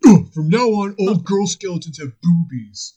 From 0.02 0.50
now 0.50 0.68
on, 0.68 0.96
all 1.00 1.16
girl 1.16 1.48
skeletons 1.48 2.00
have 2.00 2.14
boobies. 2.22 2.96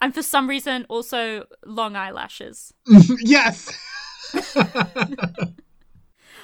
And 0.00 0.14
for 0.14 0.22
some 0.22 0.48
reason, 0.48 0.84
also 0.88 1.46
long 1.64 1.94
eyelashes. 1.96 2.74
yes. 3.20 3.72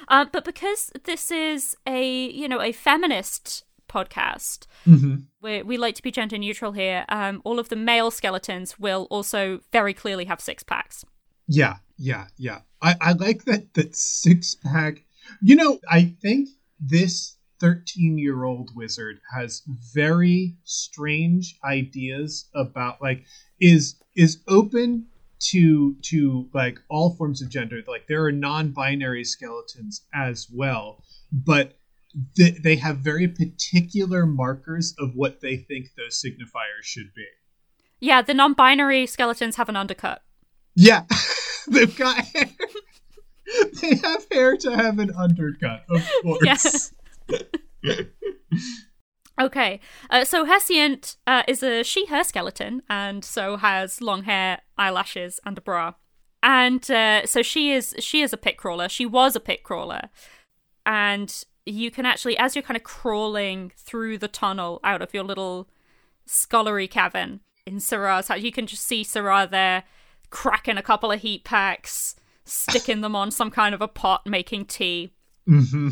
Uh, 0.09 0.25
but 0.31 0.45
because 0.45 0.91
this 1.05 1.31
is 1.31 1.77
a 1.87 2.27
you 2.31 2.49
know 2.49 2.61
a 2.61 2.73
feminist 2.73 3.65
podcast, 3.89 4.67
hmm 4.85 5.17
we 5.41 5.63
we 5.63 5.77
like 5.77 5.95
to 5.95 6.03
be 6.03 6.11
gender 6.11 6.39
neutral 6.39 6.73
here. 6.73 7.05
Um, 7.09 7.41
all 7.45 7.59
of 7.59 7.69
the 7.69 7.77
male 7.77 8.11
skeletons 8.11 8.79
will 8.79 9.07
also 9.11 9.61
very 9.73 9.95
clearly 9.95 10.25
have 10.25 10.41
six 10.41 10.63
packs. 10.63 11.05
Yeah, 11.47 11.77
yeah, 11.97 12.27
yeah. 12.37 12.61
I, 12.83 12.97
I 13.01 13.13
like 13.13 13.45
that 13.45 13.75
that 13.75 13.97
six 13.97 14.57
pack. 14.57 15.05
You 15.43 15.57
know, 15.57 15.79
I 15.91 16.15
think 16.23 16.49
this 16.81 17.37
13 17.61 18.19
year 18.19 18.45
old 18.45 18.71
wizard 18.75 19.21
has 19.35 19.63
very 19.95 20.57
strange 20.65 21.59
ideas 21.65 22.47
about 22.55 23.03
like 23.03 23.25
is 23.61 23.97
is 24.15 24.39
open 24.49 25.07
to 25.41 25.95
to 26.03 26.49
like 26.53 26.78
all 26.89 27.14
forms 27.14 27.41
of 27.43 27.49
gender. 27.49 27.80
Like 27.86 28.07
there 28.09 28.24
are 28.24 28.32
non-binary 28.32 29.24
skeletons 29.24 30.03
as 30.14 30.49
well 30.53 31.03
but 31.32 31.78
th- 32.36 32.62
they 32.62 32.76
have 32.76 32.99
very 32.99 33.28
particular 33.28 34.24
markers 34.26 34.95
of 34.99 35.14
what 35.14 35.41
they 35.41 35.57
think 35.57 35.89
those 35.97 36.20
signifiers 36.22 36.82
should 36.82 37.12
be. 37.14 37.26
Yeah, 38.01 38.22
the 38.22 38.34
non-binary 38.34 39.07
skeletons 39.07 39.57
have 39.57 39.68
an 39.68 39.76
undercut. 39.76 40.22
yeah. 40.74 41.05
They've 41.68 41.95
got 41.97 42.16
hair. 42.24 42.47
They 43.80 43.97
have 43.97 44.26
hair 44.30 44.57
to 44.59 44.76
have 44.76 44.99
an 44.99 45.11
undercut 45.14 45.84
of 45.91 46.07
course 46.22 46.93
Okay, 49.41 49.80
uh, 50.11 50.24
so 50.24 50.45
Hesiant 50.45 51.16
uh, 51.26 51.43
is 51.47 51.62
a 51.62 51.84
she/her 51.84 52.24
skeleton, 52.24 52.82
and 52.89 53.24
so 53.24 53.57
has 53.57 54.01
long 54.01 54.24
hair, 54.24 54.62
eyelashes, 54.76 55.39
and 55.45 55.57
a 55.57 55.61
bra. 55.61 55.95
And 56.43 56.89
uh, 56.91 57.26
so 57.26 57.43
she 57.43 57.72
is 57.72 57.95
she 58.01 58.22
is 58.22 58.32
a 58.32 58.36
pit 58.36 58.57
crawler. 58.57 58.89
She 58.89 59.07
was 59.07 59.36
a 59.36 59.41
pit 59.41 59.62
crawler, 59.62 60.11
and 60.84 61.45
you 61.66 61.91
can 61.91 62.05
actually, 62.05 62.36
as 62.36 62.57
you're 62.57 62.62
kind 62.62 62.76
of 62.76 62.82
crawling 62.82 63.70
through 63.76 64.18
the 64.18 64.28
tunnel 64.28 64.80
out 64.82 65.03
of 65.03 65.14
your 65.14 65.24
little 65.24 65.68
scullery 66.26 66.89
cavern 66.89 67.41
in 67.64 67.78
Sarah's 67.78 68.28
house, 68.28 68.41
you 68.41 68.53
can 68.53 68.66
just 68.66 68.84
see 68.84 69.05
Sarah 69.05 69.47
there 69.49 69.84
cracking 70.30 70.78
a 70.78 70.82
couple 70.82 71.12
of 71.12 71.20
heat 71.20 71.45
packs, 71.45 72.16
sticking 72.45 73.03
them 73.03 73.14
on 73.14 73.30
some 73.30 73.51
kind 73.51 73.74
of 73.74 73.80
a 73.80 73.89
pot, 73.89 74.26
making 74.26 74.64
tea 74.64 75.12
hmm 75.47 75.91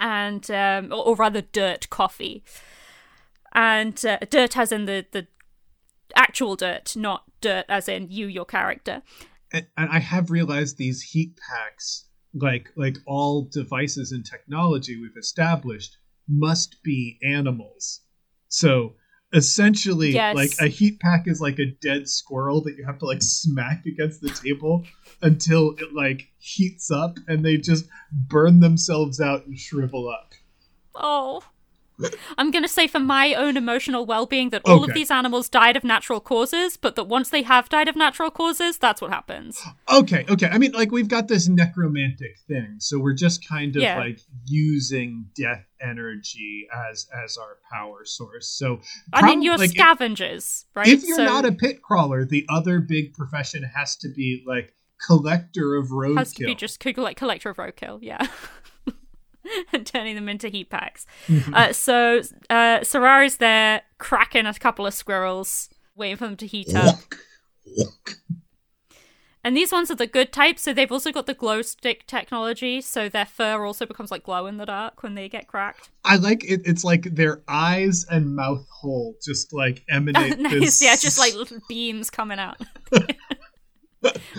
and 0.00 0.50
um, 0.50 0.92
or 0.92 1.14
rather 1.14 1.40
dirt 1.40 1.88
coffee 1.90 2.42
and 3.54 4.04
uh, 4.04 4.18
dirt 4.30 4.56
as 4.56 4.72
in 4.72 4.84
the 4.86 5.06
the 5.12 5.26
actual 6.16 6.54
dirt 6.56 6.94
not 6.96 7.24
dirt 7.40 7.64
as 7.68 7.88
in 7.88 8.08
you 8.10 8.26
your 8.26 8.44
character 8.44 9.02
and, 9.52 9.66
and 9.76 9.88
I 9.90 10.00
have 10.00 10.30
realized 10.30 10.78
these 10.78 11.00
heat 11.00 11.38
packs, 11.38 12.08
like 12.34 12.70
like 12.76 12.96
all 13.06 13.44
devices 13.52 14.10
and 14.10 14.26
technology 14.26 15.00
we've 15.00 15.16
established, 15.16 15.96
must 16.28 16.82
be 16.82 17.18
animals. 17.24 18.00
So 18.48 18.94
essentially, 19.32 20.10
Yes. 20.10 20.34
like 20.34 20.50
a 20.60 20.66
heat 20.66 20.98
pack 20.98 21.28
is 21.28 21.40
like 21.40 21.60
a 21.60 21.66
dead 21.80 22.08
squirrel 22.08 22.62
that 22.64 22.76
you 22.76 22.84
have 22.84 22.98
to 22.98 23.06
like 23.06 23.22
smack 23.22 23.86
against 23.86 24.20
the 24.20 24.30
table 24.30 24.84
until 25.22 25.76
it 25.78 25.92
like 25.94 26.28
heats 26.38 26.90
up, 26.90 27.16
and 27.28 27.44
they 27.44 27.56
just 27.56 27.86
burn 28.10 28.58
themselves 28.58 29.20
out 29.20 29.46
and 29.46 29.56
shrivel 29.56 30.08
up. 30.08 30.32
oh 30.96 31.44
i'm 32.38 32.50
going 32.50 32.62
to 32.62 32.68
say 32.68 32.86
for 32.86 32.98
my 32.98 33.34
own 33.34 33.56
emotional 33.56 34.04
well-being 34.04 34.50
that 34.50 34.62
all 34.64 34.82
of 34.82 34.92
these 34.94 35.10
animals 35.10 35.48
died 35.48 35.76
of 35.76 35.84
natural 35.84 36.20
causes 36.20 36.76
but 36.76 36.96
that 36.96 37.04
once 37.04 37.30
they 37.30 37.42
have 37.42 37.68
died 37.68 37.88
of 37.88 37.94
natural 37.96 38.30
causes 38.30 38.78
that's 38.78 39.00
what 39.00 39.10
happens 39.10 39.60
Okay, 39.90 40.24
okay. 40.28 40.48
I 40.48 40.58
mean, 40.58 40.72
like 40.72 40.90
we've 40.90 41.08
got 41.08 41.28
this 41.28 41.46
necromantic 41.48 42.36
thing, 42.48 42.76
so 42.78 42.98
we're 42.98 43.12
just 43.14 43.46
kind 43.48 43.76
of 43.76 43.82
Yeah. 43.82 43.98
like 43.98 44.18
using 44.46 45.26
death 45.36 45.64
energy 45.80 46.66
as 46.90 47.06
as 47.24 47.36
our 47.38 47.58
power 47.72 48.04
source. 48.04 48.48
So 48.48 48.80
i 49.12 49.24
mean 49.24 49.42
you're 49.42 49.56
like, 49.56 49.70
if- 49.70 49.76
scavengers 49.76 50.66
right 50.74 50.88
If 50.88 51.04
you're 51.04 51.16
So 51.18 51.24
not 51.24 51.44
a 51.44 51.52
pit 51.52 51.80
crawler, 51.82 52.24
the 52.24 52.44
other 52.48 52.80
big 52.80 53.14
profession 53.14 53.62
has 53.62 53.94
to 53.98 54.08
be 54.08 54.42
like 54.46 54.74
collector 55.06 55.76
of 55.76 55.88
roadkill. 55.88 56.18
has 56.18 56.32
to 56.34 56.44
be 56.44 56.54
just 56.54 56.84
like 56.96 57.16
collector 57.16 57.50
of 57.50 57.56
roadkill 57.58 57.98
yeah 58.02 58.26
and 59.72 59.86
turning 59.86 60.14
them 60.14 60.28
into 60.28 60.48
heat 60.48 60.70
packs 60.70 61.06
Mm-hmm. 61.28 61.54
uh, 61.54 61.72
so 61.72 62.22
uh 62.50 62.82
Sarah 62.82 63.24
is 63.24 63.36
there 63.38 63.82
cracking 63.98 64.46
a 64.46 64.54
couple 64.54 64.86
of 64.86 64.94
squirrels 64.94 65.68
waiting 65.96 66.16
for 66.16 66.26
them 66.26 66.36
to 66.36 66.46
heat 66.46 66.74
up 66.74 66.96
Wonk, 66.96 67.16
wonk. 67.78 68.16
and 69.42 69.56
these 69.56 69.72
ones 69.72 69.90
are 69.90 69.94
the 69.94 70.06
good 70.06 70.32
type 70.32 70.58
so 70.58 70.72
they've 70.72 70.90
also 70.92 71.12
got 71.12 71.26
the 71.26 71.34
glow 71.34 71.62
stick 71.62 72.06
technology 72.06 72.80
so 72.80 73.08
their 73.08 73.24
fur 73.26 73.64
also 73.64 73.86
becomes 73.86 74.10
like 74.10 74.22
glow 74.24 74.46
in 74.46 74.56
the 74.58 74.66
dark 74.66 75.02
when 75.02 75.14
they 75.14 75.28
get 75.28 75.46
cracked 75.46 75.90
I 76.04 76.16
like 76.16 76.44
it. 76.44 76.60
It's 76.66 76.84
like 76.84 77.04
their 77.14 77.42
eyes 77.48 78.04
and 78.10 78.34
mouth 78.36 78.66
hole 78.68 79.14
just 79.24 79.52
like 79.54 79.84
emanate 79.88 80.38
nice 80.40 80.52
this. 80.60 80.82
yeah 80.82 80.96
just 80.96 81.18
like 81.18 81.34
little 81.34 81.58
beams 81.68 82.10
coming 82.10 82.38
out 82.38 82.58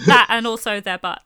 that 0.06 0.28
and 0.30 0.46
also 0.46 0.80
their 0.80 0.98
butt 1.00 1.22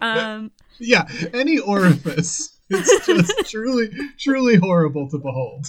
um 0.00 0.50
yeah, 0.78 1.08
any 1.32 1.58
orifice. 1.58 2.55
It's 2.70 3.06
just 3.06 3.50
truly, 3.50 3.90
truly 4.18 4.56
horrible 4.56 5.08
to 5.10 5.18
behold. 5.18 5.66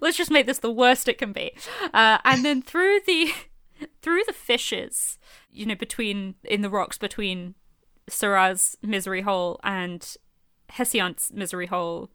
let's 0.00 0.16
just 0.16 0.30
make 0.30 0.46
this 0.46 0.58
the 0.58 0.70
worst 0.70 1.08
it 1.08 1.18
can 1.18 1.32
be 1.32 1.52
uh, 1.94 2.18
and 2.24 2.44
then 2.44 2.62
through 2.62 3.00
the 3.06 3.32
through 4.02 4.22
the 4.26 4.32
fishes 4.32 5.18
you 5.50 5.64
know 5.66 5.74
between 5.76 6.34
in 6.44 6.62
the 6.62 6.70
rocks 6.70 6.98
between 6.98 7.54
Sarah's 8.08 8.76
misery 8.82 9.20
hole 9.22 9.60
and 9.62 10.16
Hesiant's 10.70 11.32
misery 11.32 11.66
hole 11.66 12.10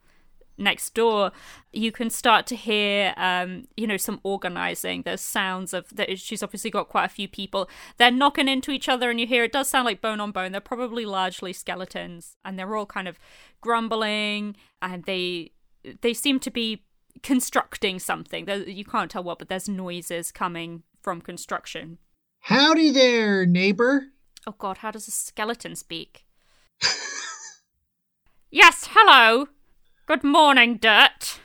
next 0.57 0.93
door 0.93 1.31
you 1.71 1.91
can 1.91 2.09
start 2.09 2.47
to 2.47 2.55
hear 2.55 3.13
um 3.17 3.67
you 3.75 3.85
know 3.87 3.97
some 3.97 4.19
organizing. 4.23 5.03
There's 5.03 5.21
sounds 5.21 5.73
of 5.73 5.95
that 5.95 6.17
she's 6.19 6.41
obviously 6.43 6.71
got 6.71 6.89
quite 6.89 7.05
a 7.05 7.09
few 7.09 7.27
people. 7.27 7.69
They're 7.97 8.11
knocking 8.11 8.47
into 8.47 8.71
each 8.71 8.89
other 8.89 9.09
and 9.09 9.19
you 9.19 9.27
hear 9.27 9.43
it 9.43 9.51
does 9.51 9.69
sound 9.69 9.85
like 9.85 10.01
bone 10.01 10.19
on 10.19 10.31
bone. 10.31 10.51
They're 10.51 10.61
probably 10.61 11.05
largely 11.05 11.53
skeletons 11.53 12.35
and 12.43 12.57
they're 12.57 12.75
all 12.75 12.85
kind 12.85 13.07
of 13.07 13.19
grumbling 13.61 14.55
and 14.81 15.03
they 15.03 15.51
they 16.01 16.13
seem 16.13 16.39
to 16.41 16.51
be 16.51 16.83
constructing 17.23 17.99
something. 17.99 18.47
You 18.67 18.85
can't 18.85 19.09
tell 19.11 19.23
what 19.23 19.39
but 19.39 19.49
there's 19.49 19.69
noises 19.69 20.31
coming 20.31 20.83
from 21.01 21.21
construction. 21.21 21.99
Howdy 22.41 22.91
there, 22.91 23.45
neighbor. 23.45 24.07
oh 24.47 24.55
god 24.57 24.77
how 24.79 24.91
does 24.91 25.07
a 25.07 25.11
skeleton 25.11 25.75
speak? 25.75 26.25
Yes 28.49 28.87
hello 28.91 29.49
good 30.07 30.23
morning 30.23 30.77
dirt 30.77 31.39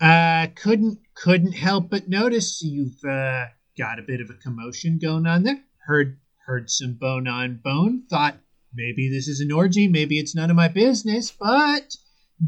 Uh, 0.00 0.48
couldn't 0.56 0.98
couldn't 1.14 1.52
help 1.52 1.90
but 1.90 2.08
notice 2.08 2.60
you've 2.62 3.04
uh, 3.04 3.44
got 3.78 3.98
a 4.00 4.02
bit 4.02 4.20
of 4.20 4.30
a 4.30 4.34
commotion 4.34 4.98
going 4.98 5.26
on 5.26 5.44
there. 5.44 5.60
Heard 5.86 6.18
heard 6.46 6.68
some 6.70 6.94
bone 6.94 7.28
on 7.28 7.60
bone. 7.62 8.02
Thought 8.10 8.38
maybe 8.74 9.08
this 9.08 9.28
is 9.28 9.38
an 9.40 9.52
orgy. 9.52 9.86
Maybe 9.86 10.18
it's 10.18 10.34
none 10.34 10.50
of 10.50 10.56
my 10.56 10.66
business. 10.66 11.30
But 11.30 11.94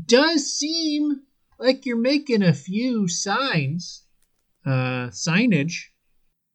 does 0.06 0.50
seem 0.58 1.20
like 1.60 1.86
you're 1.86 1.96
making 1.96 2.42
a 2.42 2.52
few 2.52 3.06
signs, 3.06 4.04
uh, 4.66 5.10
signage, 5.10 5.74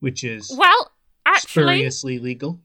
which 0.02 0.26
is 0.26 0.52
well 0.58 0.92
actually 1.26 1.76
spuriously 1.76 2.20
legal. 2.20 2.60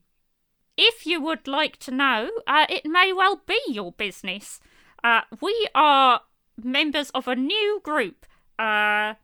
if 0.76 1.06
you 1.06 1.20
would 1.22 1.46
like 1.46 1.76
to 1.86 1.92
know, 1.92 2.30
uh, 2.48 2.66
it 2.68 2.84
may 2.84 3.12
well 3.12 3.40
be 3.46 3.60
your 3.68 3.92
business. 3.92 4.58
Uh, 5.04 5.20
we 5.42 5.68
are 5.74 6.22
members 6.60 7.10
of 7.10 7.28
a 7.28 7.36
new 7.36 7.80
group, 7.84 8.24
uh, 8.58 9.14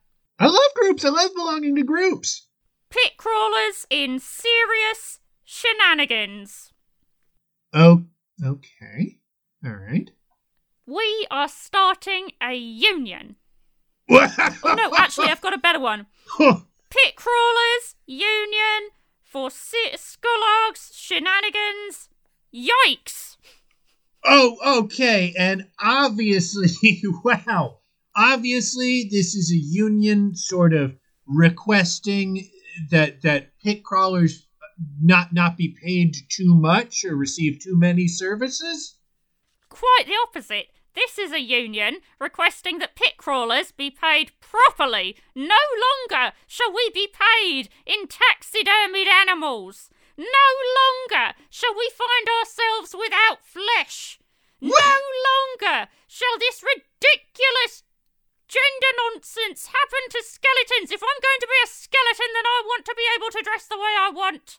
I 0.42 0.46
love 0.46 0.74
groups. 0.74 1.04
I 1.04 1.08
love 1.08 1.30
belonging 1.34 1.74
to 1.76 1.82
groups. 1.82 2.46
pit 2.90 3.12
crawlers 3.16 3.86
in 3.90 4.18
serious 4.18 5.20
shenanigans. 5.44 6.72
Oh, 7.72 8.04
okay, 8.44 9.18
all 9.64 9.72
right. 9.72 10.10
We 10.86 11.26
are 11.30 11.48
starting 11.48 12.32
a 12.42 12.54
union. 12.54 13.36
oh 14.10 14.74
no, 14.76 14.92
actually, 14.96 15.28
I've 15.28 15.40
got 15.40 15.54
a 15.54 15.58
better 15.58 15.78
one. 15.80 16.06
Pit 16.38 17.14
crawlers 17.14 17.94
union 18.06 18.90
for 19.22 19.50
si- 19.50 19.94
Skulag's 19.96 20.90
shenanigans. 20.92 22.08
Yikes! 22.52 23.29
Oh, 24.24 24.82
okay. 24.84 25.34
And 25.38 25.66
obviously, 25.78 27.02
wow. 27.24 27.78
Obviously, 28.16 29.08
this 29.10 29.34
is 29.34 29.52
a 29.52 29.56
union 29.56 30.34
sort 30.34 30.74
of 30.74 30.94
requesting 31.26 32.48
that 32.90 33.22
that 33.22 33.58
pit 33.62 33.84
crawlers 33.84 34.46
not 35.00 35.32
not 35.32 35.56
be 35.56 35.76
paid 35.82 36.16
too 36.28 36.54
much 36.54 37.04
or 37.04 37.14
receive 37.14 37.60
too 37.60 37.76
many 37.76 38.08
services. 38.08 38.96
Quite 39.68 40.04
the 40.06 40.16
opposite. 40.26 40.68
This 40.94 41.18
is 41.18 41.32
a 41.32 41.40
union 41.40 41.98
requesting 42.18 42.78
that 42.78 42.96
pit 42.96 43.16
crawlers 43.16 43.70
be 43.70 43.90
paid 43.90 44.32
properly. 44.40 45.16
No 45.36 45.54
longer 46.10 46.34
shall 46.48 46.72
we 46.74 46.90
be 46.92 47.06
paid 47.06 47.68
in 47.86 48.08
taxidermied 48.08 49.06
animals. 49.06 49.90
No 50.20 50.48
longer 50.76 51.32
shall 51.48 51.72
we 51.72 51.88
find 51.96 52.28
ourselves 52.28 52.92
without 52.92 53.40
flesh. 53.40 54.20
No 54.60 54.92
longer 55.24 55.88
shall 56.06 56.36
this 56.36 56.60
ridiculous 56.60 57.84
gender 58.44 58.92
nonsense 59.00 59.72
happen 59.72 60.04
to 60.10 60.20
skeletons. 60.20 60.92
If 60.92 61.00
I'm 61.00 61.20
going 61.24 61.40
to 61.40 61.48
be 61.48 61.60
a 61.64 61.72
skeleton, 61.72 62.30
then 62.36 62.44
I 62.44 62.62
want 62.66 62.84
to 62.84 62.94
be 62.94 63.06
able 63.16 63.30
to 63.32 63.42
dress 63.42 63.64
the 63.66 63.78
way 63.78 63.94
I 63.96 64.10
want. 64.10 64.58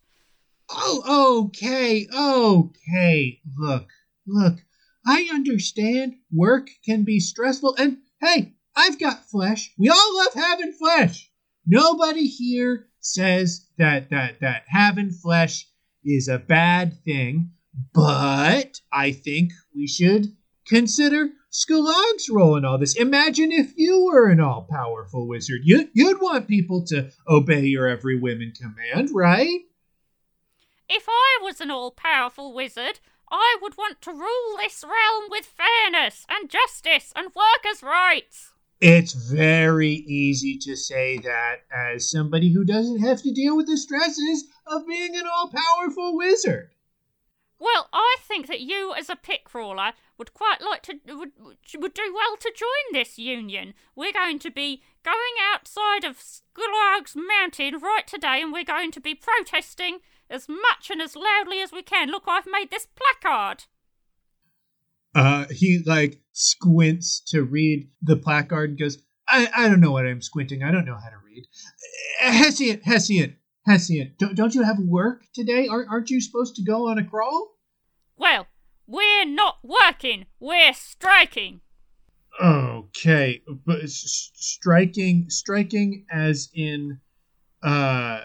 Oh, 0.70 1.46
okay, 1.46 2.08
okay. 2.10 3.42
Look, 3.56 3.90
look. 4.26 4.58
I 5.06 5.30
understand 5.32 6.16
work 6.32 6.70
can 6.86 7.04
be 7.04 7.20
stressful, 7.20 7.76
and 7.78 7.98
hey, 8.20 8.54
I've 8.76 9.00
got 9.00 9.30
flesh. 9.30 9.74
We 9.78 9.90
all 9.90 10.18
love 10.18 10.34
having 10.34 10.74
flesh. 10.74 11.30
Nobody 11.68 12.26
here 12.26 12.88
says 13.02 13.68
that 13.78 14.10
that 14.10 14.40
that 14.40 14.64
having 14.68 15.12
flesh 15.12 15.68
is 16.04 16.28
a 16.28 16.40
bad 16.40 17.04
thing, 17.04 17.52
but 17.94 18.80
I 18.92 19.12
think 19.12 19.52
we 19.76 19.88
should 19.88 20.36
consider 20.68 21.30
Skalog's 21.52 22.30
role 22.30 22.56
in 22.56 22.64
all 22.64 22.78
this. 22.78 22.96
Imagine 22.96 23.52
if 23.52 23.74
you 23.76 24.06
were 24.06 24.30
an 24.30 24.40
all 24.40 24.68
powerful 24.70 25.28
wizard. 25.28 25.62
You, 25.64 25.90
you'd 25.94 26.22
want 26.22 26.48
people 26.48 26.86
to 26.88 27.12
obey 27.28 27.66
your 27.66 27.88
every 27.88 28.18
whim 28.18 28.42
and 28.42 28.56
command, 28.56 29.10
right? 29.14 29.60
If 30.90 31.06
I 31.08 31.40
was 31.42 31.60
an 31.60 31.72
all 31.72 31.92
powerful 31.92 32.54
wizard, 32.54 33.00
I 33.30 33.58
would 33.62 33.78
want 33.78 34.02
to 34.02 34.12
rule 34.12 34.58
this 34.58 34.84
realm 34.84 35.30
with 35.30 35.46
fairness 35.46 36.26
and 36.30 36.50
justice 36.50 37.14
and 37.16 37.32
workers' 37.36 37.84
rights. 37.84 38.51
It's 38.82 39.14
very 39.14 39.92
easy 39.92 40.58
to 40.58 40.76
say 40.76 41.20
that 41.20 41.58
as 41.72 42.10
somebody 42.10 42.52
who 42.52 42.66
doesn't 42.66 43.02
have 43.02 43.22
to 43.22 43.32
deal 43.32 43.56
with 43.56 43.68
the 43.68 43.78
stresses 43.78 44.46
of 44.66 44.88
being 44.88 45.16
an 45.16 45.28
all 45.32 45.52
powerful 45.52 46.18
wizard. 46.18 46.72
Well, 47.60 47.90
I 47.94 48.18
think 48.22 48.48
that 48.48 48.62
you, 48.62 48.92
as 48.98 49.08
a 49.08 49.16
pit 49.16 49.42
crawler, 49.44 49.92
would 50.18 50.34
quite 50.34 50.62
like 50.62 50.82
to 50.84 51.00
would 51.10 51.34
would 51.78 51.94
do 51.94 52.12
well 52.12 52.36
to 52.38 52.52
join 52.56 52.92
this 52.92 53.20
union. 53.20 53.76
We're 53.96 54.14
going 54.14 54.40
to 54.40 54.50
be 54.50 54.82
going 55.06 55.36
outside 55.54 56.04
of 56.04 56.18
Skalog's 56.18 57.16
Mountain 57.16 57.78
right 57.78 58.08
today, 58.08 58.42
and 58.42 58.52
we're 58.52 58.64
going 58.64 58.90
to 58.94 59.00
be 59.00 59.14
protesting 59.14 60.00
as 60.28 60.50
much 60.50 60.90
and 60.90 61.04
as 61.04 61.16
loudly 61.16 61.62
as 61.62 61.72
we 61.72 61.84
can. 61.84 62.10
Look, 62.10 62.24
I've 62.26 62.48
made 62.52 62.72
this 62.72 62.88
placard. 62.96 63.66
Uh, 65.14 65.46
he 65.50 65.84
like 65.86 66.22
squints 66.32 67.22
to 67.28 67.44
read 67.44 67.90
the 68.02 68.16
placard 68.16 68.72
and 68.72 68.80
goes, 68.80 69.02
I, 69.28 69.50
I 69.56 69.68
don't 69.68 69.80
know 69.80 69.92
what 69.92 70.06
I'm 70.06 70.22
squinting. 70.22 70.64
I 70.64 70.72
don't 70.72 70.86
know 70.86 70.98
how 70.98 71.10
to 71.10 71.18
read. 71.26 71.46
Hessian, 72.20 72.82
Hessian, 72.84 73.36
Hessian, 73.66 74.14
don't, 74.18 74.36
don't 74.36 74.56
you 74.56 74.64
have 74.64 74.80
work 74.80 75.24
today? 75.34 75.68
Aren't, 75.68 75.90
aren't 75.90 76.10
you 76.10 76.22
supposed 76.22 76.56
to 76.56 76.64
go 76.64 76.90
on 76.90 76.98
a 76.98 77.04
crawl? 77.04 77.52
Well, 78.18 78.48
we're 78.88 79.26
not 79.26 79.58
working. 79.64 80.26
We're 80.40 80.74
striking. 80.74 81.62
Okay, 82.42 83.42
but 83.66 83.90
striking, 83.90 85.30
striking 85.30 86.06
as 86.12 86.50
in, 86.54 87.00
uh, 87.62 88.22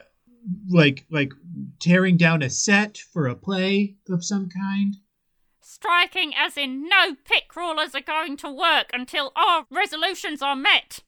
like 0.68 1.05
like 1.11 1.32
tearing 1.80 2.16
down 2.16 2.43
a 2.43 2.51
set 2.51 2.99
for 2.99 3.26
a 3.26 3.34
play 3.34 3.97
of 4.09 4.24
some 4.24 4.49
kind. 4.49 4.97
Striking 5.77 6.33
as 6.35 6.57
in 6.57 6.89
no 6.89 7.14
pit 7.27 7.49
crawlers 7.49 7.95
are 7.95 8.01
going 8.01 8.39
to 8.39 8.51
work 8.51 8.87
until 8.95 9.31
our 9.37 9.66
resolutions 9.70 10.41
are 10.41 10.57
met. 10.57 11.01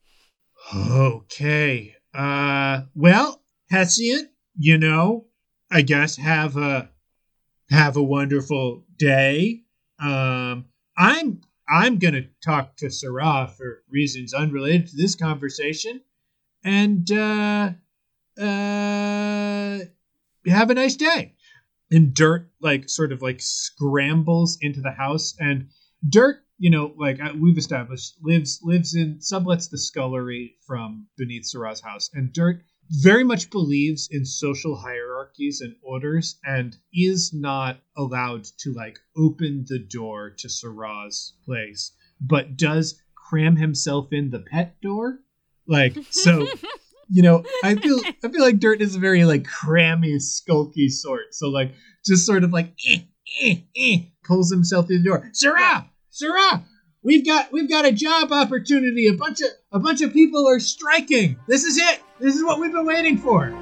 Okay. 0.76 1.94
Uh, 2.12 2.82
well, 2.94 3.42
Hessian, 3.70 4.28
you 4.58 4.76
know, 4.76 5.24
I 5.70 5.80
guess 5.80 6.16
have 6.16 6.58
a 6.58 6.90
have 7.70 7.96
a 7.96 8.02
wonderful 8.02 8.84
day. 8.98 9.62
Um, 10.02 10.66
I'm 10.98 11.40
I'm 11.66 11.98
gonna 11.98 12.26
talk 12.44 12.76
to 12.76 12.90
Sarah 12.90 13.50
for 13.56 13.84
reasons 13.88 14.34
unrelated 14.34 14.88
to 14.88 14.96
this 14.96 15.14
conversation, 15.14 16.02
and 16.62 17.10
uh, 17.10 17.70
uh, 18.38 19.78
have 20.46 20.68
a 20.68 20.74
nice 20.74 20.96
day. 20.96 21.36
And 21.90 22.14
Dirt 22.14 22.50
like 22.60 22.88
sort 22.88 23.12
of 23.12 23.22
like 23.22 23.40
scrambles 23.40 24.58
into 24.60 24.80
the 24.80 24.90
house, 24.90 25.34
and 25.38 25.68
Dirt, 26.08 26.44
you 26.58 26.70
know, 26.70 26.94
like 26.98 27.18
we've 27.38 27.58
established, 27.58 28.16
lives 28.22 28.60
lives 28.62 28.94
in 28.94 29.18
sublets 29.20 29.70
the 29.70 29.78
scullery 29.78 30.56
from 30.66 31.06
beneath 31.16 31.46
Sarah's 31.46 31.80
house, 31.80 32.10
and 32.12 32.32
Dirt 32.32 32.62
very 32.90 33.24
much 33.24 33.50
believes 33.50 34.08
in 34.10 34.24
social 34.24 34.76
hierarchies 34.76 35.60
and 35.60 35.76
orders 35.82 36.38
and 36.44 36.76
is 36.92 37.32
not 37.34 37.80
allowed 37.96 38.44
to 38.58 38.72
like 38.72 38.98
open 39.16 39.64
the 39.68 39.78
door 39.78 40.30
to 40.30 40.48
Sarah's 40.48 41.34
place, 41.44 41.92
but 42.20 42.56
does 42.56 43.02
cram 43.14 43.56
himself 43.56 44.12
in 44.12 44.30
the 44.30 44.40
pet 44.40 44.80
door. 44.80 45.20
Like 45.66 45.96
so 46.10 46.46
you 47.10 47.22
know, 47.22 47.44
I 47.64 47.74
feel 47.74 48.00
I 48.24 48.28
feel 48.28 48.42
like 48.42 48.58
Dirt 48.58 48.82
is 48.82 48.94
a 48.94 48.98
very 48.98 49.24
like 49.24 49.44
crammy, 49.44 50.16
skulky 50.16 50.90
sort. 50.90 51.32
So 51.34 51.48
like 51.48 51.74
just 52.04 52.26
sort 52.26 52.44
of 52.44 52.52
like 52.52 52.72
eh, 52.88 52.98
eh, 53.42 53.56
eh, 53.76 53.98
pulls 54.24 54.50
himself 54.50 54.86
through 54.86 54.98
the 54.98 55.04
door. 55.04 55.28
Sarah! 55.32 55.88
Sarah! 56.10 56.64
We've 57.02 57.24
got 57.24 57.52
we've 57.52 57.68
got 57.68 57.86
a 57.86 57.92
job 57.92 58.32
opportunity. 58.32 59.06
A 59.06 59.14
bunch 59.14 59.40
of 59.40 59.48
a 59.72 59.78
bunch 59.78 60.02
of 60.02 60.12
people 60.12 60.46
are 60.46 60.60
striking. 60.60 61.38
This 61.46 61.64
is 61.64 61.78
it. 61.78 62.00
This 62.20 62.34
is 62.34 62.44
what 62.44 62.60
we've 62.60 62.72
been 62.72 62.86
waiting 62.86 63.16
for. 63.16 63.54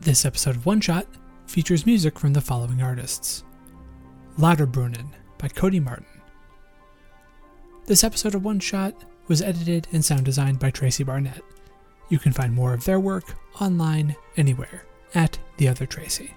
This 0.00 0.26
episode 0.26 0.56
of 0.56 0.66
One 0.66 0.80
Shot 0.80 1.06
features 1.46 1.86
music 1.86 2.18
from 2.18 2.34
the 2.34 2.40
following 2.40 2.82
artists 2.82 3.44
Lauterbrunnen 4.38 5.06
by 5.38 5.46
Cody 5.46 5.78
Martin. 5.78 6.06
This 7.86 8.02
episode 8.02 8.34
of 8.34 8.44
One 8.44 8.58
Shot 8.58 8.94
was 9.28 9.40
edited 9.40 9.86
and 9.92 10.04
sound 10.04 10.24
designed 10.24 10.58
by 10.58 10.70
Tracy 10.70 11.04
Barnett. 11.04 11.42
You 12.08 12.18
can 12.18 12.32
find 12.32 12.52
more 12.52 12.74
of 12.74 12.84
their 12.84 12.98
work 12.98 13.36
online 13.60 14.16
anywhere 14.36 14.86
at 15.14 15.38
The 15.58 15.68
Other 15.68 15.86
Tracy. 15.86 16.34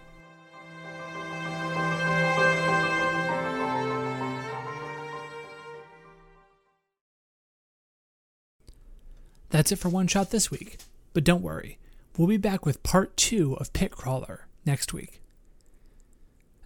That's 9.49 9.71
it 9.71 9.77
for 9.77 9.89
One 9.89 10.07
Shot 10.07 10.29
this 10.29 10.51
week, 10.51 10.77
but 11.13 11.23
don't 11.23 11.41
worry, 11.41 11.79
we'll 12.15 12.27
be 12.27 12.37
back 12.37 12.63
with 12.63 12.83
part 12.83 13.17
two 13.17 13.55
of 13.55 13.73
Pitcrawler 13.73 14.41
next 14.67 14.93
week. 14.93 15.19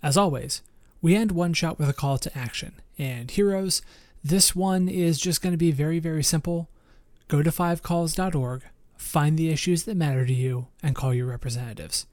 As 0.04 0.18
always, 0.18 0.62
we 1.02 1.16
end 1.16 1.32
One 1.32 1.54
Shot 1.54 1.80
with 1.80 1.89
a 1.89 1.93
call 1.93 2.18
to 2.20 2.38
action, 2.38 2.74
and 2.97 3.32
heroes, 3.32 3.82
this 4.24 4.56
one 4.56 4.88
is 4.88 5.20
just 5.20 5.41
going 5.41 5.54
to 5.54 5.58
be 5.58 5.72
very, 5.72 5.99
very 5.99 6.24
simple. 6.24 6.70
Go 7.28 7.41
to 7.41 7.49
fivecalls.org, 7.49 8.64
find 8.97 9.38
the 9.38 9.49
issues 9.49 9.84
that 9.84 9.97
matter 9.97 10.26
to 10.26 10.34
you, 10.34 10.68
and 10.84 10.95
call 10.95 11.14
your 11.14 11.26
representatives. 11.26 12.06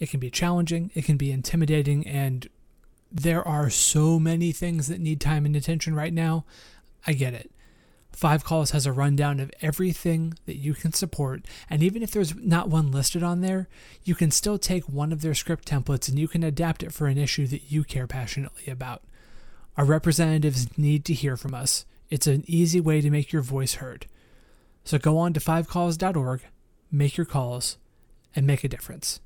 It 0.00 0.10
can 0.10 0.20
be 0.20 0.30
challenging, 0.30 0.90
it 0.94 1.04
can 1.04 1.16
be 1.16 1.30
intimidating, 1.30 2.06
and 2.06 2.48
there 3.12 3.46
are 3.46 3.70
so 3.70 4.18
many 4.18 4.50
things 4.50 4.88
that 4.88 5.00
need 5.00 5.20
time 5.20 5.46
and 5.46 5.54
attention 5.54 5.94
right 5.94 6.12
now. 6.12 6.44
I 7.06 7.12
get 7.12 7.34
it. 7.34 7.50
Five 8.14 8.44
Calls 8.44 8.70
has 8.70 8.86
a 8.86 8.92
rundown 8.92 9.40
of 9.40 9.50
everything 9.60 10.34
that 10.46 10.56
you 10.56 10.72
can 10.74 10.92
support, 10.92 11.44
and 11.68 11.82
even 11.82 12.02
if 12.02 12.12
there's 12.12 12.34
not 12.36 12.68
one 12.68 12.92
listed 12.92 13.24
on 13.24 13.40
there, 13.40 13.68
you 14.04 14.14
can 14.14 14.30
still 14.30 14.56
take 14.56 14.88
one 14.88 15.12
of 15.12 15.20
their 15.20 15.34
script 15.34 15.68
templates 15.68 16.08
and 16.08 16.18
you 16.18 16.28
can 16.28 16.44
adapt 16.44 16.84
it 16.84 16.92
for 16.92 17.08
an 17.08 17.18
issue 17.18 17.46
that 17.48 17.72
you 17.72 17.82
care 17.82 18.06
passionately 18.06 18.70
about. 18.70 19.02
Our 19.76 19.84
representatives 19.84 20.78
need 20.78 21.04
to 21.06 21.12
hear 21.12 21.36
from 21.36 21.54
us. 21.54 21.84
It's 22.08 22.28
an 22.28 22.44
easy 22.46 22.80
way 22.80 23.00
to 23.00 23.10
make 23.10 23.32
your 23.32 23.42
voice 23.42 23.74
heard. 23.74 24.06
So 24.84 24.98
go 24.98 25.18
on 25.18 25.32
to 25.32 25.40
fivecalls.org, 25.40 26.42
make 26.92 27.16
your 27.16 27.26
calls, 27.26 27.78
and 28.36 28.46
make 28.46 28.62
a 28.62 28.68
difference. 28.68 29.20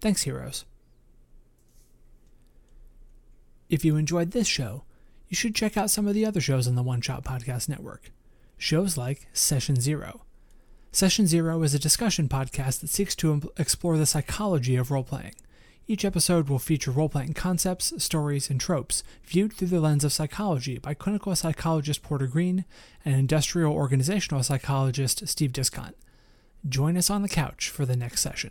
Thanks, 0.00 0.22
heroes. 0.22 0.64
If 3.68 3.84
you 3.84 3.96
enjoyed 3.96 4.32
this 4.32 4.48
show, 4.48 4.82
you 5.30 5.36
should 5.36 5.54
check 5.54 5.76
out 5.76 5.90
some 5.90 6.08
of 6.08 6.14
the 6.14 6.26
other 6.26 6.40
shows 6.40 6.66
on 6.66 6.74
the 6.74 6.82
One 6.82 7.00
Shot 7.00 7.24
Podcast 7.24 7.68
Network. 7.68 8.10
Shows 8.58 8.98
like 8.98 9.28
Session 9.32 9.76
Zero. 9.76 10.22
Session 10.90 11.28
Zero 11.28 11.62
is 11.62 11.72
a 11.72 11.78
discussion 11.78 12.28
podcast 12.28 12.80
that 12.80 12.90
seeks 12.90 13.14
to 13.14 13.40
explore 13.56 13.96
the 13.96 14.06
psychology 14.06 14.74
of 14.74 14.90
role 14.90 15.04
playing. 15.04 15.36
Each 15.86 16.04
episode 16.04 16.48
will 16.48 16.58
feature 16.58 16.90
role 16.90 17.08
playing 17.08 17.34
concepts, 17.34 17.92
stories, 18.02 18.50
and 18.50 18.60
tropes 18.60 19.04
viewed 19.24 19.52
through 19.52 19.68
the 19.68 19.80
lens 19.80 20.02
of 20.02 20.12
psychology 20.12 20.78
by 20.78 20.94
clinical 20.94 21.34
psychologist 21.36 22.02
Porter 22.02 22.26
Green 22.26 22.64
and 23.04 23.14
industrial 23.14 23.72
organizational 23.72 24.42
psychologist 24.42 25.28
Steve 25.28 25.52
Discont. 25.52 25.94
Join 26.68 26.96
us 26.96 27.08
on 27.08 27.22
the 27.22 27.28
couch 27.28 27.68
for 27.68 27.86
the 27.86 27.96
next 27.96 28.20
session. 28.20 28.50